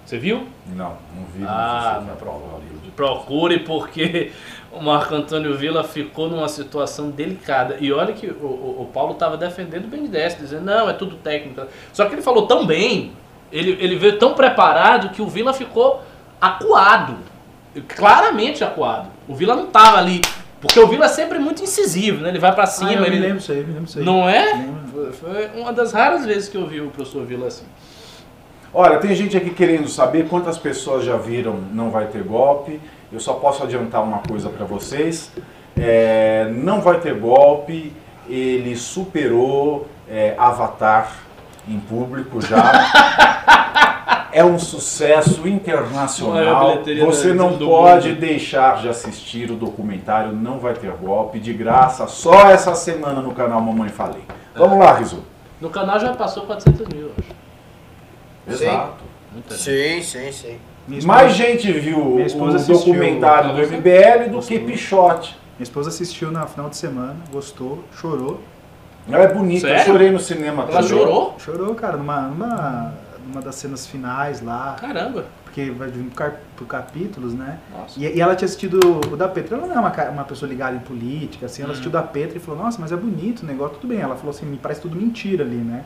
[0.06, 0.48] Você viu?
[0.68, 1.44] Não, não vi.
[1.46, 2.78] Ah, não Paulo Rabelo.
[2.96, 4.32] Procure porque
[4.72, 7.76] o Marco Antônio Villa ficou numa situação delicada.
[7.82, 11.62] E olha que o, o- Paulo estava defendendo o BNDES, dizendo, não, é tudo técnico.
[11.94, 13.12] Só que ele falou tão bem,
[13.52, 16.02] ele, ele veio tão preparado que o Villa ficou
[16.40, 17.18] acuado.
[17.96, 19.10] Claramente acuado.
[19.28, 20.22] O Villa não estava ali.
[20.62, 22.30] Porque o Villa é sempre muito incisivo, né?
[22.30, 23.20] Ele vai pra Ah, cima, eu me ele.
[23.20, 24.06] lembro isso aí, me lembro isso aí.
[24.06, 24.68] Não é?
[25.20, 27.66] Foi- uma das raras vezes que eu vi o professor Villa assim.
[28.74, 32.82] Olha, tem gente aqui querendo saber quantas pessoas já viram Não Vai Ter Golpe.
[33.12, 35.32] Eu só posso adiantar uma coisa para vocês.
[35.80, 37.94] É, não vai ter golpe.
[38.28, 41.14] Ele superou é, Avatar
[41.68, 42.58] em público já.
[44.32, 46.72] é um sucesso internacional.
[46.72, 52.08] bilheteria Você não pode deixar de assistir o documentário Não Vai Ter Golpe, de graça,
[52.08, 54.24] só essa semana no canal Mamãe Falei.
[54.56, 55.24] Vamos lá, Rizu.
[55.60, 58.64] No canal já passou 400 mil, eu acho.
[58.64, 59.04] Exato.
[59.50, 60.58] Sim, sim, sim.
[60.90, 63.62] Esposa, Mais gente viu o documentário do?
[63.62, 64.58] MBL do que.
[64.58, 65.38] Pichote.
[65.58, 68.40] minha esposa assistiu na final de semana, gostou, chorou.
[69.10, 69.86] Ela é bonita, eu Sério?
[69.86, 70.90] chorei no cinema Ela também.
[70.90, 71.36] chorou?
[71.40, 72.94] Chorou, cara, numa, numa,
[73.28, 75.26] numa das cenas finais lá, Caramba.
[75.44, 76.10] porque vai vir
[76.56, 77.60] por, capítulos, né?
[77.72, 78.00] Nossa.
[78.00, 78.80] E, e ela tinha assistido
[79.12, 79.58] o da Petra.
[79.58, 81.62] Ela não é uma, uma pessoa ligada em política, assim.
[81.62, 81.72] Ela Hum.
[81.74, 84.00] assistiu o da Petra e falou, nossa, mas é bonito o negócio, tudo bem.
[84.00, 85.84] Ela falou assim, me parece tudo mentira ali, né?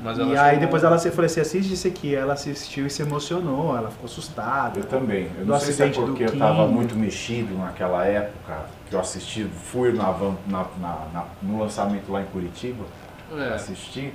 [0.00, 2.14] Mas e aí depois ela se falou assim, assiste isso aqui.
[2.14, 4.78] Ela assistiu e se emocionou, ela ficou assustada.
[4.78, 5.28] Eu também.
[5.36, 9.44] Eu não sei se é porque eu estava muito mexido naquela época, que eu assisti,
[9.44, 12.84] fui na, van- na- na- na- no lançamento lá em Curitiba,
[13.36, 13.54] É.
[13.54, 14.12] assisti.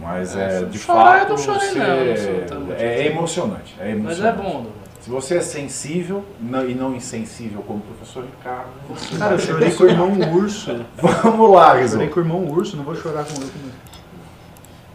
[0.00, 2.94] Mas É, é, de chorar eu fato, não chorei você- não, não sou tão é,
[2.94, 3.04] assim.
[3.06, 3.76] emocionante.
[3.80, 4.40] É Mas emocionante.
[4.40, 4.66] é bom.
[5.00, 9.38] Se você é sensível não- e não insensível como o professor Ricardo, você Cara, eu
[9.38, 10.84] chorei com o irmão urso.
[11.22, 11.92] Vamos lá, Rizzo.
[11.94, 13.50] Chorei com o irmão urso, não vou chorar com ele.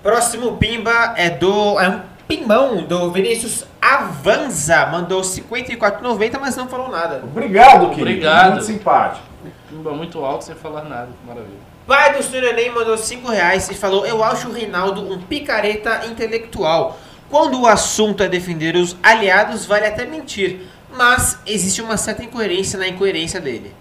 [0.03, 1.79] Próximo pimba é do.
[1.79, 4.85] É um pimbão do Vinícius Avanza.
[4.87, 7.21] Mandou 54,90, mas não falou nada.
[7.23, 8.01] Obrigado, querido.
[8.01, 8.51] Obrigado.
[8.53, 9.25] Muito simpático.
[9.69, 11.70] Pimba muito alto sem falar nada, maravilha.
[11.87, 16.05] Pai do Senhor Enem mandou 5 reais e falou: Eu acho o Reinaldo um picareta
[16.05, 16.97] intelectual.
[17.29, 20.67] Quando o assunto é defender os aliados, vale até mentir.
[20.93, 23.73] Mas existe uma certa incoerência na incoerência dele.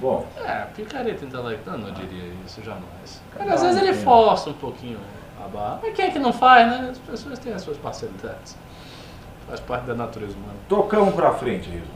[0.00, 3.22] Bom, É, picareta intelectual, não diria isso jamais.
[3.36, 4.98] Cada às vezes ele força um pouquinho
[5.44, 5.80] a barra.
[5.82, 6.88] Mas quem é que não faz, né?
[6.92, 8.56] As pessoas têm as suas parcialidades.
[9.48, 10.54] Faz parte da natureza humana.
[10.68, 11.90] tocamos pra frente, Rizzo.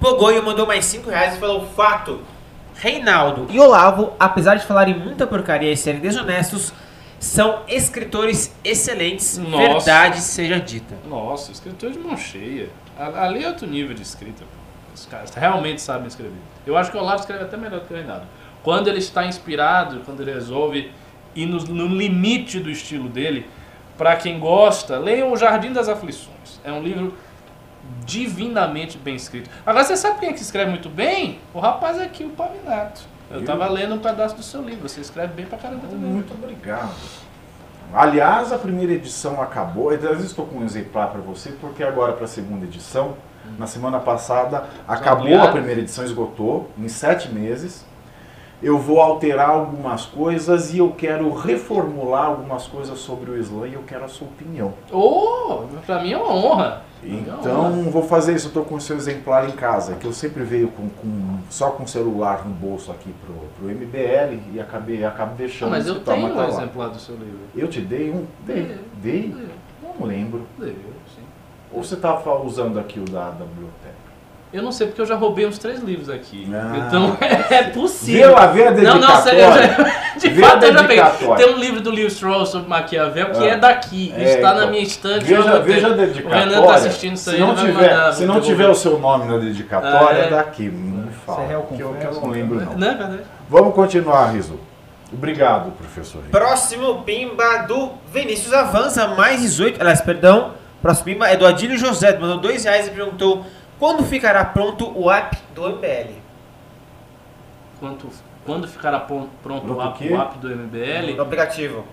[0.00, 2.20] Bogoio mandou mais 5 reais e falou: Fato.
[2.78, 6.72] Reinaldo e Olavo, apesar de falarem muita porcaria e serem desonestos,
[7.18, 9.38] são escritores excelentes.
[9.38, 9.66] Nossa.
[9.66, 10.96] Verdade seja dita.
[11.08, 12.68] Nossa, escritor de mão cheia.
[12.98, 14.44] Ali é outro nível de escrita.
[14.94, 16.38] Os caras realmente sabem escrever.
[16.66, 18.26] Eu acho que o Olavo escreve até melhor do que o Reinaldo.
[18.62, 20.90] Quando ele está inspirado, quando ele resolve
[21.34, 23.46] ir no, no limite do estilo dele,
[23.96, 26.60] para quem gosta, leiam O Jardim das Aflições.
[26.64, 27.14] É um livro
[28.04, 29.50] divinamente bem escrito.
[29.64, 31.40] Agora, você sabe quem é que escreve muito bem?
[31.52, 33.02] O rapaz aqui, o Pavinato.
[33.30, 33.46] Eu Viu?
[33.46, 34.88] tava lendo um pedaço do seu livro.
[34.88, 36.10] Você escreve bem pra caramba também.
[36.10, 36.94] Muito obrigado.
[37.92, 39.90] Aliás, a primeira edição acabou.
[39.90, 43.14] Às vezes estou com um exemplar para você, porque agora para a segunda edição,
[43.58, 47.84] na semana passada, acabou a primeira edição, esgotou em sete meses.
[48.62, 53.74] Eu vou alterar algumas coisas e eu quero reformular algumas coisas sobre o Islã e
[53.74, 54.72] eu quero a sua opinião.
[54.90, 56.82] Oh, pra mim é uma honra.
[57.02, 58.46] Então, vou fazer isso.
[58.46, 61.70] Eu estou com o seu exemplar em casa, que eu sempre veio com, com- só
[61.70, 65.70] com o celular no bolso aqui pro, pro MBL e acabei acabo deixando.
[65.70, 66.48] mas eu tenho tá um lá.
[66.48, 67.38] exemplar do seu livro.
[67.54, 68.24] Eu te dei um?
[68.44, 68.76] Dei.
[69.02, 69.34] Dei?
[69.82, 70.46] Não lembro.
[70.58, 70.68] deu,
[71.14, 71.22] sim.
[71.72, 73.85] Ou você estava usando aqui o da, da biblioteca?
[74.52, 76.48] Eu não sei porque eu já roubei uns três livros aqui.
[76.54, 76.86] Ah.
[76.86, 78.34] Então é Vê possível.
[78.52, 79.00] vê a Não, dedicatória.
[79.08, 81.34] não, sério, eu já, de Vê fato eu já peguei.
[81.36, 83.52] Tem um livro do Lewis Strauss sobre Maquiavel que Ah.
[83.52, 84.14] é daqui.
[84.16, 85.24] É, está na então, minha estante.
[85.24, 86.44] Veja, veja a O dedicatória.
[86.46, 88.74] Renan tá assistindo isso aí, se não ele vai tiver, mandar, se não tiver o
[88.74, 90.26] seu nome na dedicatória, Ah, é.
[90.26, 90.68] é daqui.
[90.70, 91.38] Me fala.
[91.38, 91.46] Você é
[91.76, 92.72] que eu, que eu não lembro, não.
[92.78, 93.22] Não é verdade?
[93.50, 94.58] Vamos continuar, Riso.
[95.12, 96.18] Obrigado, professor.
[96.20, 96.30] Riso.
[96.30, 99.80] Próximo pimba do Vinícius Avança, mais 18.
[99.80, 100.52] Aliás, perdão.
[100.80, 103.44] Próximo pimba é do Adílio José, mandou 2 reais e perguntou
[103.78, 106.14] quando ficará pronto o app do MBL.
[107.80, 108.08] Quanto,
[108.44, 111.14] quando ficará pronto Pronto o o app, o app do MBL?
[111.16, 111.84] No aplicativo.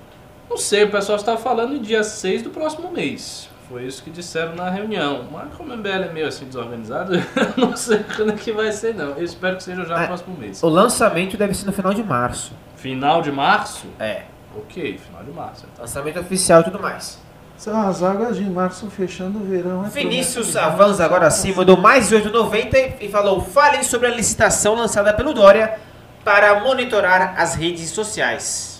[0.49, 3.49] Não sei, o pessoal está falando em dia 6 do próximo mês.
[3.68, 5.26] Foi isso que disseram na reunião.
[5.31, 7.22] Mas como o MBL é meio assim desorganizado, eu
[7.57, 9.11] não sei quando é que vai ser não.
[9.11, 10.07] Eu espero que seja já no Ah.
[10.07, 10.61] próximo mês.
[10.61, 12.53] O lançamento deve ser no final de março.
[12.76, 13.88] Final de março?
[13.99, 14.23] É.
[14.55, 15.65] Ok, final de março.
[15.72, 15.81] então.
[15.84, 17.19] Lançamento oficial e tudo mais.
[17.64, 19.85] São as águas de março fechando o verão.
[19.85, 25.14] é Vinícius Avança agora sim mandou mais 18,90 e falou: falem sobre a licitação lançada
[25.14, 25.80] pelo Dória
[26.26, 28.73] para monitorar as redes sociais.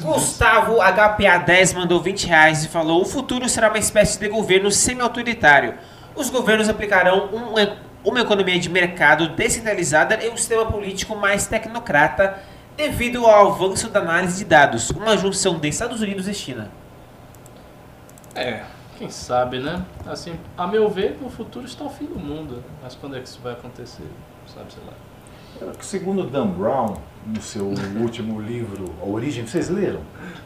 [0.02, 5.74] Gustavo HPA10 mandou 20 reais e falou: O futuro será uma espécie de governo semi-autoritário.
[6.16, 7.54] Os governos aplicarão um-
[8.04, 12.38] uma economia de mercado descentralizada e um sistema político mais tecnocrata
[12.78, 16.70] devido ao avanço da análise de dados, uma junção de Estados Unidos e China.
[18.40, 18.64] É,
[18.98, 19.84] quem sabe, né?
[20.06, 22.64] Assim, a meu ver, no futuro está o fim do mundo.
[22.82, 24.08] Mas quando é que isso vai acontecer?
[24.48, 25.74] Sabe, sei lá.
[25.82, 26.96] Segundo Dan Brown,
[27.26, 27.66] no seu
[28.00, 30.02] último livro, A Origem, vocês leram?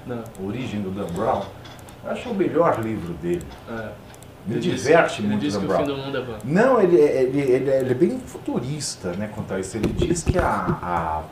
[0.07, 1.43] Não, A Origem do Dan Brown?
[2.03, 3.45] Eu acho o melhor livro dele.
[3.69, 3.89] é.
[4.45, 5.95] Me Ele disse- diverte Ele muito disse Dan que o fim Brown.
[5.97, 6.37] do mundo é bom.
[6.43, 9.77] Não, ele, ele, ele, ele é bem futurista, né, quanto a isso.
[9.77, 10.43] Ele diz que a,
[10.81, 11.23] a-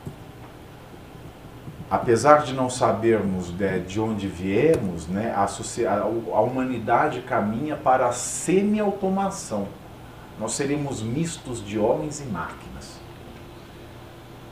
[1.91, 8.13] apesar de não sabermos né, de onde viemos, né, a, a, humanidade caminha para a
[8.13, 9.67] semi-automação.
[10.39, 12.99] Nós seremos mistos de homens e máquinas.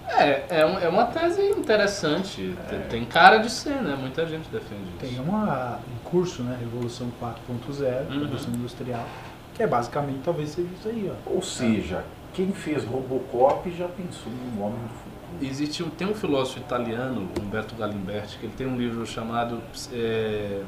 [0.10, 2.56] É, é, um- é uma tese interessante.
[2.70, 3.95] Tem, tem cara de ser, né?
[3.98, 4.98] Muita gente defende isso.
[4.99, 6.57] Tem uma, um curso, né?
[6.60, 8.20] Revolução 4.0, Uhum.
[8.20, 9.06] Revolução Industrial,
[9.53, 11.32] que é basicamente talvez seja isso aí, ó.
[11.34, 12.03] Ou seja,
[12.34, 15.09] quem fez Robocop já pensou no homem do futuro.
[15.41, 19.61] Existe tem um filósofo italiano, Umberto Galimberti, que ele tem um livro chamado
[19.93, 20.61] é,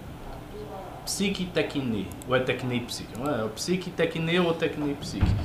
[1.04, 3.46] Psique Tecne, ou é Tecne Psique, não é?
[3.46, 5.36] É Psique Tecne ou Tecne Psique.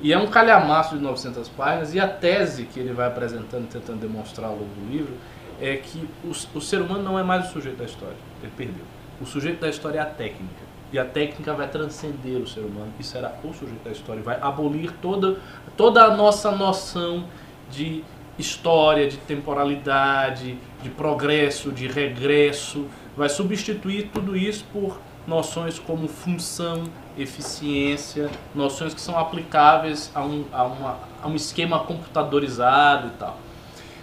[0.00, 4.00] E é um calhamaço de 900 páginas, e a tese que ele vai apresentando, tentando
[4.00, 5.14] demonstrar ao longo do livro,
[5.60, 8.84] é que o, o ser humano não é mais o sujeito da história, ele perdeu.
[9.20, 10.62] O sujeito da história é a técnica,
[10.92, 14.40] e a técnica vai transcender o ser humano, e será o sujeito da história, vai
[14.40, 15.38] abolir toda,
[15.76, 17.24] toda a nossa noção
[17.70, 18.02] de
[18.38, 22.86] história, de temporalidade, de progresso, de regresso,
[23.16, 26.84] vai substituir tudo isso por noções como função,
[27.16, 33.38] eficiência, noções que são aplicáveis a um, a uma, a um esquema computadorizado e tal.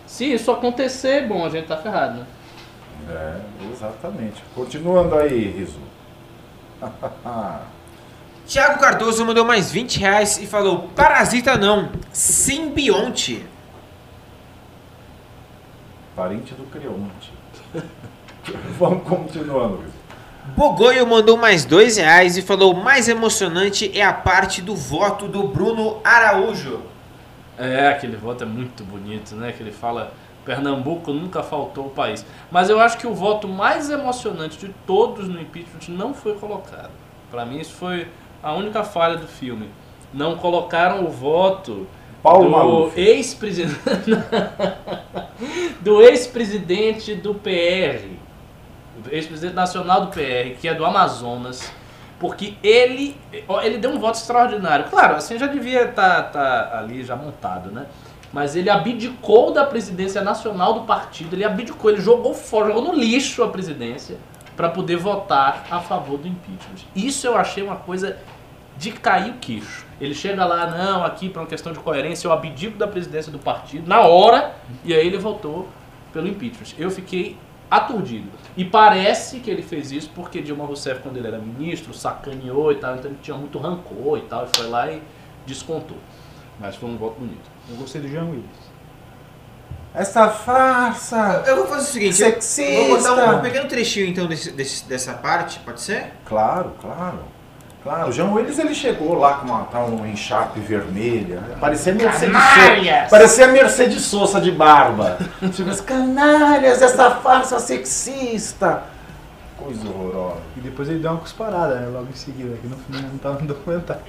[0.05, 2.25] Se isso acontecer, bom, a gente tá ferrado, né?
[3.09, 3.39] É,
[3.71, 4.43] exatamente.
[4.55, 5.79] Continuando aí, Riso.
[8.45, 13.45] Tiago Cardoso mandou mais 20 reais e falou: Parasita não, simbionte.
[16.19, 17.31] Parente do Creonte.
[18.77, 19.93] Vamos continuando, Riso.
[20.53, 25.47] Bogoio mandou mais dois reais e falou: mais emocionante é a parte do voto do
[25.47, 26.81] Bruno Araújo.
[27.57, 29.53] É, aquele voto é muito bonito, né?
[29.53, 30.11] Que ele fala
[30.43, 32.25] Pernambuco nunca faltou o país.
[32.51, 36.91] Mas eu acho que o voto mais emocionante de todos no impeachment não foi colocado.
[37.31, 38.09] Para mim isso foi
[38.43, 39.69] a única falha do filme.
[40.13, 41.87] Não colocaram o voto
[42.21, 42.99] Paulo do Maluf.
[42.99, 43.79] ex-presidente
[45.81, 48.05] do ex-presidente do PR,
[49.09, 51.71] ex-presidente nacional do PR, que é do Amazonas,
[52.19, 53.15] porque ele
[53.63, 54.85] ele deu um voto extraordinário.
[54.89, 57.85] Claro, assim já devia estar ali já montado, né?
[58.31, 62.93] Mas ele abdicou da presidência nacional do partido, ele abdicou, ele jogou fora, jogou no
[62.93, 64.17] lixo a presidência
[64.55, 66.85] para poder votar a favor do impeachment.
[66.95, 68.17] Isso eu achei uma coisa
[68.77, 69.88] de cair o queixo.
[69.99, 73.39] Ele chega lá, não, aqui por uma questão de coerência, eu abdico da presidência do
[73.39, 75.67] partido na hora, e aí ele votou
[76.13, 76.75] pelo impeachment.
[76.77, 77.37] Eu fiquei
[77.69, 78.29] aturdido.
[78.57, 82.75] E parece que ele fez isso porque Dilma Rousseff, quando ele era ministro, sacaneou e
[82.75, 85.01] tal, então ele tinha muito rancor e tal, e foi lá e
[85.45, 85.97] descontou.
[86.59, 87.49] Mas foi um voto bonito.
[87.69, 88.69] Eu gostei do Jean Willis.
[89.93, 91.43] Essa farsa!
[91.47, 92.87] Eu vou fazer o seguinte: eu Sexista!
[92.87, 96.13] vou botar um pequeno trechinho então desse- desse- dessa parte, pode ser?
[96.25, 97.19] Claro, claro.
[97.81, 101.41] Claro, o João Willis ele chegou lá com uma, com um enxape vermelha.
[101.61, 103.07] Parecia Mercedes Sosa.
[103.09, 105.17] Parecia Mercedes Sosa de barba.
[105.53, 108.83] Tipo, as canalhas, essa farsa sexista.
[109.57, 110.41] Coisa horrorosa.
[110.57, 111.87] E depois ele deu uma cusparada, né?
[111.87, 114.01] Logo em seguida, que no final não tava no documentário.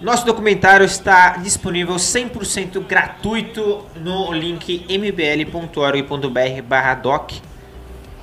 [0.00, 7.32] Nosso documentário está disponível 100% gratuito no link mbl.org.br barra doc.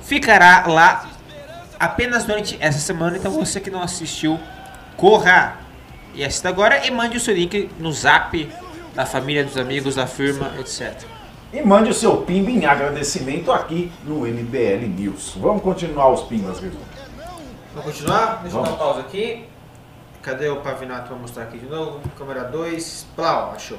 [0.00, 1.15] Ficará lá
[1.78, 4.38] apenas durante essa semana, então você que não assistiu,
[4.96, 5.56] corra
[6.14, 8.50] e assista agora e mande o seu link no zap
[8.94, 11.04] da família, dos amigos, da firma, etc.
[11.52, 15.34] E mande o seu pimba em agradecimento aqui no MBL News.
[15.36, 16.78] Vamos continuar os pimbas, Riso.
[17.74, 18.40] Vamos continuar?
[18.42, 18.68] Deixa eu dar Vamos.
[18.68, 19.44] uma pausa aqui.
[20.22, 22.00] Cadê o Pavinato pra mostrar aqui de novo?
[22.18, 23.06] Câmera 2.
[23.14, 23.78] Plau, achou.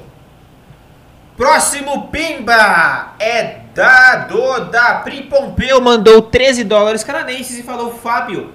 [1.38, 5.80] Próximo Pimba é dado da Pri Pompeu.
[5.80, 8.52] Mandou 13 dólares canadenses e falou: Fábio,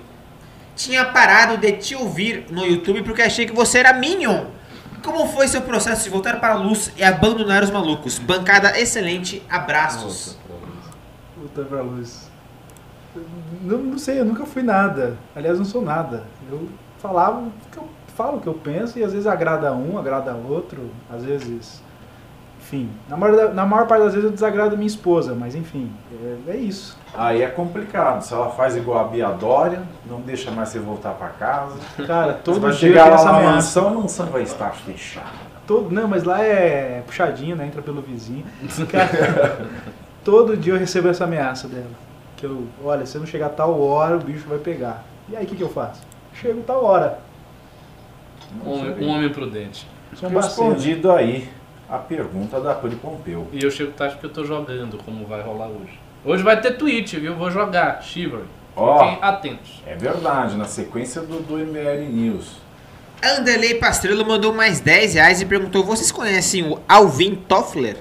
[0.76, 4.48] tinha parado de te ouvir no YouTube porque achei que você era Minion.
[5.02, 8.20] Como foi seu processo de voltar para a luz e abandonar os malucos?
[8.20, 10.38] Bancada excelente, abraços.
[11.38, 12.30] voltando pra luz.
[13.62, 15.18] Não, não sei, eu nunca fui nada.
[15.34, 16.26] Aliás, não sou nada.
[16.52, 16.68] Eu
[17.00, 17.88] falava o que eu
[18.18, 21.82] falo o que eu penso e às vezes agrada um, agrada outro, às vezes.
[22.74, 25.92] Enfim, na maior, na maior parte das vezes eu desagrado minha esposa, mas enfim,
[26.48, 26.98] é, é isso.
[27.14, 28.22] Aí é complicado.
[28.24, 31.76] Se ela faz igual a Bia Dória, não deixa mais você voltar pra casa.
[32.08, 35.28] Cara, Você todo vai dia chegar lá essa na mansão, a mansão vai estar fechada.
[35.68, 37.68] Todo, não, mas lá é puxadinho, né?
[37.68, 38.44] Entra pelo vizinho.
[38.92, 39.68] Cara,
[40.26, 41.86] todo dia eu recebo essa ameaça dela.
[42.36, 45.04] Que eu, olha, se eu não chegar a tal hora, o bicho vai pegar.
[45.30, 46.02] E aí o que, que eu faço?
[46.34, 47.20] Chego tal hora.
[48.66, 49.88] Um, homem- um homem prudente.
[50.22, 50.28] Um.
[50.30, 51.50] Respondido aí
[51.94, 53.48] a pergunta da Pri Pompeu.
[53.54, 56.00] E eu chego tarde porque eu tô jogando, como vai rolar hoje.
[56.26, 57.36] Hoje vai ter tweet, viu?
[57.36, 58.46] Vou jogar, Shivery.
[58.76, 58.98] Ó.
[58.98, 59.84] Fiquem atentos.
[59.86, 62.64] É verdade, na sequência do, do ML News.
[63.24, 67.98] Anderley Pastrello mandou mais 10 reais e perguntou: vocês conhecem o Alvin Toffler?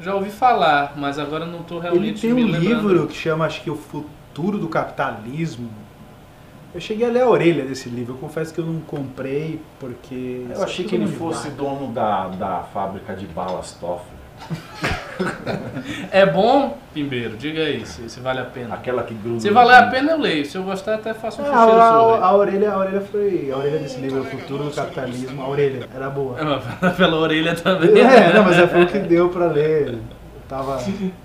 [0.00, 2.58] Já ouvi falar, mas agora não tô Ele realmente tem um lembrando.
[2.88, 5.68] livro que chama, acho que, O Futuro do Capitalismo.
[6.74, 8.14] Eu cheguei a ler a orelha desse livro.
[8.14, 10.44] Eu confesso que eu não comprei porque.
[10.50, 14.24] Eu achei que ele fosse dono da, da fábrica de balas Toffler.
[16.10, 17.36] É bom, Pimbeiro?
[17.36, 18.74] Diga aí se, se vale a pena.
[18.74, 19.38] Aquela que gruda.
[19.40, 20.44] Se no valer a pena, eu leio.
[20.44, 21.80] Se eu gostar, até faço um Ah, a, sobre.
[21.80, 23.50] a, a orelha, a orelha foi.
[23.52, 25.42] A orelha desse livro, O Futuro do Capitalismo.
[25.42, 26.36] A orelha, era boa.
[26.40, 28.00] É, Pela orelha também.
[28.00, 29.88] É, não, mas é foi o que deu pra ler.
[29.94, 30.00] Eu
[30.48, 30.78] tava.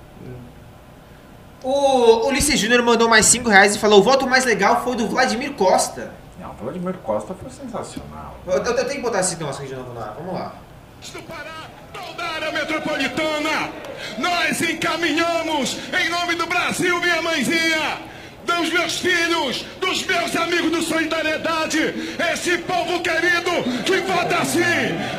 [1.64, 5.07] O Ulisses Júnior mandou mais 5 reais e falou: o voto mais legal foi do
[5.07, 6.11] Vladimir Costa.
[6.40, 8.38] Não, o Vladimir Costa foi sensacional.
[8.48, 10.15] Eu, eu- eu tenho que botar esse negócio aqui de novo lá.
[10.18, 10.53] Vamos lá.
[11.14, 11.64] do Pará,
[11.94, 13.69] toda a área metropolitana,
[14.18, 17.98] nós encaminhamos em nome do Brasil, minha mãezinha,
[18.45, 23.52] dos meus filhos, dos meus amigos do Solidariedade, esse povo querido
[23.86, 24.61] que vota sim,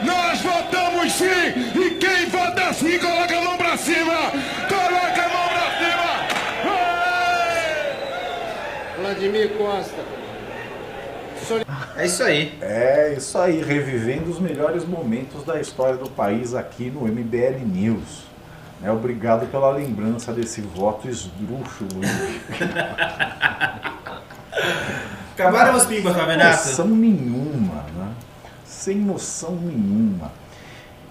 [0.04, 4.14] nós votamos sim, e quem vota sim, coloca a mão pra cima,
[4.68, 6.10] coloca a mão pra cima.
[8.98, 8.99] Oi!
[9.10, 10.04] Vladimir Costa.
[11.96, 12.56] É isso aí.
[12.60, 18.22] É isso aí, revivendo os melhores momentos da história do país aqui no MBL News.
[18.82, 22.00] É, obrigado pela lembrança desse voto esdrúxulo.
[25.34, 26.68] Acabaram os pimbas, Sem Cavenato?
[26.68, 28.12] noção nenhuma, né?
[28.64, 30.30] Sem noção nenhuma.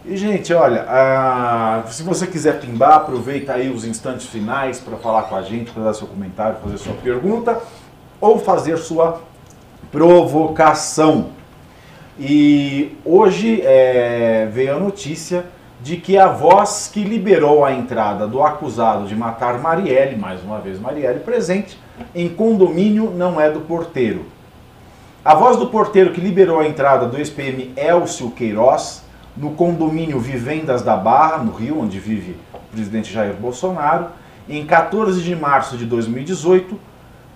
[0.05, 5.23] E, gente, olha, ah, se você quiser pimbar, aproveita aí os instantes finais para falar
[5.23, 7.61] com a gente, para dar seu comentário, fazer sua pergunta
[8.19, 9.21] ou fazer sua
[9.91, 11.29] provocação.
[12.19, 15.45] E hoje é, veio a notícia
[15.81, 20.59] de que a voz que liberou a entrada do acusado de matar Marielle, mais uma
[20.59, 21.79] vez Marielle presente,
[22.13, 24.25] em condomínio não é do porteiro.
[25.23, 29.03] A voz do porteiro que liberou a entrada do ex-PM Elcio Queiroz
[29.35, 34.07] no condomínio Vivendas da Barra, no Rio, onde vive o presidente Jair Bolsonaro,
[34.49, 36.77] em 14 de março de 2018,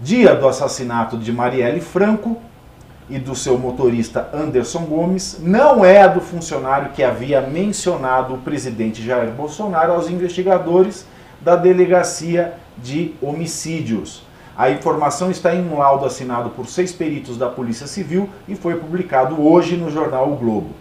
[0.04, 2.38] dia do assassinato de Marielle Franco
[3.10, 8.38] e do seu motorista Anderson Gomes, não é a do funcionário que havia mencionado o
[8.40, 11.08] presidente Jair Bolsonaro aos investigadores
[11.40, 14.24] da Delegacia de Homicídios.
[14.58, 18.76] A informação está em um laudo assinado por seis peritos da Polícia Civil e foi
[18.76, 20.72] publicado hoje no jornal O Globo.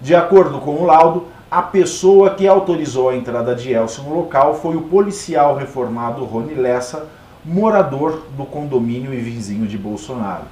[0.00, 4.56] De acordo com o laudo, a pessoa que autorizou a entrada de Elcio no local
[4.56, 7.06] foi o policial reformado Rony Lessa,
[7.46, 10.44] morador do condomínio e vizinho de Bolsonaro.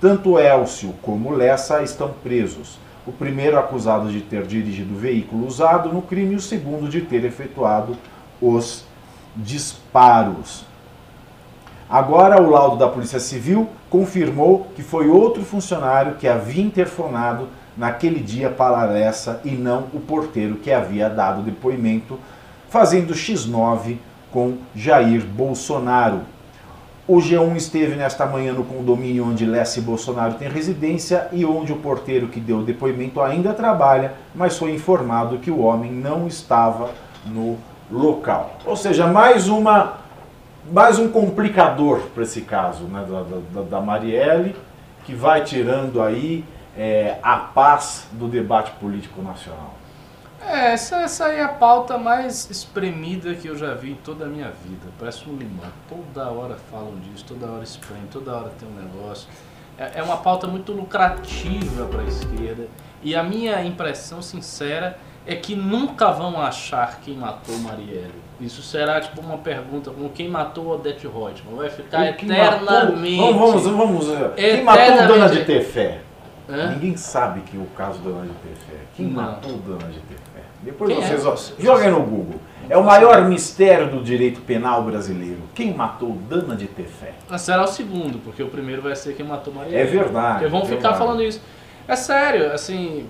[0.00, 2.78] Tanto Elcio como Lessa estão presos.
[3.06, 7.02] O primeiro acusado de ter dirigido o veículo usado no crime e o segundo de
[7.02, 7.96] ter efetuado
[8.40, 8.84] os
[9.36, 10.64] disparos.
[11.88, 18.20] Agora, o laudo da Polícia Civil confirmou que foi outro funcionário que havia interfonado naquele
[18.20, 22.18] dia para Lessa e não o porteiro que havia dado depoimento,
[22.68, 23.96] fazendo X9
[24.30, 26.20] com Jair Bolsonaro.
[27.08, 31.72] O G1 esteve nesta manhã no condomínio onde Lessa e Bolsonaro têm residência e onde
[31.72, 36.26] o porteiro que deu o depoimento ainda trabalha, mas foi informado que o homem não
[36.26, 36.90] estava
[37.24, 37.56] no
[37.90, 38.58] local.
[38.66, 40.00] Ou seja, mais uma
[40.70, 43.22] mais um complicador para esse caso né, da,
[43.54, 44.54] da, da Marielle,
[45.06, 46.44] que vai tirando aí
[46.76, 49.77] é, a paz do debate político nacional.
[50.46, 54.24] É, essa, essa aí é a pauta mais espremida que eu já vi em toda
[54.24, 54.86] a minha vida.
[54.98, 55.64] Parece um limão.
[55.88, 59.28] Toda hora falam disso, toda hora espreme, toda hora tem um negócio.
[59.76, 62.66] É, é uma pauta muito lucrativa para a esquerda.
[63.02, 68.14] E a minha impressão sincera é que nunca vão achar quem matou Marielle.
[68.40, 71.56] Isso será tipo uma pergunta como quem matou Odete Reutemann.
[71.56, 73.16] Vai ficar eternamente.
[73.18, 74.34] matou- vamos, vamos, vamos.
[74.36, 75.06] Quem matou.
[75.08, 76.00] Dona de Tefé?
[76.48, 76.70] Hã?
[76.70, 78.78] Ninguém sabe que o caso da Dona de Tefé.
[78.96, 79.22] Quem Não.
[79.22, 80.22] matou Dona de Tefé?
[80.62, 81.06] Depois Quem é?
[81.06, 82.40] vocês ó, joguem no Google.
[82.68, 85.38] É o maior mistério do direito penal brasileiro.
[85.54, 87.14] Quem matou Dana de Tefé?
[87.28, 89.78] Mas será o segundo, porque o primeiro vai ser quem matou Maria.
[89.78, 90.40] É verdade.
[90.40, 90.98] Porque vão é ficar verdade.
[90.98, 91.40] falando isso.
[91.86, 93.06] É sério, assim,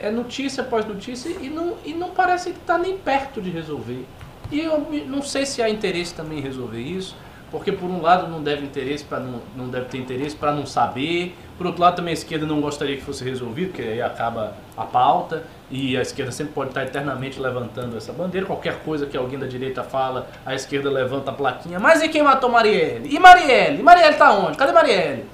[0.00, 4.06] é notícia após notícia e não, e não parece que está nem perto de resolver.
[4.52, 7.16] E eu não sei se há interesse também em resolver isso,
[7.50, 10.64] porque por um lado não deve interesse para não, não deve ter interesse para não
[10.64, 14.54] saber, por outro lado também a esquerda não gostaria que fosse resolvido, porque aí acaba
[14.76, 19.16] a pauta e a esquerda sempre pode estar eternamente levantando essa bandeira, qualquer coisa que
[19.16, 23.14] alguém da direita fala, a esquerda levanta a plaquinha, mas e quem matou Marielle?
[23.14, 23.78] E Marielle?
[23.78, 24.58] E Marielle tá onde?
[24.58, 25.24] Cadê Marielle?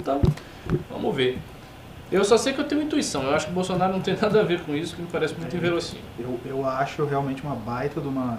[0.00, 0.20] Então,
[0.90, 1.38] vamos ver.
[2.10, 3.22] Eu só sei que eu tenho intuição.
[3.24, 5.34] Eu acho que o Bolsonaro não tem nada a ver com isso, que me parece
[5.34, 6.04] muito inverossímil.
[6.18, 8.38] Eu, eu acho realmente uma baita de uma,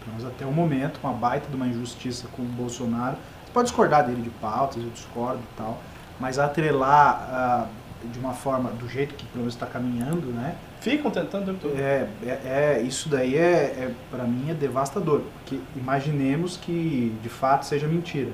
[0.00, 3.16] pelo menos até o momento, uma baita de uma injustiça com o Bolsonaro.
[3.44, 5.78] Você pode discordar dele de pautas, eu discordo e tal,
[6.20, 7.66] mas atrelar ah,
[8.04, 10.54] de uma forma, do jeito que pelo menos está caminhando, né?
[10.80, 11.76] Ficam tentando o tempo todo.
[11.80, 17.28] É, é, é- isso daí é, é para mim é devastador, porque imaginemos que de
[17.28, 18.30] fato seja mentira,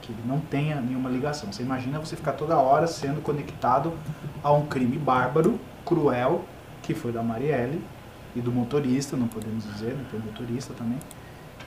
[0.00, 1.52] que ele não tenha nenhuma ligação.
[1.52, 3.92] Você imagina você ficar toda hora sendo conectado
[4.42, 6.44] a um crime bárbaro, cruel,
[6.82, 7.82] que foi da Marielle
[8.34, 10.98] e do motorista, não podemos dizer, né, tem motorista também.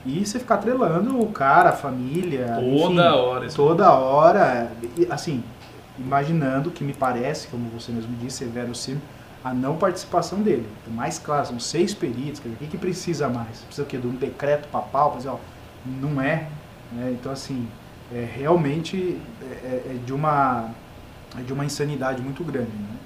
[0.06, 3.46] E você ficar trelando o cara, a família, enfim, Toda hora.
[3.46, 3.56] Isso.
[3.56, 4.70] toda hora,
[5.10, 5.42] assim,
[5.98, 9.00] imaginando que me parece, como você mesmo disse, severo sim,
[9.42, 10.66] a não participação dele.
[10.84, 13.58] Por mais claro, são seis peritos, quer dizer, o que, que precisa mais?
[13.58, 13.98] Precisa o quê?
[13.98, 15.14] De um decreto papal?
[15.16, 15.36] Dizer, ó,
[15.86, 16.46] não é.
[16.92, 17.10] né?
[17.12, 17.68] Então, assim,
[18.12, 20.70] é, realmente é, é- é de uma
[21.38, 22.70] é de uma insanidade muito grande.
[22.70, 22.96] Né?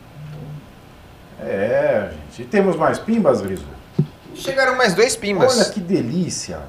[1.41, 2.43] É, gente.
[2.43, 3.65] E temos mais pimbas, Riso?
[4.35, 5.57] Chegaram mais dois pimbas.
[5.57, 6.61] Olha que delícia.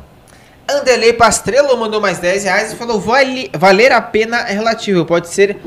[0.70, 5.28] Anderley Pastrello mandou mais 10 reais e falou: vale, valer a pena é relativo, pode
[5.28, 5.60] ser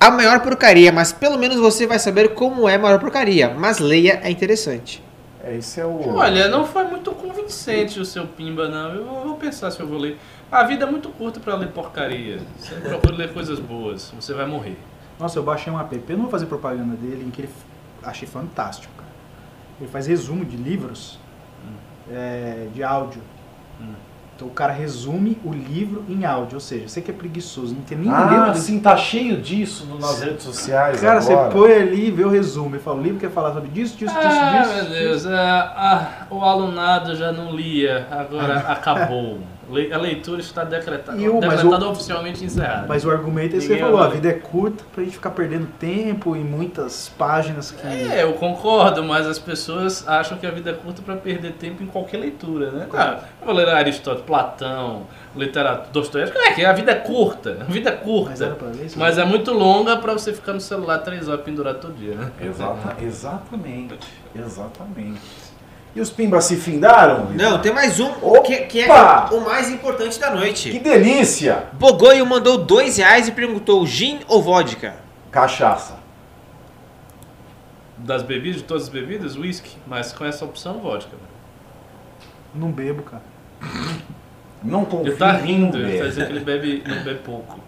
[0.00, 3.50] a maior porcaria, mas pelo menos você vai saber como é a maior porcaria.
[3.54, 5.02] Mas leia é interessante.
[5.42, 6.14] É, esse é o.
[6.14, 8.94] Olha, não foi muito convincente o seu pimba, não.
[8.94, 10.18] Eu vou- pensar se eu vou ler.
[10.50, 12.40] A vida é muito curta pra ler porcaria.
[12.58, 14.76] Você procura ler coisas boas, você vai morrer.
[15.18, 17.50] Nossa, eu baixei um app, eu não vou fazer propaganda dele, em que ele
[18.02, 18.92] achei fantástico.
[18.96, 19.08] Cara.
[19.80, 21.18] Ele faz resumo de livros
[22.10, 23.22] é, de áudio.
[23.80, 23.92] Hum.
[24.38, 27.82] Então o cara resume o livro em áudio, ou seja, você que é preguiçoso, não
[27.82, 31.00] tem nem Ah, do sim, tá cheio disso nas redes sociais.
[31.00, 31.48] Cara, agora.
[31.48, 33.96] você põe ali e vê o resumo e fala, o livro quer falar sobre disso,
[33.96, 34.74] disso, disso, Ah, disso.
[34.74, 34.94] meu disso.
[34.94, 39.40] Deus, é, ah, o alunado já não lia, agora acabou.
[39.92, 42.86] A leitura está decretada, o- mas decretada o- oficialmente encerrada.
[42.88, 45.30] Mas o argumento é esse que você falou, a vida é curta pra gente ficar
[45.30, 47.86] perdendo tempo em muitas páginas que...
[47.86, 51.82] É, eu concordo, mas as pessoas acham que a vida é curta para perder tempo
[51.82, 52.86] em qualquer leitura, né?
[52.94, 55.02] Ah, eu vou ler Aristóteles, Platão,
[55.36, 56.64] literatura, Dostoiévski, é que?
[56.64, 58.54] A vida é curta, a vida é Mas era curta.
[58.54, 58.98] pra ler isso?
[58.98, 62.30] Mas é muito longa para você ficar no celular três horas pendurado todo dia, né?
[62.40, 63.98] Exata, exatamente.
[64.34, 65.20] Exatamente.
[65.96, 67.30] E os pimbas se findaram?
[67.30, 68.42] Não, tem mais um, Opa!
[68.42, 68.88] que, que é
[69.32, 70.78] o mais importante da Que noite.
[70.78, 71.64] delícia!
[71.72, 74.94] Bogoio mandou 2 reais e perguntou: gin ou vodka?
[75.30, 75.98] Cachaça.
[77.96, 81.16] Das bebidas, de todas as bebidas, whisky, mas com essa opção, vodka.
[82.54, 83.22] Não bebo, cara.
[84.62, 87.58] Não confio Ele tá rindo, ele tá dizendo que ele bebe, não bebe pouco.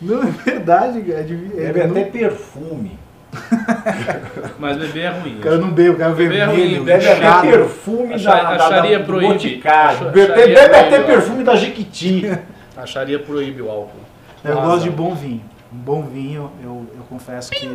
[0.00, 1.20] Não, é verdade, cara.
[1.20, 2.98] é, Bebe não- até perfume.
[4.58, 5.38] Mas beber é ruim.
[5.38, 8.48] O cara não bebe, o cara é Beber é vermelho, ruim, Bebe até perfume da,
[8.48, 9.04] acharia da.
[9.04, 10.10] Boticário.
[10.10, 12.30] Bebe, até perfume da Jequiti.
[12.76, 13.98] Acharia proíbe o álcool.
[14.44, 14.84] Eu Com gosto razão.
[14.84, 15.42] de bom vinho.
[15.72, 17.68] Um bom vinho, eu, eu confesso que...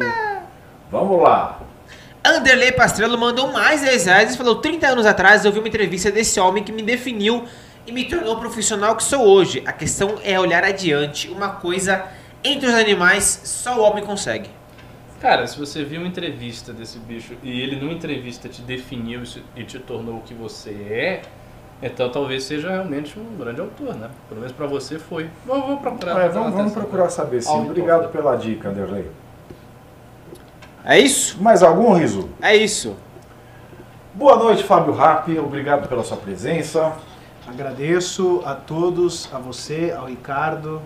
[0.89, 1.59] Vamos lá.
[2.25, 6.09] Anderley Pastrello mandou mais 10 reais e falou: 30 anos atrás eu vi uma entrevista
[6.09, 7.43] desse homem que me definiu
[7.85, 9.61] e me tornou o profissional que sou hoje.
[9.65, 11.27] A questão é olhar adiante.
[11.29, 12.05] Uma coisa
[12.43, 14.49] entre os animais só o homem consegue.
[15.23, 19.23] Cara, se você viu uma entrevista desse bicho e ele numa entrevista te definiu
[19.55, 21.21] e te tornou o que você é,
[21.81, 24.09] então talvez seja realmente um grande autor, né?
[24.27, 25.29] Pelo menos pra você foi.
[25.45, 26.25] Vou, vou procurar.
[26.25, 27.47] É, vamos, vamos procurar saber sim.
[27.47, 27.67] Autor.
[27.67, 29.09] Obrigado pela dica, Anderley.
[30.83, 31.41] É isso?
[31.41, 32.27] Mais algum, Riso?
[32.41, 32.93] É isso.
[34.13, 35.39] Boa noite, Fábio Rappi.
[35.39, 36.97] Obrigado pela sua presença.
[37.47, 40.81] Agradeço a todos, a você, ao Ricardo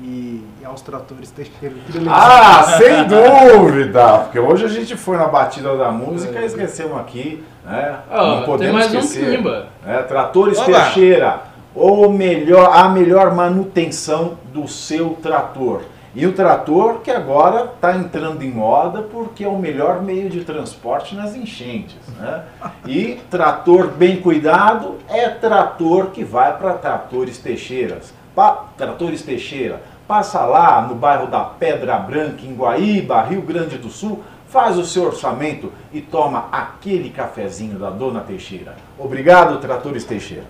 [0.00, 1.74] e, e aos tratores Teixeira.
[2.08, 4.18] Ah, sem dúvida!
[4.20, 7.98] Porque hoje a gente foi na batida da música e esquecemos aqui, né?
[8.10, 9.36] Ó, Não tem podemos mais um esquecer.
[9.36, 9.66] pimba.
[9.86, 10.66] É, Tratores Oba!
[10.66, 11.40] Teixeira,
[11.74, 15.82] o melhor, a melhor manutenção do seu trator.
[16.16, 20.44] E o trator que agora está entrando em moda porque é o melhor meio de
[20.44, 21.96] transporte nas enchentes.
[22.16, 22.42] Né?
[22.86, 28.14] E trator bem cuidado é trator que vai para Tratores Teixeiras.
[28.34, 33.88] Pa, tratores Teixeira, passa lá no bairro da Pedra Branca, em Guaíba, Rio Grande do
[33.88, 38.76] Sul, faz o seu orçamento e toma aquele cafezinho da Dona Teixeira.
[38.98, 40.44] Obrigado, Tratores Teixeira.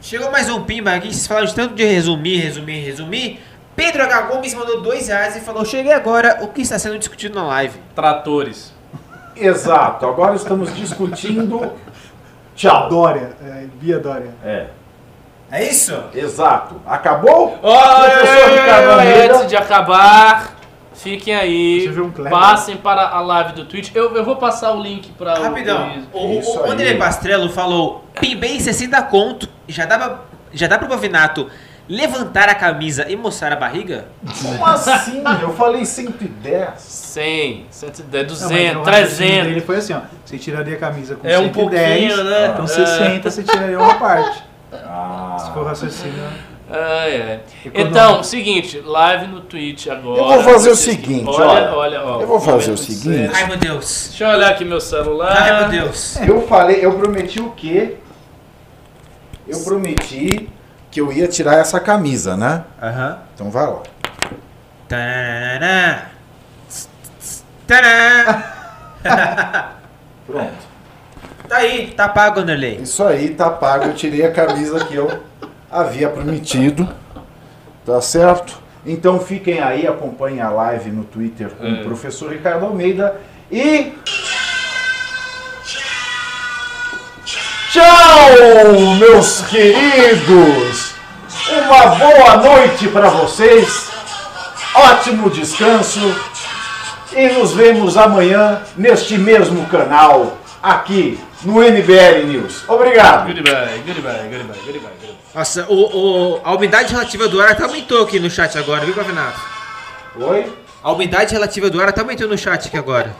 [0.00, 3.40] Chegou mais um pimba aqui, vocês falaram de tanto de resumir, resumir, resumir.
[3.74, 4.22] Pedro H.
[4.22, 7.78] Gomes mandou dois reais e falou: Cheguei agora, o que está sendo discutido na live?
[7.94, 8.72] Tratores.
[9.36, 11.72] Exato, agora estamos discutindo.
[12.54, 12.88] Tchau.
[12.88, 14.34] Dória, é, via Dória.
[14.44, 14.66] É,
[15.50, 15.94] É isso?
[16.14, 16.80] exato.
[16.86, 17.58] Acabou?
[17.62, 19.34] Olha, Professor Ricardo Almeida.
[19.34, 20.56] antes de acabar,
[20.92, 23.90] fiquem aí, um passem para a live do Twitch.
[23.94, 25.42] Eu, eu vou passar o link para o...
[25.44, 26.04] Rapidão.
[26.12, 26.70] O, o, o aí.
[26.70, 29.48] André Pastrello falou: Pimbei 60 conto.
[29.66, 30.18] Já dá pra,
[30.52, 31.48] já dá pro Pavinato
[31.88, 34.08] levantar a camisa e mostrar a barriga?
[34.42, 35.22] Como assim?
[35.40, 36.74] Eu falei 110.
[36.78, 39.64] 100, 110, Não, mas o 200, raciocínio dele 300.
[39.64, 40.00] foi assim, ó.
[40.24, 41.54] Você tiraria a camisa com É um 110,
[42.12, 42.48] pouquinho, né?
[42.52, 42.68] Então É.
[42.68, 44.47] 60 você tiraria uma parte.
[44.72, 45.36] Ah.
[45.38, 46.24] Se for raciocínio.
[46.70, 47.40] Ai, ai.
[47.64, 47.78] Econômico.
[47.90, 50.20] Então, seguinte, live no Twitch agora.
[50.20, 51.72] Eu vou fazer o Vocês- seguinte, olha, olha.
[51.74, 53.30] olha, ó, Eu vou fazer o momento seguinte.
[53.34, 54.08] Ai meu Deus.
[54.08, 55.32] Deixa eu olhar aqui meu celular.
[55.34, 56.16] Ai meu Deus.
[56.20, 57.96] Eu falei, eu prometi o quê?
[59.46, 60.50] Eu prometi
[60.90, 62.64] que eu ia tirar essa camisa, né?
[62.82, 63.18] Aham.
[63.34, 63.82] Então vai lá.
[64.86, 66.10] Tarará.
[67.66, 68.54] Tará.
[70.26, 70.67] Pronto.
[71.48, 72.82] Tá aí, tá pago, Anderley.
[72.82, 73.86] Isso aí, tá pago.
[73.86, 75.22] Eu tirei a camisa que eu
[75.70, 76.88] havia prometido.
[77.86, 78.58] Tá certo?
[78.84, 83.18] Então fiquem aí, acompanhem a live no Twitter com o professor Ricardo Almeida.
[83.50, 83.92] E.
[87.72, 90.94] Tchau, meus queridos!
[91.50, 93.90] Uma boa noite para vocês.
[94.74, 96.00] Ótimo descanso.
[97.14, 102.68] E nos vemos amanhã neste mesmo canal, aqui no MBL News.
[102.68, 103.26] Obrigado.
[103.26, 105.18] Goodbye, goodbye, goodbye, goodbye, goodbye.
[105.34, 105.74] Nossa, o,
[106.36, 109.40] o- a umidade relativa do ar até aumentou aqui no chat agora, viu, Pavinato?
[110.16, 110.52] Oi?
[110.82, 113.14] A umidade relativa do ar até aumentou no chat aqui agora.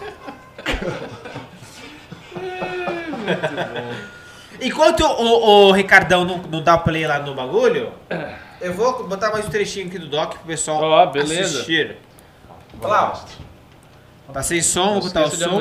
[4.60, 7.92] Enquanto o, o, o Ricardão não, não dá play lá no bagulho,
[8.60, 11.58] eu vou botar mais um trechinho aqui do doc pro pessoal Ó, beleza.
[11.58, 11.96] assistir.
[12.80, 13.47] Olha lá, ó.
[14.32, 15.60] Tá sem som, vou botar o som.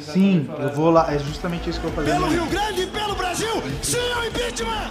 [0.00, 0.72] Sim, eu é.
[0.72, 1.12] vou lá.
[1.12, 2.18] É justamente isso que eu vou fazer.
[2.18, 2.28] Pelo.
[2.30, 4.90] Rio Grande e pelo Brasil, sim ao impeachment!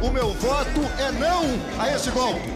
[0.00, 1.42] O meu voto é não
[1.80, 2.48] a esse golpe.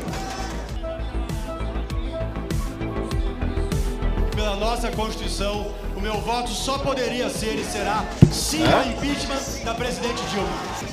[4.36, 9.74] Pela nossa Constituição, o meu voto só poderia ser e será sim ao impeachment da
[9.74, 10.48] presidente Dilma.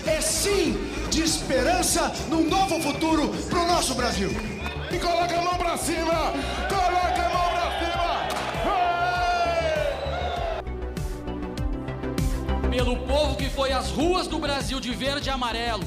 [0.08, 0.76] É sim
[1.12, 4.30] de esperança num novo futuro pro nosso Brasil.
[4.92, 6.34] E coloca a mão pra cima!
[6.68, 7.90] Coloca a mão pra cima!
[12.70, 15.84] pelo povo que foi às ruas do Brasil de verde e amarelo,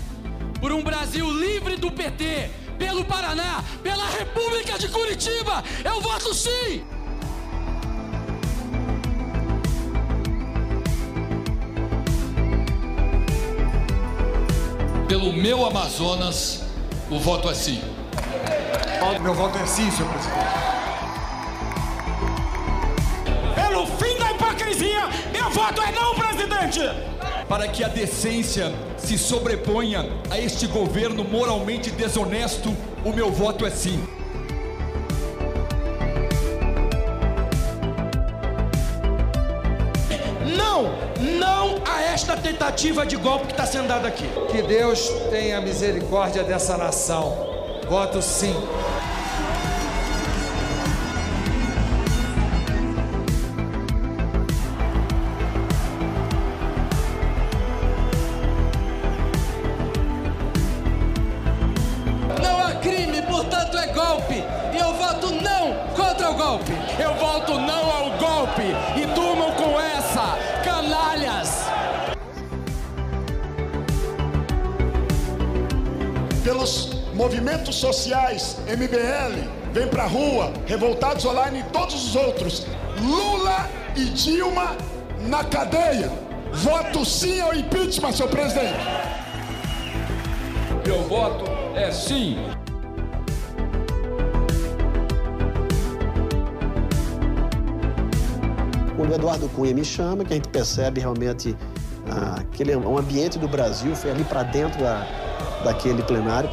[0.61, 6.85] por um Brasil livre do PT, pelo Paraná, pela República de Curitiba, eu voto sim!
[15.09, 16.65] Pelo meu Amazonas,
[17.11, 17.92] o voto é sim.
[19.21, 20.47] Meu voto é sim, senhor presidente.
[23.55, 27.13] Pelo fim da hipocrisia, meu voto é não, presidente!
[27.53, 32.75] para que a decência se sobreponha a este governo moralmente desonesto,
[33.05, 34.03] o meu voto é sim.
[40.57, 44.25] Não, não a esta tentativa de golpe que está sendo dada aqui.
[44.51, 47.52] Que Deus tenha misericórdia dessa nação.
[47.89, 48.55] Voto sim.
[78.03, 82.67] Sociais, MBL, vem pra rua, revoltados online e todos os outros.
[83.01, 84.77] Lula e Dilma
[85.21, 86.11] na cadeia.
[86.53, 88.75] Voto sim ao impeachment, senhor presidente.
[90.85, 91.45] Meu voto
[91.77, 92.39] é sim.
[98.97, 101.57] Quando o Eduardo Cunha me chama, que a gente percebe realmente
[102.11, 105.07] ah, aquele um ambiente do Brasil, foi ali para dentro da,
[105.65, 106.51] daquele plenário.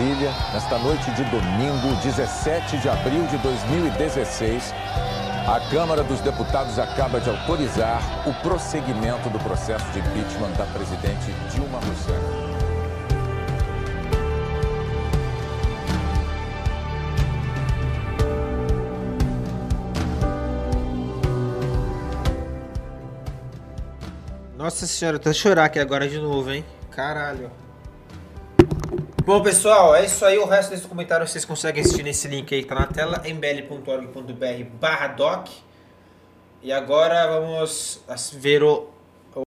[0.00, 4.72] Brasília, nesta noite de domingo, 17 de abril de 2016,
[5.46, 11.30] a Câmara dos Deputados acaba de autorizar o prosseguimento do processo de impeachment da presidente
[11.52, 12.18] Dilma Rousseff.
[24.56, 26.64] Nossa senhora, tô a chorar aqui agora de novo, hein?
[26.90, 27.50] Caralho.
[29.30, 30.36] Bom, pessoal, é isso aí.
[30.38, 34.64] O resto desse comentário vocês conseguem assistir nesse link aí que tá na tela, mbl.org.br
[34.80, 35.46] barra doc.
[36.60, 38.02] E agora vamos
[38.32, 38.89] ver o